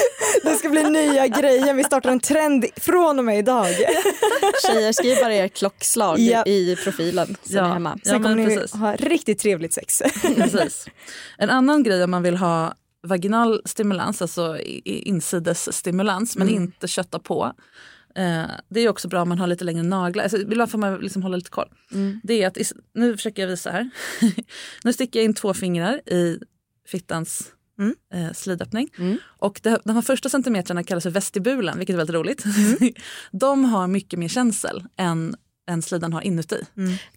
Det 0.44 0.54
ska 0.56 0.68
bli 0.68 0.82
nya 0.90 1.26
grejer. 1.26 1.74
Vi 1.74 1.84
startar 1.84 2.10
en 2.10 2.20
trend 2.20 2.64
från 2.76 3.18
och 3.18 3.24
med 3.24 3.38
idag. 3.38 3.66
Tjejer, 4.66 4.92
skriv 4.92 5.16
bara 5.22 5.32
ert 5.34 5.54
klockslag 5.56 6.18
Ja. 6.18 6.42
i 6.46 6.76
profilen 6.84 7.36
så 7.44 7.56
Ja. 7.56 7.64
hemma. 7.64 7.98
Ja, 8.04 8.10
Sen 8.10 8.22
kommer 8.22 8.36
men 8.36 8.44
ni 8.48 8.56
precis. 8.56 8.72
ha 8.74 8.96
riktigt 8.96 9.23
trevligt 9.34 9.72
sex. 9.72 10.02
Precis. 10.22 10.86
En 11.38 11.50
annan 11.50 11.82
grej 11.82 12.04
om 12.04 12.10
man 12.10 12.22
vill 12.22 12.36
ha 12.36 12.74
vaginal 13.02 13.62
stimulans, 13.64 14.22
alltså 14.22 14.58
insidesstimulans 14.84 16.36
men 16.36 16.48
inte 16.48 16.88
kötta 16.88 17.18
på. 17.18 17.52
Eh, 18.16 18.44
det 18.68 18.80
är 18.80 18.88
också 18.88 19.08
bra 19.08 19.22
om 19.22 19.28
man 19.28 19.38
har 19.38 19.46
lite 19.46 19.64
längre 19.64 19.82
naglar. 19.82 20.22
Alltså, 20.22 20.38
ibland 20.38 20.70
får 20.70 20.78
man 20.78 20.98
liksom 20.98 21.22
hålla 21.22 21.36
lite 21.36 21.50
koll. 21.50 21.68
Det 22.22 22.42
är 22.42 22.46
att, 22.46 22.58
nu 22.94 23.16
försöker 23.16 23.42
jag 23.42 23.48
visa 23.48 23.70
här. 23.70 23.90
nu 24.84 24.92
sticker 24.92 25.18
jag 25.18 25.24
in 25.24 25.34
två 25.34 25.54
fingrar 25.54 26.08
i 26.08 26.38
fittans 26.88 27.50
Mm. 27.78 27.94
eh, 28.14 28.32
slidöppning. 28.32 28.88
Och 29.24 29.60
det, 29.62 29.78
de 29.84 29.94
här 29.94 30.02
första 30.02 30.28
centimetrarna 30.28 30.84
kallas 30.84 31.02
för 31.02 31.10
vestibulen, 31.10 31.78
vilket 31.78 31.94
är 31.94 31.96
väldigt 31.96 32.14
roligt. 32.16 32.44
de 33.32 33.64
har 33.64 33.86
mycket 33.86 34.18
mer 34.18 34.28
känsel 34.28 34.84
än, 34.96 35.36
än 35.66 35.82
slidan 35.82 36.12
har 36.12 36.20
inuti. 36.20 36.64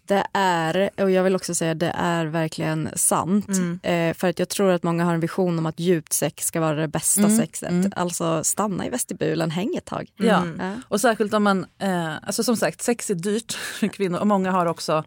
Det 0.04 0.24
är, 0.32 0.90
och 0.96 1.10
jag 1.10 1.22
vill 1.22 1.36
också 1.36 1.54
säga 1.54 1.74
det 1.74 1.92
är 1.96 2.26
verkligen 2.26 2.88
sant. 2.94 3.48
Eh, 3.82 4.14
för 4.14 4.28
att 4.28 4.38
jag 4.38 4.48
tror 4.48 4.70
att 4.70 4.82
många 4.82 5.04
har 5.04 5.14
en 5.14 5.20
vision 5.20 5.58
om 5.58 5.66
att 5.66 5.80
djupt 5.80 6.12
sex 6.12 6.46
ska 6.46 6.60
vara 6.60 6.74
det 6.76 6.88
bästa 6.88 7.22
sexet. 7.36 7.70
Alltså 7.96 8.44
stanna 8.44 8.86
i 8.86 8.90
vestibulen, 8.90 9.50
häng 9.50 9.74
ett 9.76 9.84
tag. 9.84 10.08
Ja. 10.16 10.46
Ja. 10.58 10.74
Och 10.88 11.00
särskilt 11.00 11.34
om 11.34 11.42
man, 11.42 11.66
eh, 11.78 12.16
alltså 12.22 12.44
som 12.44 12.56
sagt 12.56 12.82
sex 12.82 13.10
är 13.10 13.14
dyrt 13.14 13.52
för 13.78 13.88
kvinnor 13.88 14.18
och 14.18 14.26
många 14.26 14.50
har 14.50 14.66
också 14.66 15.04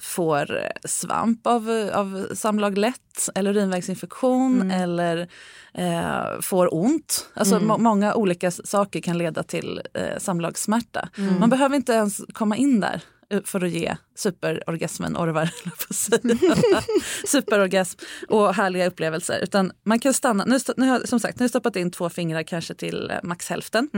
får 0.00 0.68
svamp 0.84 1.46
av, 1.46 1.90
av 1.94 2.26
samlag 2.34 2.78
lätt 2.78 3.28
eller 3.34 3.50
urinvägsinfektion 3.50 4.70
eller 4.70 5.28
eh, 5.74 6.40
får 6.40 6.74
ont. 6.74 7.28
Alltså 7.34 7.60
må, 7.60 7.78
många 7.78 8.14
olika 8.14 8.50
saker 8.50 9.00
kan 9.00 9.18
leda 9.18 9.42
till 9.42 9.80
eh, 9.94 10.18
samlagssmärta. 10.18 11.08
Man 11.40 11.50
behöver 11.50 11.76
inte 11.76 11.92
ens 11.92 12.20
komma 12.32 12.56
in 12.56 12.80
där 12.80 13.00
eh, 13.30 13.42
för 13.44 13.64
att 13.64 13.70
ge 13.70 13.96
superorgasmen 14.14 15.16
orvar, 15.16 15.50
superorgasm 17.26 17.98
och 18.28 18.54
härliga 18.54 18.86
upplevelser. 18.86 19.40
Utan 19.42 19.72
man 19.82 19.98
kan 19.98 20.14
stanna, 20.14 20.44
nu, 20.44 20.58
nu 20.76 20.88
har, 20.88 21.00
som 21.06 21.20
sagt, 21.20 21.38
nu 21.38 21.42
har 21.42 21.44
jag 21.44 21.50
stoppat 21.50 21.76
in 21.76 21.90
två 21.90 22.10
fingrar 22.10 22.42
kanske 22.42 22.74
till 22.74 23.10
eh, 23.10 23.16
max 23.22 23.48
hälften. 23.48 23.88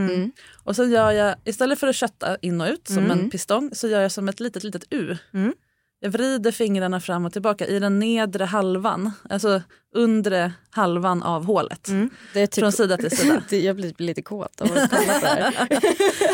Och 0.64 0.76
sen 0.76 0.90
gör 0.90 1.10
jag, 1.10 1.34
istället 1.44 1.78
för 1.80 1.88
att 1.88 1.96
kötta 1.96 2.36
in 2.36 2.60
och 2.60 2.68
ut 2.68 2.88
som 2.88 3.10
en 3.10 3.30
pistong, 3.30 3.70
så 3.72 3.88
gör 3.88 4.00
jag 4.00 4.12
som 4.12 4.28
ett 4.28 4.40
litet, 4.40 4.64
litet 4.64 4.84
U. 4.90 5.16
Jag 6.00 6.10
vrider 6.10 6.52
fingrarna 6.52 7.00
fram 7.00 7.24
och 7.26 7.32
tillbaka 7.32 7.66
i 7.66 7.78
den 7.78 7.98
nedre 7.98 8.44
halvan, 8.44 9.10
alltså 9.30 9.62
undre 9.94 10.52
halvan 10.70 11.22
av 11.22 11.44
hålet. 11.44 11.88
Är 12.34 12.46
typ, 12.46 12.62
Från 12.62 12.72
sida 12.72 12.96
till 12.96 13.16
sida. 13.16 13.42
Jag 13.56 13.76
blir 13.76 13.94
lite 13.98 14.22
kåt 14.22 14.60
av 14.60 14.72
att 14.72 14.90
kolla 14.90 15.20
på 15.20 15.26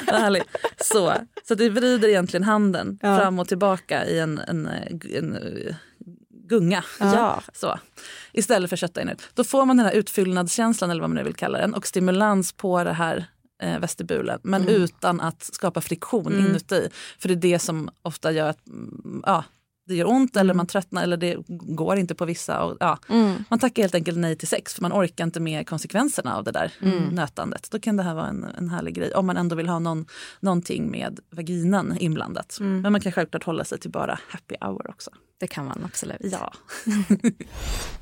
det 0.07 0.13
här. 0.13 0.43
Så, 0.85 1.15
så 1.49 1.55
du 1.55 1.69
vrider 1.69 2.09
egentligen 2.09 2.45
handen 2.45 2.99
Ja. 3.03 3.19
fram 3.19 3.39
och 3.39 3.49
tillbaka 3.49 4.07
i 4.07 4.19
en, 4.19 4.39
en, 4.39 4.69
en, 5.17 5.37
eh, 5.37 5.75
gunga. 6.49 6.85
Ja. 7.01 7.43
Så. 7.53 7.79
Istället 8.33 8.71
för 8.71 8.77
att 8.77 8.81
kötta 8.81 9.03
in 9.03 9.09
ut. 9.09 9.23
Då 9.35 9.45
får 9.45 9.65
man 9.65 9.77
den 9.77 9.87
här 9.87 9.93
utfyllnadskänslan 9.93 10.91
eller 10.91 11.01
vad 11.01 11.11
man 11.11 11.17
nu 11.17 11.23
vill 11.23 11.35
kalla 11.35 11.59
den 11.59 11.75
och 11.75 11.87
stimulans 11.87 12.53
på 12.53 12.85
det 12.85 12.93
här 12.93 13.27
eh, 13.63 13.79
vestibulen 13.79 14.41
men 14.43 14.69
utan 14.69 15.21
att 15.21 15.43
skapa 15.43 15.81
friktion 15.81 16.33
inuti. 16.39 16.89
För 17.19 17.29
det 17.29 17.35
är 17.35 17.53
det 17.53 17.59
som 17.59 17.91
ofta 18.03 18.33
gör 18.33 18.49
att 18.49 18.67
mm, 18.67 19.02
ja, 19.27 19.45
det 19.87 19.95
gör 19.95 20.07
ont 20.07 20.37
eller 20.37 20.55
man 20.55 20.67
tröttnar 20.67 21.03
eller 21.03 21.17
det 21.17 21.37
går 21.49 21.97
inte 21.97 22.15
på 22.15 22.25
vissa. 22.25 22.63
Och, 22.63 22.77
ja. 22.81 22.99
Man 23.49 23.59
tackar 23.59 23.83
helt 23.83 23.95
enkelt 23.95 24.19
nej 24.19 24.37
till 24.37 24.49
sex 24.49 24.75
för 24.75 24.83
man 24.83 24.93
orkar 24.93 25.25
inte 25.25 25.41
med 25.41 25.69
konsekvenserna 25.69 26.37
av 26.37 26.45
det 26.45 26.53
där 26.53 26.73
nötandet. 27.13 27.69
Då 27.71 27.79
kan 27.79 27.97
det 27.97 28.03
här 28.03 28.15
vara 28.15 28.27
en, 28.27 28.45
en 28.45 28.69
härlig 28.69 28.95
grej 28.95 29.15
om 29.15 29.27
man 29.27 29.37
ändå 29.37 29.57
vill 29.57 29.69
ha 29.69 29.79
någon, 29.79 30.07
någonting 30.41 30.91
med 30.91 31.21
vaginan 31.31 31.97
inblandat. 31.99 32.59
Men 32.61 32.93
man 32.93 33.01
kan 33.01 33.13
självklart 33.13 33.45
hålla 33.45 33.65
sig 33.65 33.79
till 33.79 33.91
bara 33.91 34.19
happy 34.29 34.55
hour 34.61 34.91
också. 34.91 35.11
Det 35.39 35.47
kan 35.47 35.65
man 35.65 35.83
absolut. 35.85 36.21
Ja. 36.21 36.53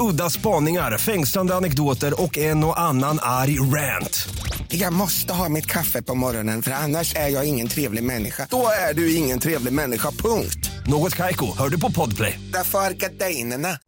Udda 0.00 0.30
spaningar, 0.30 0.98
fängslande 0.98 1.54
anekdoter 1.54 2.22
och 2.22 2.38
en 2.38 2.64
och 2.64 2.80
annan 2.80 3.18
arg 3.22 3.60
rant. 3.60 4.28
Jag 4.68 4.92
måste 4.92 5.32
ha 5.32 5.48
mitt 5.48 5.66
kaffe 5.66 6.02
på 6.02 6.14
morgonen 6.14 6.62
för 6.62 6.70
annars 6.70 7.14
är 7.14 7.28
jag 7.28 7.48
ingen 7.48 7.68
trevlig 7.68 8.04
människa. 8.04 8.46
Då 8.50 8.68
är 8.90 8.94
du 8.94 9.14
ingen 9.14 9.38
trevlig 9.38 9.72
människa, 9.72 10.10
punkt. 10.10 10.70
Något 10.86 11.14
Kaiko, 11.14 11.46
hör 11.58 11.68
du 11.68 11.80
på 11.80 11.92
Podplay. 11.92 12.40
Därför 12.52 12.78
är 12.78 12.90
gardinerna. 12.90 13.78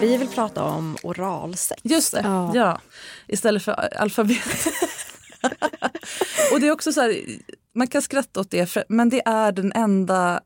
Vi 0.00 0.16
vill 0.16 0.28
prata 0.28 0.62
om 0.62 0.96
oralsex. 1.02 1.80
Just 1.84 2.12
det, 2.12 2.20
ja. 2.54 2.80
Istället 3.28 3.62
för 3.62 3.72
alfabet. 3.96 4.38
och 6.52 6.60
det 6.60 6.66
är 6.66 6.72
också 6.72 6.92
så 6.92 7.00
här, 7.00 7.20
man 7.74 7.86
kan 7.86 8.02
skratta 8.02 8.40
åt 8.40 8.50
det, 8.50 8.66
för, 8.66 8.84
men 8.88 9.08
det 9.08 9.22
är 9.24 9.52
den 9.52 9.72
enda 9.72 10.40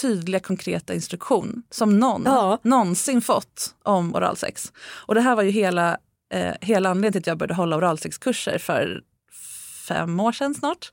tydliga 0.00 0.40
konkreta 0.40 0.94
instruktion 0.94 1.62
som 1.70 1.98
någon 1.98 2.22
Ja. 2.24 2.58
någonsin 2.62 3.22
fått 3.22 3.74
om 3.82 4.14
oralsex. 4.14 4.72
Och 5.06 5.14
det 5.14 5.20
här 5.20 5.36
var 5.36 5.42
ju 5.42 5.50
hela, 5.50 5.96
eh, 6.32 6.54
hela 6.60 6.88
anledningen 6.90 7.12
till 7.12 7.20
att 7.20 7.26
jag 7.26 7.38
började 7.38 7.54
hålla 7.54 7.76
oralsexkurser 7.76 8.58
för 8.58 9.00
fem 9.88 10.20
år 10.20 10.32
sedan 10.32 10.54
snart. 10.54 10.90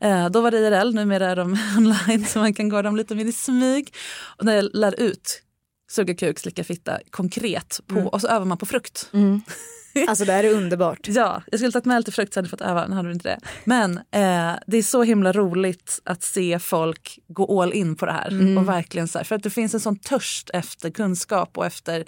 Eh, 0.00 0.28
då 0.30 0.40
var 0.40 0.50
det 0.50 0.58
IRL, 0.58 0.94
numera 0.94 1.26
är 1.30 1.36
de 1.36 1.52
online 1.78 2.26
så 2.26 2.38
man 2.38 2.54
kan 2.54 2.68
gå 2.68 2.82
dem 2.82 2.96
lite 2.96 3.14
mer 3.14 3.24
i 3.24 3.32
smyg. 3.32 3.94
Och 4.38 4.44
när 4.44 4.54
jag 4.56 4.68
lär 4.72 5.00
ut 5.00 5.42
suga 5.90 6.14
kuk, 6.14 6.38
slicka 6.38 6.64
fitta 6.64 6.98
konkret 7.10 7.80
på, 7.86 7.94
och 8.00 8.20
så 8.20 8.28
övar 8.28 8.46
man 8.46 8.58
på 8.58 8.66
frukt. 8.66 9.08
Alltså 10.08 10.24
det 10.24 10.32
här 10.32 10.44
är 10.44 10.54
underbart. 10.54 11.08
Ja, 11.08 11.42
jag 11.50 11.60
skulle 11.60 11.72
tagit 11.72 11.84
med 11.84 12.00
lite 12.00 12.12
frukt 12.12 12.34
så 12.34 12.38
hade 12.38 12.46
jag 12.46 12.50
fått 12.50 12.60
öva, 12.60 12.86
nu 12.86 12.94
hade 12.96 13.08
du 13.08 13.12
inte 13.12 13.28
det. 13.28 13.38
Men 13.64 13.96
eh, 13.98 14.58
det 14.66 14.76
är 14.76 14.82
så 14.82 15.02
himla 15.02 15.32
roligt 15.32 16.00
att 16.04 16.22
se 16.22 16.58
folk 16.58 17.18
gå 17.28 17.62
all 17.62 17.72
in 17.72 17.96
på 17.96 18.06
det 18.06 18.12
här. 18.12 18.58
Och 18.58 18.68
verkligen 18.68 19.08
så 19.08 19.18
här, 19.18 19.24
för 19.24 19.34
att 19.34 19.42
det 19.42 19.50
finns 19.50 19.74
en 19.74 19.80
sån 19.80 19.96
törst 19.96 20.50
efter 20.54 20.90
kunskap 20.90 21.58
och 21.58 21.66
efter 21.66 22.04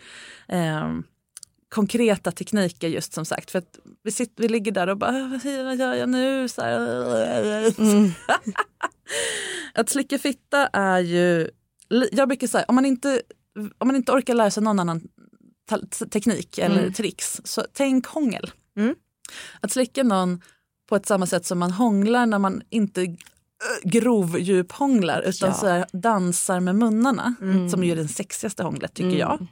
eh, 0.49 0.89
konkreta 1.69 2.33
tekniker 2.33 2.89
just 2.89 3.13
som 3.15 3.25
sagt. 3.25 3.51
För 3.51 3.59
att 3.59 3.79
vi, 4.05 4.11
sitter, 4.11 4.43
vi 4.43 4.49
ligger 4.49 4.73
där 4.73 4.87
och 4.89 4.97
bara, 4.99 5.17
"Äh, 5.19 5.65
vad 5.65 5.77
gör 5.77 5.95
jag 5.95 6.09
nu? 6.09 6.49
Så 6.49 6.63
här, 6.63 6.79
att 9.75 9.89
slicka 9.89 10.19
fitta 10.19 10.67
är 10.67 10.99
ju, 11.01 11.49
jag 12.13 12.29
brukar 12.29 12.47
säga, 12.47 12.65
om 12.69 12.75
man 12.75 12.85
inte, 12.87 13.23
om 13.79 13.89
man 13.89 13.97
inte 13.97 14.13
orkar 14.13 14.35
lära 14.35 14.51
sig 14.51 14.63
någon 14.63 14.81
annan 14.81 15.01
teknik 16.11 16.59
eller 16.59 16.91
tricks, 16.91 17.41
så 17.45 17.65
tänk 17.73 18.07
hångel. 18.07 18.51
Mm. 18.77 18.95
Att 19.61 19.73
slicka 19.73 20.03
någon 20.03 20.41
på 20.89 20.97
ett 20.97 21.07
samma 21.07 21.27
sätt 21.27 21.47
som 21.47 21.59
man 21.59 21.71
hånglar 21.71 22.27
när 22.27 22.39
man 22.39 22.63
inte 22.71 23.17
grovdjuphånglar 23.83 25.23
utan 25.23 25.49
Ja. 25.49 25.55
så 25.55 25.67
här, 25.67 25.87
dansar 25.93 26.61
med 26.61 26.75
munnarna, 26.77 27.35
som 27.71 27.85
ju 27.85 27.93
är 27.93 27.97
den 27.97 28.09
sexigaste 28.09 28.63
hånglet 28.63 28.95
tycker 28.95 29.19
jag. 29.19 29.47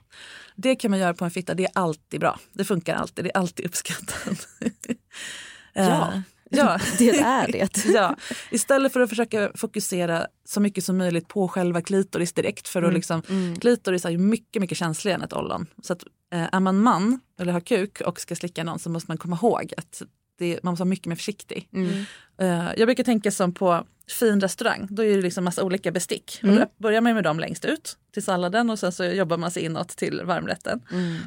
Det 0.56 0.76
kan 0.76 0.90
man 0.90 1.00
göra 1.00 1.14
på 1.14 1.24
en 1.24 1.30
fitta, 1.30 1.54
det 1.54 1.64
är 1.64 1.70
alltid 1.74 2.20
bra. 2.20 2.40
Det 2.52 2.64
funkar 2.64 2.94
alltid, 2.94 3.24
det 3.24 3.30
är 3.34 3.38
alltid 3.38 3.66
uppskattat. 3.66 4.48
Ja. 5.72 6.22
Ja. 6.50 6.78
Det 6.98 7.10
är 7.10 7.52
det. 7.52 7.84
ja. 7.86 8.16
Istället 8.50 8.92
för 8.92 9.00
att 9.00 9.08
försöka 9.08 9.50
fokusera 9.54 10.26
så 10.44 10.60
mycket 10.60 10.84
som 10.84 10.98
möjligt 10.98 11.28
på 11.28 11.48
själva 11.48 11.82
klitoris 11.82 12.32
direkt. 12.32 12.68
För 12.68 12.82
att 12.82 12.94
liksom, 12.94 13.22
Klitoris 13.60 14.04
är 14.04 14.18
mycket, 14.18 14.60
mycket 14.60 14.78
känsligare 14.78 15.18
än 15.18 15.24
ett 15.24 15.32
ollon. 15.32 15.66
Så 15.82 15.92
att, 15.92 16.04
eh, 16.32 16.54
är 16.54 16.60
man 16.60 16.82
man 16.82 17.20
eller 17.40 17.52
har 17.52 17.60
kuk 17.60 18.00
och 18.00 18.20
ska 18.20 18.36
slicka 18.36 18.64
någon 18.64 18.78
så 18.78 18.90
måste 18.90 19.10
man 19.10 19.18
komma 19.18 19.36
ihåg 19.42 19.72
att 19.76 20.02
det, 20.38 20.60
man 20.62 20.72
måste 20.72 20.80
vara 20.80 20.88
mycket 20.88 21.06
mer 21.06 21.16
försiktig. 21.16 21.68
Eh, 22.40 22.68
jag 22.76 22.86
brukar 22.88 23.04
tänka 23.04 23.30
som 23.30 23.54
på 23.54 23.84
fin 24.12 24.40
restaurang 24.40 24.86
då 24.90 25.04
är 25.04 25.16
det 25.16 25.22
liksom 25.22 25.44
massa 25.44 25.64
olika 25.64 25.90
bestick. 25.92 26.40
Och 26.42 26.48
då 26.48 26.66
börjar 26.76 27.00
man 27.00 27.14
med 27.14 27.24
dem 27.24 27.40
längst 27.40 27.64
ut 27.64 27.96
till 28.12 28.22
salladen 28.22 28.70
och 28.70 28.78
sen 28.78 28.92
så 28.92 29.04
jobbar 29.04 29.36
man 29.36 29.50
sig 29.50 29.64
inåt 29.64 29.88
till 29.88 30.22
varmrätten. 30.24 30.80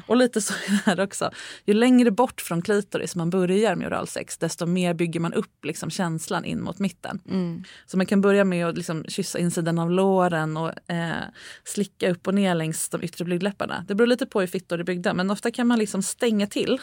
Och 0.06 0.16
lite 0.16 0.40
så 0.40 0.54
är 0.54 0.70
det 0.70 0.82
här 0.84 1.00
också. 1.00 1.30
Ju 1.64 1.74
längre 1.74 2.10
bort 2.10 2.40
från 2.40 2.62
klitoris 2.62 3.16
man 3.16 3.30
börjar 3.30 3.74
med 3.74 3.86
oralsex 3.86 4.38
desto 4.38 4.66
mer 4.66 4.94
bygger 4.94 5.20
man 5.20 5.32
upp 5.32 5.64
liksom 5.64 5.90
känslan 5.90 6.44
in 6.44 6.62
mot 6.62 6.78
mitten. 6.78 7.20
Så 7.86 7.96
man 7.96 8.06
kan 8.06 8.20
börja 8.20 8.44
med 8.44 8.66
att 8.66 8.76
liksom 8.76 9.04
kyssa 9.08 9.38
insidan 9.38 9.78
av 9.78 9.90
låren 9.90 10.56
och 10.56 10.90
eh, 10.90 11.14
slicka 11.64 12.10
upp 12.10 12.26
och 12.26 12.34
ner 12.34 12.54
längs 12.54 12.88
de 12.88 13.02
yttre 13.02 13.24
blygdläpparna. 13.24 13.84
Det 13.88 13.94
beror 13.94 14.06
lite 14.06 14.26
på 14.26 14.40
hur 14.40 14.46
fittor 14.46 14.80
är 14.80 14.84
byggda 14.84 15.14
men 15.14 15.30
ofta 15.30 15.50
kan 15.50 15.66
man 15.66 15.78
liksom 15.78 16.02
stänga 16.02 16.46
till 16.46 16.80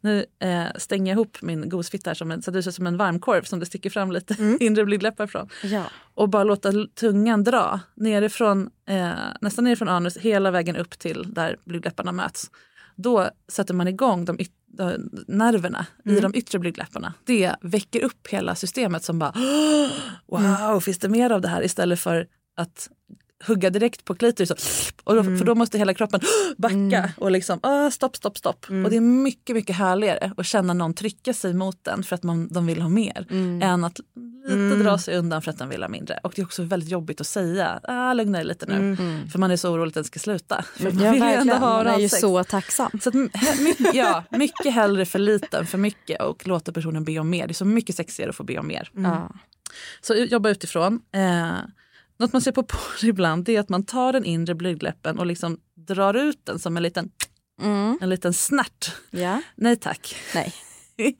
nu 0.00 0.26
eh, 0.38 0.66
stänger 0.76 1.12
jag 1.12 1.16
ihop 1.16 1.38
min 1.42 1.68
gosfitta 1.68 2.14
som 2.14 2.30
en, 2.30 2.42
så 2.42 2.50
det 2.50 2.62
ser 2.62 2.70
ut 2.70 2.74
som 2.74 2.86
en 2.86 2.96
varmkorv 2.96 3.42
som 3.42 3.58
det 3.60 3.66
sticker 3.66 3.90
fram 3.90 4.12
lite 4.12 4.56
inre 4.60 4.84
blygdläppar 4.84 5.26
från. 5.26 5.48
Ja. 5.62 5.84
Och 6.14 6.28
bara 6.28 6.44
låta 6.44 6.72
tungan 6.94 7.44
dra 7.44 7.80
nerifrån, 7.94 8.70
eh, 8.88 9.10
nästan 9.40 9.64
nerifrån 9.64 9.88
anus 9.88 10.16
hela 10.16 10.50
vägen 10.50 10.76
upp 10.76 10.98
till 10.98 11.34
där 11.34 11.56
blygdläpparna 11.64 12.12
möts. 12.12 12.50
Då 12.96 13.30
sätter 13.48 13.74
man 13.74 13.88
igång 13.88 14.24
de 14.24 14.38
yt- 14.38 14.52
de 14.66 15.10
nerverna 15.28 15.86
i 16.04 16.20
de 16.20 16.34
yttre 16.34 16.58
blygdläpparna. 16.58 17.14
Det 17.24 17.54
väcker 17.60 18.04
upp 18.04 18.26
hela 18.28 18.54
systemet 18.54 19.04
som 19.04 19.18
bara 19.18 19.32
wow, 20.26 20.80
finns 20.80 20.98
det 20.98 21.08
mer 21.08 21.30
av 21.30 21.40
det 21.40 21.48
här? 21.48 21.62
Istället 21.64 22.00
för 22.00 22.26
att 22.56 22.88
hugga 23.46 23.70
direkt 23.70 24.04
på 24.04 24.14
klitoris. 24.14 24.50
Och, 24.50 24.58
och 25.04 25.14
då, 25.14 25.22
För 25.38 25.44
då 25.44 25.54
måste 25.54 25.78
hela 25.78 25.94
kroppen 25.94 26.20
backa 26.56 27.10
och 27.16 27.30
liksom 27.30 27.58
ah, 27.62 27.90
stopp, 27.90 28.16
stopp, 28.16 28.38
stopp. 28.38 28.66
Och 28.84 28.90
det 28.90 28.96
är 28.96 29.00
mycket, 29.00 29.56
mycket 29.56 29.76
härligare 29.76 30.32
att 30.36 30.46
känna 30.46 30.74
någon 30.74 30.94
trycka 30.94 31.34
sig 31.34 31.54
mot 31.54 31.84
den 31.84 32.02
för 32.02 32.14
att 32.14 32.22
man, 32.22 32.48
de 32.48 32.66
vill 32.66 32.82
ha 32.82 32.88
mer. 32.88 33.26
Än 33.62 33.84
att 33.84 34.00
lite 34.48 34.76
dra 34.82 34.98
sig 34.98 35.16
undan 35.16 35.42
för 35.42 35.50
att 35.50 35.58
de 35.58 35.68
vill 35.68 35.82
ha 35.82 35.88
mindre. 35.88 36.20
Och 36.22 36.32
det 36.36 36.42
är 36.42 36.46
också 36.46 36.62
väldigt 36.62 36.88
jobbigt 36.90 37.20
att 37.20 37.26
säga, 37.26 37.80
ah, 37.82 38.12
lugna 38.12 38.38
dig 38.38 38.46
lite 38.46 38.66
nu. 38.66 38.96
För 39.32 39.38
man 39.38 39.50
är 39.50 39.56
så 39.56 39.70
orolig 39.72 39.88
att 39.88 39.94
den 39.94 40.04
ska 40.04 40.18
sluta. 40.18 40.64
För 40.76 40.84
man 40.92 41.04
Ja, 41.04 41.10
vill 41.12 41.20
ju 41.22 41.26
ändå 41.28 41.34
verkligen. 41.36 41.58
ha 41.58 41.68
Man 41.76 41.86
är 41.86 41.90
ju 41.90 41.98
oralsex. 41.98 42.20
så 42.20 42.44
tacksam. 42.44 42.90
Så 43.02 43.08
att, 43.08 43.14
mycket, 43.60 43.94
ja, 43.94 44.24
mycket 44.30 44.72
hellre 44.74 45.06
för 45.06 45.18
lite 45.18 45.58
än 45.58 45.66
för 45.66 45.78
mycket 45.78 46.22
och 46.22 46.46
låta 46.46 46.72
personen 46.72 47.04
be 47.04 47.18
om 47.18 47.30
mer. 47.30 47.46
Det 47.46 47.52
är 47.52 47.54
så 47.54 47.64
mycket 47.64 47.96
sexigare 47.96 48.30
att 48.30 48.36
få 48.36 48.44
be 48.44 48.58
om 48.58 48.66
mer. 48.66 48.90
Ja. 48.94 49.30
Så 50.00 50.14
jobba 50.14 50.48
utifrån. 50.50 51.00
Eh, 51.12 51.52
något 52.18 52.32
man 52.32 52.42
ser 52.42 52.52
på 52.52 52.62
porr 52.62 53.04
ibland 53.04 53.48
är 53.48 53.60
att 53.60 53.68
man 53.68 53.84
tar 53.84 54.12
den 54.12 54.24
inre 54.24 54.54
blygdläppen 54.54 55.18
och 55.18 55.26
liksom 55.26 55.58
drar 55.88 56.14
ut 56.14 56.40
den 56.46 56.58
som 56.58 56.76
en 56.76 56.82
liten, 56.82 57.10
Mm. 57.62 57.98
en 58.00 58.08
liten 58.08 58.32
snärt. 58.32 58.92
Ja. 59.10 59.42
Nej 59.56 59.76
tack. 59.76 60.16
Nej. 60.34 60.54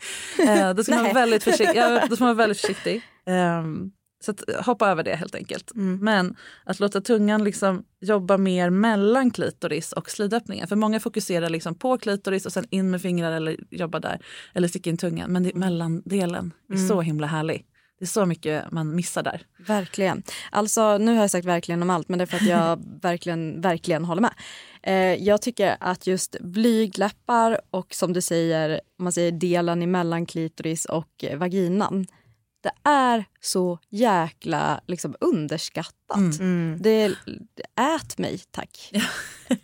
eh, 0.49 0.75
då 0.75 0.85
ska 0.85 0.95
man 0.95 1.05
Nej. 1.05 1.15
vara 1.15 1.27
väldigt. 1.27 1.61
Ja, 1.75 2.07
då 2.11 2.17
ska 2.17 2.25
man 2.25 2.37
vara 2.37 2.47
väldigt 2.47 2.61
försiktig. 2.61 3.03
Ehm, 3.27 3.91
så 4.25 4.31
att, 4.31 4.67
hoppa 4.67 4.89
över 4.89 5.03
det 5.03 5.17
helt 5.17 5.35
enkelt. 5.35 5.71
Men 5.75 6.37
att 6.65 6.81
låta 6.81 7.01
tungan 7.01 7.45
liksom 7.45 7.85
jobba 8.01 8.37
mer 8.39 8.71
mellan 8.71 9.31
klitoris 9.31 9.93
och 9.93 10.11
slidöppningen. 10.11 10.69
För 10.69 10.77
många 10.77 11.01
fokuserar 11.01 11.49
liksom 11.51 11.75
på 11.75 11.99
klitoris 11.99 12.47
och 12.47 12.53
sen 12.53 12.67
in 12.71 12.91
med 12.91 13.03
fingrar 13.03 13.33
eller 13.33 13.57
jobba 13.71 14.01
där. 14.01 14.21
Eller 14.55 14.69
sticka 14.69 14.91
in 14.91 14.97
tungan. 14.97 15.33
Men 15.33 15.43
det, 15.43 15.55
mellandelen 15.55 16.53
är 16.73 16.77
så 16.77 17.01
himla 17.01 17.27
härlig. 17.27 17.67
Det 17.99 18.05
är 18.05 18.07
så 18.07 18.27
mycket 18.27 18.71
man 18.71 18.95
missar 18.95 19.23
där. 19.23 19.43
Verkligen. 19.59 20.23
Alltså, 20.51 20.99
nu 20.99 21.15
har 21.15 21.21
jag 21.21 21.31
sagt 21.31 21.47
verkligen 21.47 21.83
om 21.83 21.91
allt, 21.91 22.09
men 22.09 22.19
det 22.19 22.25
är 22.25 22.27
för 22.27 22.37
att 22.37 22.47
jag 22.47 22.85
verkligen, 23.03 23.61
verkligen 23.61 24.05
håller 24.05 24.23
med. 24.23 24.35
Eh, 24.83 25.25
jag 25.25 25.43
tycker 25.43 25.77
att 25.81 26.07
just 26.07 26.37
blygdläppar 26.41 27.61
och 27.71 27.95
som 27.95 28.13
du 28.13 28.21
säger, 28.21 28.81
om 28.99 29.05
man 29.05 29.13
säger 29.13 29.33
delen 29.33 29.83
emellan 29.83 30.27
klitoris 30.27 30.85
och 30.85 31.25
eh, 31.25 31.39
vaginan. 31.39 32.07
Det 32.61 32.91
är 32.91 33.25
så 33.41 33.79
jäkla 33.89 34.81
liksom, 34.87 35.15
underskattat. 35.21 36.39
Det, 36.79 37.15
det 37.55 37.83
ät 37.83 38.19
mig, 38.19 38.41
tack. 38.51 38.93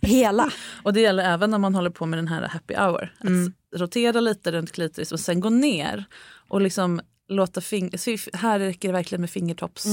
Hela. 0.01 0.51
Och 0.83 0.93
det 0.93 1.01
gäller 1.01 1.25
även 1.25 1.51
när 1.51 1.59
man 1.59 1.75
håller 1.75 1.91
på 1.91 2.07
med 2.07 2.19
den 2.19 2.29
här 2.29 2.43
happy 2.49 2.75
hour. 2.75 3.15
Att 3.19 3.81
rotera 3.81 4.21
lite 4.21 4.53
runt 4.53 4.73
klitoris 4.73 5.13
och 5.13 5.21
sen 5.21 5.41
gå 5.41 5.51
ner 5.51 6.05
och 6.49 6.61
liksom 6.61 7.01
låta 7.29 7.61
fing- 7.61 8.37
här 8.37 8.59
räcker 8.59 8.89
det 8.89 8.93
verkligen 8.93 9.21
med 9.21 9.31
fingertopps. 9.31 9.87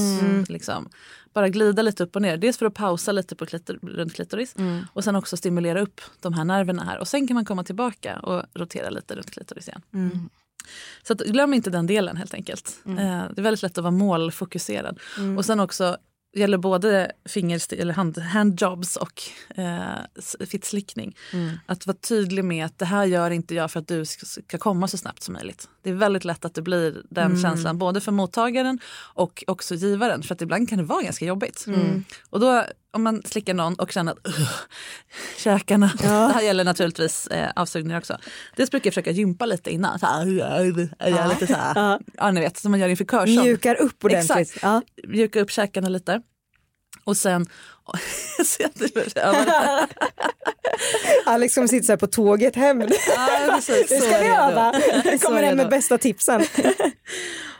Liksom. 0.49 0.89
Bara 1.33 1.49
glida 1.49 1.81
lite 1.81 2.03
upp 2.03 2.15
och 2.15 2.21
ner. 2.21 2.37
Dels 2.37 2.57
för 2.57 2.65
att 2.65 2.73
pausa 2.73 3.11
lite 3.11 3.35
på 3.35 3.45
klitor- 3.45 3.79
runt 3.95 4.13
klitoris 4.13 4.55
och 4.93 5.03
sen 5.03 5.15
också 5.15 5.37
stimulera 5.37 5.81
upp 5.81 6.01
de 6.19 6.33
här 6.33 6.43
nerverna 6.43 6.83
här. 6.83 6.97
Och 6.99 7.07
sen 7.07 7.27
kan 7.27 7.35
man 7.35 7.45
komma 7.45 7.63
tillbaka 7.63 8.19
och 8.19 8.43
rotera 8.53 8.89
lite 8.89 9.15
runt 9.15 9.31
klitoris 9.31 9.67
igen. 9.67 9.81
Så 11.03 11.13
att, 11.13 11.19
glöm 11.19 11.53
inte 11.53 11.69
den 11.69 11.87
delen 11.87 12.17
helt 12.17 12.33
enkelt. 12.33 12.79
Eh, 12.85 13.23
det 13.33 13.37
är 13.37 13.41
väldigt 13.41 13.61
lätt 13.61 13.77
att 13.77 13.83
vara 13.83 13.91
målfokuserad. 13.91 14.99
Och 15.37 15.45
sen 15.45 15.59
också 15.59 15.97
gäller 16.33 16.57
både 16.57 17.11
fingerst- 17.25 17.73
eller 17.73 17.93
hand, 17.93 18.17
handjobs 18.17 18.95
och 18.95 19.21
eh, 19.55 20.45
fittslickning. 20.47 21.15
Att 21.65 21.87
vara 21.87 21.97
tydlig 21.97 22.45
med 22.45 22.65
att 22.65 22.79
det 22.79 22.85
här 22.85 23.05
gör 23.05 23.31
inte 23.31 23.55
jag 23.55 23.71
för 23.71 23.79
att 23.79 23.87
du 23.87 24.05
ska- 24.05 24.57
komma 24.57 24.87
så 24.87 24.97
snabbt 24.97 25.23
som 25.23 25.33
möjligt. 25.33 25.69
Det 25.83 25.89
är 25.89 25.93
väldigt 25.93 26.25
lätt 26.25 26.45
att 26.45 26.53
det 26.53 26.61
blir 26.61 27.01
den 27.09 27.41
känslan 27.41 27.77
både 27.77 28.01
för 28.01 28.11
mottagaren 28.11 28.79
och 29.13 29.43
också 29.47 29.75
givaren. 29.75 30.23
För 30.23 30.35
att 30.35 30.41
ibland 30.41 30.69
kan 30.69 30.77
det 30.77 30.83
vara 30.83 31.01
ganska 31.03 31.25
jobbigt. 31.25 31.65
Och 32.29 32.39
då 32.39 32.65
om 32.93 33.03
man 33.03 33.21
slickar 33.25 33.53
någon 33.53 33.75
och 33.75 33.91
känner 33.91 34.11
att 34.11 34.27
uh, 34.27 34.49
käkarna, 35.37 35.91
det 35.97 36.07
här 36.07 36.41
gäller 36.41 36.63
naturligtvis 36.63 37.27
eh, 37.27 37.49
avsugningar 37.55 37.97
också. 37.97 38.17
Dels 38.55 38.71
brukar 38.71 38.87
jag 38.87 38.93
försöka 38.93 39.11
gympa 39.11 39.45
lite 39.45 39.71
innan. 39.71 39.99
Så 39.99 40.05
här, 40.05 40.25
jag 40.25 40.65
gör 41.09 41.29
lite 41.29 41.47
så 41.47 41.53
här, 41.53 41.99
ja. 42.17 42.31
ni 42.31 42.39
vet 42.39 42.57
som 42.57 42.71
man 42.71 42.79
gör 42.79 42.87
inför 42.87 43.05
körsång. 43.05 43.43
Mjukar 43.43 43.81
upp 43.81 44.03
ordentligt. 44.03 44.39
Exakt. 44.39 44.63
Ja. 44.63 44.81
Mjuka 45.07 45.41
upp 45.41 45.51
käkarna 45.51 45.89
lite. 45.89 46.21
Och 47.03 47.17
sen... 47.17 47.45
det. 49.13 49.87
Alex 51.25 51.53
som 51.53 51.67
sitter 51.67 51.85
så 51.85 51.91
här 51.91 51.97
på 51.97 52.07
tåget 52.07 52.55
hem. 52.55 52.81
Ja, 52.81 52.87
precis. 53.55 53.89
Så 53.89 53.95
ska 53.95 54.17
vi 54.17 54.27
öva. 54.27 54.73
Kommer 55.21 55.43
hem 55.43 55.57
med 55.57 55.69
bästa 55.69 55.97
tipsen. 55.97 56.43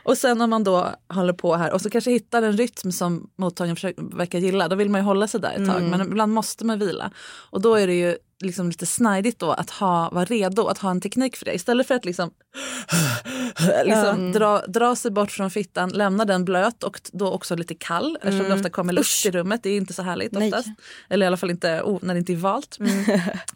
Och 0.04 0.18
sen 0.18 0.40
om 0.40 0.50
man 0.50 0.64
då 0.64 0.94
håller 1.08 1.32
på 1.32 1.56
här 1.56 1.72
och 1.72 1.80
så 1.80 1.90
kanske 1.90 2.10
hittar 2.10 2.42
en 2.42 2.56
rytm 2.56 2.92
som 2.92 3.30
mottagaren 3.38 3.76
försöker- 3.76 4.16
verkar 4.16 4.38
gilla, 4.38 4.68
då 4.68 4.76
vill 4.76 4.90
man 4.90 5.00
ju 5.00 5.04
hålla 5.04 5.28
sig 5.28 5.40
där 5.40 5.50
ett 5.50 5.68
tag. 5.68 5.82
Men 5.82 6.00
ibland 6.00 6.32
måste 6.32 6.64
man 6.64 6.78
vila. 6.78 7.10
Och 7.50 7.60
då 7.60 7.74
är 7.74 7.86
det 7.86 7.94
ju 7.94 8.16
liksom 8.40 8.68
lite 8.68 8.86
snajdigt 8.86 9.38
då 9.38 9.50
att 9.52 9.70
ha, 9.70 10.10
vara 10.10 10.24
redo, 10.24 10.66
att 10.66 10.78
ha 10.78 10.90
en 10.90 11.00
teknik 11.00 11.36
för 11.36 11.44
det. 11.44 11.54
Istället 11.54 11.86
för 11.86 11.94
att 11.94 12.04
liksom, 12.04 12.30
liksom 13.84 14.32
dra, 14.32 14.66
dra 14.66 14.96
sig 14.96 15.10
bort 15.10 15.30
från 15.30 15.50
fittan, 15.50 15.90
lämna 15.90 16.24
den 16.24 16.44
blöt 16.44 16.82
och 16.82 17.00
då 17.12 17.30
också 17.32 17.56
lite 17.56 17.74
kall 17.74 18.18
eftersom 18.22 18.48
det 18.48 18.54
ofta 18.54 18.70
kommer 18.70 18.92
luft 18.92 19.26
i 19.26 19.30
rummet. 19.30 19.62
Det 19.62 19.70
är 19.70 19.76
inte 19.76 19.92
så 19.92 20.02
härligt 20.02 20.32
Nej. 20.32 20.48
oftast. 20.48 20.68
Eller 21.08 21.24
i 21.24 21.26
alla 21.26 21.36
fall 21.36 21.50
inte 21.50 21.80
oh, 21.84 21.98
när 22.02 22.14
det 22.14 22.18
inte 22.20 22.32
är 22.32 22.36
valt. 22.36 22.78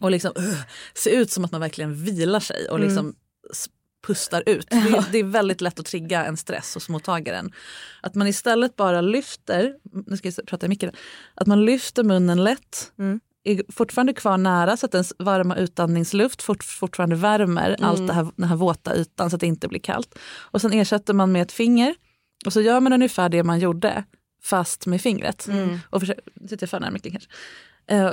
Och 0.01 0.11
liksom 0.11 0.33
se 0.95 1.11
ut 1.11 1.31
som 1.31 1.45
att 1.45 1.53
man 1.53 1.61
verkligen 1.61 1.95
vilar 2.05 2.41
sig 2.41 2.69
och 2.71 2.81
liksom 2.81 3.15
s- 3.53 3.69
pustar 4.07 4.43
ut. 4.47 4.67
Det 4.71 4.77
är, 4.77 5.13
det 5.13 5.19
är 5.19 5.25
väldigt 5.25 5.61
lätt 5.61 5.81
att 5.81 5.87
trigga 5.87 6.25
en 6.25 6.37
stress 6.37 6.75
hos 6.75 6.89
mottagaren. 6.89 7.53
Att 8.01 8.15
man 8.15 8.27
istället 8.27 8.77
bara 8.77 9.01
lyfter, 9.01 9.75
nu 10.07 10.17
ska 10.17 10.29
jag 10.37 10.47
prata 10.47 10.67
i 10.67 10.69
micken, 10.69 10.93
att 11.35 11.47
man 11.47 11.65
lyfter 11.65 12.05
munnen 12.05 12.45
lätt, 12.45 12.93
är 13.45 13.73
fortfarande 13.73 14.13
kvar 14.13 14.39
nära 14.39 14.77
så 14.77 14.87
att 14.87 14.93
den 14.93 15.05
varma 15.19 15.57
utandningsluft 15.57 16.43
fort, 16.43 16.65
fortfarande 16.65 17.17
värmer 17.17 17.77
allt 17.81 18.07
det 18.07 18.13
här, 18.13 18.27
den 18.37 18.49
här 18.49 18.57
våta 18.57 18.97
ytan 18.97 19.31
så 19.31 19.37
att 19.37 19.41
det 19.41 19.47
inte 19.47 19.69
blir 19.69 19.81
kallt. 19.81 20.19
Och 20.39 20.61
sen 20.61 20.73
ersätter 20.73 21.15
man 21.15 21.33
med 21.33 21.43
ett 21.43 21.53
finger 21.53 21.95
och 22.47 22.53
så 22.53 22.61
gör 22.61 22.81
man 22.81 22.93
ungefär 22.93 23.29
det 23.29 23.43
man 23.43 23.59
gjorde 23.59 24.05
fast 24.43 24.87
med 24.87 25.01
fingret. 25.01 25.49
Och 25.91 26.01
försök, 26.01 26.19
nu 26.35 26.49
sitter 26.49 26.63
jag 26.63 26.71
för 26.71 26.81
nära 26.81 26.91
micken 26.91 27.13
kanske. 27.13 27.31
Uh, 27.93 28.13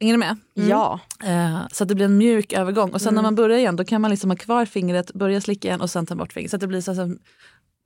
Hänger 0.00 0.14
ni 0.14 0.18
med? 0.18 0.36
Ja. 0.54 1.00
Eh, 1.24 1.60
så 1.72 1.84
att 1.84 1.88
det 1.88 1.94
blir 1.94 2.04
en 2.04 2.18
mjuk 2.18 2.52
övergång. 2.52 2.90
Och 2.90 3.00
sen 3.00 3.14
när 3.14 3.22
man 3.22 3.34
börjar 3.34 3.58
igen 3.58 3.76
då 3.76 3.84
kan 3.84 4.00
man 4.00 4.10
liksom 4.10 4.30
ha 4.30 4.36
kvar 4.36 4.64
fingret, 4.64 5.12
börja 5.12 5.40
slicka 5.40 5.68
igen 5.68 5.80
och 5.80 5.90
sen 5.90 6.06
ta 6.06 6.14
bort 6.14 6.32
fingret. 6.32 6.50
Så 6.50 6.56
att 6.56 6.60
det 6.60 6.66
blir 6.66 6.80
så 6.80 7.16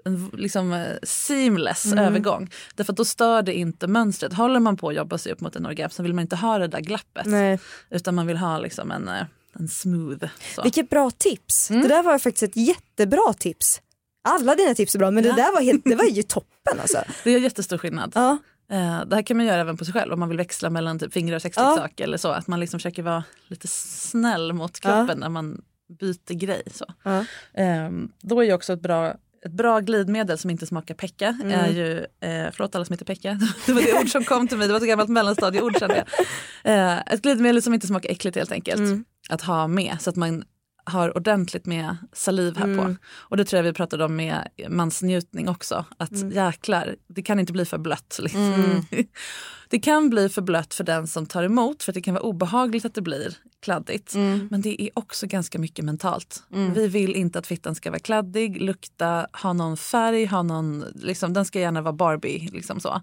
en 0.05 0.31
liksom, 0.33 0.73
eh, 0.73 0.87
seamless 1.03 1.93
övergång. 1.93 2.51
Därför 2.75 2.93
att 2.93 2.97
då 2.97 3.05
stör 3.05 3.43
det 3.43 3.55
inte 3.55 3.87
mönstret. 3.87 4.33
Håller 4.33 4.61
man 4.61 4.77
på 4.77 4.89
att 4.89 4.95
jobba 4.95 5.19
sig 5.19 5.33
upp 5.33 5.41
mot 5.41 5.57
en 5.57 5.67
orgasm 5.67 5.97
så 5.97 6.03
vill 6.03 6.15
man 6.15 6.23
inte 6.23 6.37
ha 6.37 6.59
det 6.59 6.69
där 6.69 6.81
glappet. 6.81 7.27
Nej. 7.27 7.59
Utan 7.91 8.15
man 8.15 8.27
vill 8.27 8.37
ha 8.37 8.59
liksom 8.59 8.91
en, 8.91 9.09
eh, 9.09 9.27
en 9.59 9.69
smooth. 9.69 10.27
Så. 10.55 10.63
Vilket 10.63 10.91
bra 10.91 11.11
tips. 11.11 11.69
Det 11.69 11.89
där 11.89 12.03
var 12.03 12.19
faktiskt 12.19 12.43
ett 12.43 12.57
jättebra 12.57 13.33
tips. 13.39 13.81
Alla 14.29 14.55
dina 14.55 14.75
tips 14.75 14.95
är 14.95 14.99
bra 14.99 15.11
men 15.11 15.23
det 15.23 15.33
där 15.33 15.53
var, 15.53 15.61
helt, 15.61 15.85
det 15.85 15.95
var 15.95 16.05
ju 16.05 16.23
toppen 16.29 16.81
alltså. 16.81 16.99
Det 17.25 17.31
gör 17.31 17.39
jättestor 17.39 17.79
skillnad. 17.79 18.13
Ja. 18.15 18.39
Eh, 18.71 19.05
det 19.07 19.15
här 19.17 19.23
kan 19.23 19.37
man 19.37 19.47
göra 19.47 19.61
även 19.61 19.77
på 19.77 19.85
sig 19.85 19.95
själv 19.95 20.13
om 20.13 20.21
man 20.21 20.29
vill 20.29 20.39
växla 20.39 20.71
mellan 20.71 20.99
typ 20.99 21.13
fingrar 21.13 21.37
och 21.37 21.43
sexleksak 21.43 22.01
eller 22.01 22.17
så. 22.17 22.29
Att 22.29 22.47
man 22.47 22.61
liksom 22.61 22.81
försöker 22.81 23.03
vara 23.03 23.25
lite 23.49 23.69
snäll 23.69 24.53
mot 24.53 24.81
kroppen 24.81 25.19
när 25.19 25.29
man 25.29 25.63
byter 25.99 26.35
grej. 26.35 26.63
Så. 26.71 26.85
Ja. 27.03 27.25
Eh, 27.55 27.91
då 28.21 28.41
är 28.41 28.45
ju 28.45 28.53
också 28.53 28.73
ett 28.73 28.83
bra 28.83 29.15
ett 29.45 29.53
bra 29.53 29.81
glidmedel 29.81 30.39
som 30.39 30.51
inte 30.51 30.67
smakar 30.67 30.95
pecka 30.95 31.39
är 31.45 31.69
ju, 31.69 31.99
eh, 31.99 32.51
förlåt 32.53 32.75
alla 32.75 32.85
som 32.85 32.93
heter 32.93 33.05
pecka, 33.05 33.41
det 33.67 33.73
var 33.73 33.83
det 33.83 34.01
ord 34.01 34.09
som 34.09 34.25
kom 34.25 34.49
till 34.49 34.59
mig, 34.59 34.67
det 34.67 34.73
var 34.73 34.81
ett 34.81 34.87
gammalt 34.87 35.11
mellanstadieord 35.11 35.79
kände 35.79 36.05
jag. 36.05 36.27
Eh, 36.75 36.99
ett 37.07 37.23
glidmedel 37.23 37.63
som 37.63 37.75
inte 37.75 37.87
smakar 37.87 38.11
äckligt 38.11 38.37
helt 38.37 38.53
enkelt. 38.53 39.07
Att 39.29 39.43
ha 39.43 39.67
med 39.67 39.97
så 40.01 40.11
att 40.11 40.17
man 40.17 40.45
har 40.85 41.17
ordentligt 41.17 41.67
med 41.67 41.97
saliv 42.13 42.57
här 42.57 42.77
på. 42.77 42.97
Och 43.05 43.37
det 43.37 43.45
tror 43.45 43.59
jag 43.59 43.65
vi 43.65 43.73
pratade 43.73 44.05
om 44.05 44.17
med 44.17 44.49
mansnjutning 44.69 45.49
också. 45.49 45.85
Att 45.97 46.33
jäklar, 46.33 46.97
det 47.07 47.23
kan 47.23 47.41
inte 47.41 47.53
bli 47.53 47.65
för 47.65 47.79
blött. 47.79 48.19
Liksom. 48.23 48.87
det 49.69 49.79
kan 49.79 50.11
bli 50.11 50.29
för 50.29 50.43
blött 50.43 50.75
för 50.75 50.85
den 50.85 51.07
som 51.07 51.27
tar 51.27 51.43
emot 51.43 51.83
för 51.83 51.93
att 51.93 51.95
det 51.95 52.03
kan 52.03 52.15
vara 52.15 52.25
obehagligt 52.25 52.85
att 52.85 52.95
det 52.95 53.03
blir 53.03 53.37
kladdigt. 53.63 54.15
Men 54.51 54.61
det 54.61 54.83
är 54.83 54.91
också 54.95 55.27
ganska 55.27 55.59
mycket 55.59 55.85
mentalt. 55.85 56.43
Vi 56.75 56.89
vill 56.89 57.17
inte 57.17 57.39
att 57.39 57.47
fittan 57.47 57.75
ska 57.75 57.91
vara 57.91 58.01
kladdig, 58.01 58.63
lukta, 58.63 59.27
ha 59.43 59.53
någon 59.53 59.77
färg, 59.77 60.27
ha 60.27 60.43
någon, 60.43 60.85
liksom, 60.95 61.33
den 61.33 61.45
ska 61.45 61.61
gärna 61.61 61.83
vara 61.83 61.93
Barbie. 61.93 62.49
Liksom 62.53 62.81
så. 62.81 63.03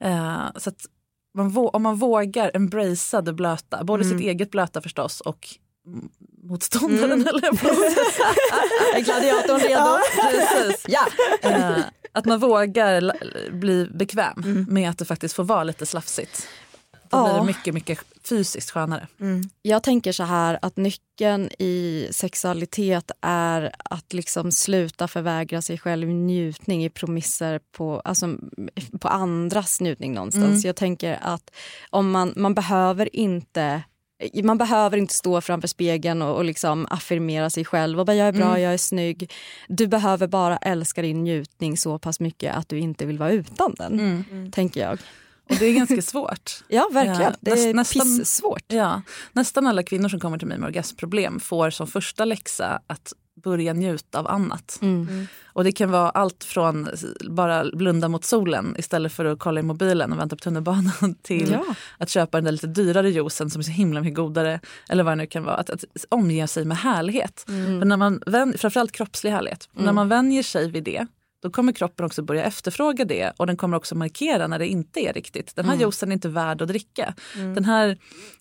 Eh, 0.00 0.46
så 0.56 0.70
man 1.34 1.56
om 1.56 1.82
man 1.82 1.96
vågar 1.96 2.50
embracea 2.54 3.20
det 3.20 3.32
blöta, 3.32 3.84
både 3.84 4.04
sitt 4.04 4.20
eget 4.20 4.50
blöta 4.50 4.80
förstås 4.82 5.20
och 5.20 5.48
motståndaren 6.42 7.26
eller 7.28 7.44
jag 7.44 7.54
gladiatorn 9.04 9.60
redo? 9.60 9.98
Precis. 10.30 10.86
Ja. 10.88 11.06
Eh, 11.42 11.78
att 12.12 12.24
man 12.24 12.38
vågar 12.40 13.12
bli 13.52 13.86
bekväm 13.94 14.66
med 14.68 14.90
att 14.90 14.98
det 14.98 15.04
faktiskt 15.04 15.34
får 15.34 15.44
vara 15.44 15.64
lite 15.64 15.86
slafsigt. 15.86 16.48
Då 17.10 17.22
blir 17.24 17.32
Ja. 17.32 17.38
det 17.40 17.46
mycket, 17.46 17.74
mycket 17.74 17.98
fysiskt 18.24 18.70
skönare. 18.70 19.06
Jag 19.62 19.82
tänker 19.82 20.12
så 20.12 20.22
här 20.22 20.58
att 20.62 20.76
nyckeln 20.76 21.50
i 21.58 22.08
sexualitet 22.10 23.10
är 23.20 23.72
att 23.78 24.12
liksom 24.12 24.52
sluta 24.52 25.08
förvägra 25.08 25.62
sig 25.62 25.78
själv 25.78 26.08
njutning 26.08 26.84
i 26.84 26.90
promisser 26.90 27.60
på, 27.72 28.00
alltså, 28.04 28.36
på 29.00 29.08
andras 29.08 29.80
njutning 29.80 30.14
någonstans. 30.14 30.64
Jag 30.64 30.76
tänker 30.76 31.18
att 31.22 31.50
om 31.90 32.10
man, 32.10 32.32
man 32.36 32.54
behöver 32.54 33.16
inte 33.16 33.82
man 34.44 34.58
behöver 34.58 34.96
inte 34.96 35.14
stå 35.14 35.40
framför 35.40 35.68
spegeln 35.68 36.22
och, 36.22 36.36
och 36.36 36.44
liksom 36.44 36.86
affirmera 36.90 37.50
sig 37.50 37.64
själv 37.64 38.00
och 38.00 38.06
bara 38.06 38.16
jag 38.16 38.28
är 38.28 38.32
bra, 38.32 38.60
jag 38.60 38.72
är 38.72 38.78
snygg. 38.78 39.32
Du 39.68 39.86
behöver 39.86 40.26
bara 40.26 40.56
älska 40.56 41.02
din 41.02 41.22
njutning 41.24 41.76
så 41.76 41.98
pass 41.98 42.20
mycket 42.20 42.54
att 42.56 42.68
du 42.68 42.78
inte 42.78 43.06
vill 43.06 43.18
vara 43.18 43.32
utan 43.32 43.74
den. 43.78 44.24
Tänker 44.52 44.80
jag. 44.80 44.98
Och 45.50 45.56
det 45.58 45.66
är 45.66 45.74
ganska 45.74 46.02
svårt. 46.02 46.64
Ja 46.68 46.88
verkligen, 46.92 47.20
Ja, 47.22 47.32
det 47.40 47.50
är 47.50 47.74
näst- 47.74 47.74
nästan- 47.74 48.18
pissvårt. 48.18 48.64
Ja, 48.68 49.02
nästan 49.32 49.66
alla 49.66 49.82
kvinnor 49.82 50.08
som 50.08 50.20
kommer 50.20 50.38
till 50.38 50.48
mig 50.48 50.58
med 50.58 50.66
orgasmproblem 50.66 51.40
får 51.40 51.70
som 51.70 51.86
första 51.86 52.24
läxa 52.24 52.80
att 52.86 53.12
börja 53.42 53.72
njuta 53.72 54.18
av 54.18 54.26
annat. 54.28 54.78
Mm. 54.82 55.26
Och 55.52 55.64
det 55.64 55.72
kan 55.72 55.90
vara 55.90 56.10
allt 56.10 56.44
från 56.44 56.88
bara 57.30 57.64
blunda 57.72 58.08
mot 58.08 58.24
solen 58.24 58.74
istället 58.78 59.12
för 59.12 59.24
att 59.24 59.38
kolla 59.38 59.60
i 59.60 59.62
mobilen 59.62 60.12
och 60.12 60.18
vänta 60.18 60.36
på 60.36 60.40
tunnelbanan 60.40 61.14
till 61.22 61.50
Ja. 61.50 61.64
att 61.98 62.08
köpa 62.08 62.38
den 62.38 62.44
där 62.44 62.52
lite 62.52 62.66
dyrare 62.66 63.10
juicen 63.10 63.50
som 63.50 63.60
är 63.60 63.64
så 63.64 63.70
himla 63.70 64.00
mycket 64.00 64.16
godare. 64.16 64.60
Eller 64.88 65.04
vad 65.04 65.12
det 65.12 65.16
nu 65.16 65.26
kan 65.26 65.44
vara. 65.44 65.56
Att, 65.56 65.70
att 65.70 65.84
omge 66.08 66.46
sig 66.46 66.64
med 66.64 66.76
härlighet. 66.76 67.42
För 67.46 67.84
när 67.84 67.96
man 67.96 68.22
vän, 68.26 68.54
framförallt 68.58 68.92
kroppslig 68.92 69.30
härlighet. 69.30 69.68
När 69.72 69.92
man 69.92 70.08
vänjer 70.08 70.42
sig 70.42 70.70
vid 70.70 70.84
det 70.84 71.06
då 71.42 71.50
kommer 71.50 71.72
kroppen 71.72 72.06
också 72.06 72.22
börja 72.22 72.44
efterfråga 72.44 73.04
det 73.04 73.32
och 73.36 73.46
den 73.46 73.56
kommer 73.56 73.76
också 73.76 73.94
markera 73.94 74.46
när 74.46 74.58
det 74.58 74.66
inte 74.68 75.00
är 75.00 75.12
riktigt. 75.12 75.56
Den 75.56 75.64
här 75.64 75.76
juicen 75.76 76.08
är 76.08 76.12
inte 76.12 76.28
värd 76.28 76.62
att 76.62 76.68
dricka. 76.68 77.14
Den 77.54 77.64
här 77.64 77.98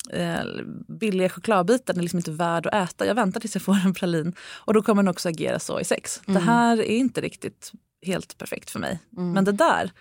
eh, 0.10 0.40
billiga 0.88 1.30
chokladbiten 1.30 1.98
är 1.98 2.02
liksom 2.02 2.20
inte 2.20 2.32
värd 2.32 2.68
att 2.68 2.74
äta. 2.74 3.06
Jag 3.06 3.16
väntar 3.16 3.40
tills 3.40 3.56
jag 3.56 3.62
får 3.62 3.78
en 3.86 3.94
pralin. 3.94 4.34
Och 4.42 4.74
då 4.74 4.82
kommer 4.82 5.04
den 5.04 5.10
också 5.10 5.30
agera 5.30 5.60
så 5.60 5.80
i 5.80 5.84
sex. 5.84 6.22
Det 6.26 6.40
här 6.40 6.78
är 6.78 6.84
inte 6.84 7.22
riktigt 7.22 7.72
helt 8.06 8.38
perfekt 8.38 8.70
för 8.70 8.80
mig. 8.80 9.00
Men 9.34 9.46
det 9.46 9.52
där, 9.52 9.92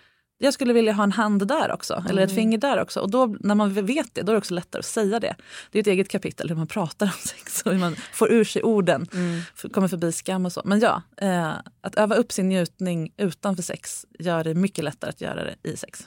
jag 0.41 0.53
skulle 0.53 0.73
vilja 0.73 0.93
ha 0.93 1.03
en 1.03 1.11
hand 1.11 1.47
där 1.47 1.71
också, 1.71 2.03
eller 2.09 2.21
ett 2.21 2.35
finger 2.35 2.57
där 2.57 2.81
också. 2.81 2.99
Och 2.99 3.11
då, 3.11 3.35
när 3.39 3.55
man 3.55 3.73
vet 3.73 4.13
det, 4.15 4.21
då 4.21 4.31
är 4.31 4.33
det 4.33 4.37
också 4.37 4.53
lättare 4.53 4.79
att 4.79 4.85
säga 4.85 5.19
det. 5.19 5.35
Det 5.71 5.77
är 5.79 5.81
ett 5.81 5.87
eget 5.87 6.09
kapitel 6.09 6.49
hur 6.49 6.55
man 6.55 6.67
pratar 6.67 7.05
om 7.05 7.11
sex 7.27 7.61
och 7.61 7.71
hur 7.71 7.79
man 7.79 7.95
får 8.13 8.31
ur 8.31 8.43
sig 8.43 8.63
orden, 8.63 9.07
f- 9.55 9.65
kommer 9.73 9.87
förbi 9.87 10.11
skam 10.11 10.45
och 10.45 10.51
så. 10.53 10.61
Men 10.65 10.79
ja, 10.79 11.01
eh, 11.17 11.51
att 11.81 11.95
öva 11.95 12.15
upp 12.15 12.31
sin 12.31 12.49
njutning 12.49 13.13
utanför 13.17 13.63
sex 13.63 14.05
gör 14.19 14.43
det 14.43 14.53
mycket 14.53 14.83
lättare 14.83 15.09
att 15.09 15.21
göra 15.21 15.43
det 15.43 15.55
i 15.69 15.77
sex. 15.77 16.05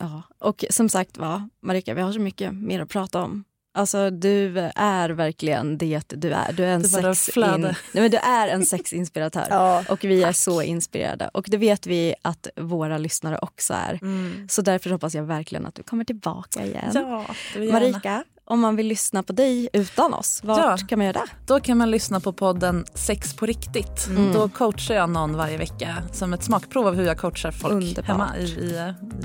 Ja, 0.00 0.22
och 0.38 0.64
som 0.70 0.88
sagt 0.88 1.18
va, 1.18 1.48
Marika, 1.62 1.94
vi 1.94 2.00
har 2.02 2.12
så 2.12 2.20
mycket 2.20 2.54
mer 2.54 2.80
att 2.80 2.88
prata 2.88 3.22
om. 3.22 3.44
Alltså 3.78 4.10
du 4.10 4.58
är 4.74 5.10
verkligen 5.10 5.78
det 5.78 6.02
du 6.08 6.32
är. 6.32 6.52
Du 6.52 6.64
är 6.64 6.68
en, 6.68 6.84
sex 6.84 7.30
flödar. 7.32 7.58
nej, 7.58 8.02
men 8.02 8.10
du 8.10 8.16
är 8.16 8.48
en 8.48 8.66
sexinspiratör. 8.66 9.46
Ja, 9.50 9.84
och 9.88 10.04
vi 10.04 10.22
är 10.22 10.32
så 10.32 10.62
inspirerade. 10.62 11.30
Och 11.34 11.44
det 11.48 11.56
vet 11.56 11.86
vi 11.86 12.14
att 12.22 12.46
våra 12.56 12.98
lyssnare 12.98 13.38
också 13.42 13.74
är. 13.74 14.00
Så 14.48 14.62
därför 14.62 14.90
hoppas 14.90 15.14
jag 15.14 15.22
verkligen 15.22 15.66
att 15.66 15.74
du 15.74 15.82
kommer 15.82 16.04
tillbaka 16.04 16.64
igen. 16.64 16.90
Ja. 16.94 17.24
Marika, 17.72 18.24
om 18.50 18.60
man 18.60 18.76
vill 18.76 18.86
lyssna 18.86 19.22
på 19.22 19.32
dig 19.32 19.68
utan 19.72 20.14
oss, 20.14 20.40
vart 20.44 20.58
Ja. 20.58 20.76
kan 20.88 20.98
man 20.98 21.06
göra 21.06 21.18
det? 21.18 21.26
Då 21.46 21.60
kan 21.60 21.78
man 21.78 21.90
lyssna 21.90 22.20
på 22.20 22.32
podden 22.32 22.84
Sex 22.94 23.34
på 23.34 23.46
riktigt. 23.46 24.06
Mm. 24.06 24.32
Då 24.32 24.48
coachar 24.48 24.94
jag 24.94 25.10
någon 25.10 25.36
varje 25.36 25.56
vecka 25.56 25.96
som 26.12 26.32
ett 26.32 26.44
smakprov 26.44 26.86
av 26.86 26.94
hur 26.94 27.06
jag 27.06 27.18
coachar 27.18 27.50
folk 27.50 27.72
Underbart. 27.74 28.04
hemma 28.06 28.36
i, 28.38 28.42
i, 28.42 28.46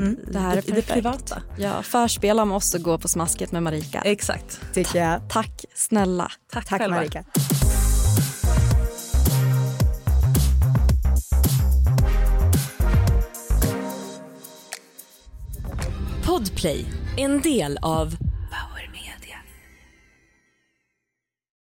i, 0.03 0.15
Det 0.31 0.39
här 0.39 0.57
är 0.57 0.69
i, 0.69 0.71
i 0.71 0.71
det 0.71 0.81
privata. 0.81 1.41
Ja, 1.57 1.81
förspela 1.81 2.45
med 2.45 2.57
oss 2.57 2.73
och 2.75 2.81
gå 2.81 2.97
på 2.97 3.07
smasket 3.07 3.51
med 3.51 3.63
Marika. 3.63 4.01
Exakt. 4.01 4.61
tycker 4.73 4.99
jag. 4.99 5.29
Tack 5.29 5.65
snälla. 5.75 6.31
Tack, 6.51 6.65
Tack 6.65 6.81
själva. 6.81 6.95
Marika. 6.97 7.23
Podplay, 16.25 16.85
en 17.17 17.41
del 17.41 17.77
av 17.81 18.15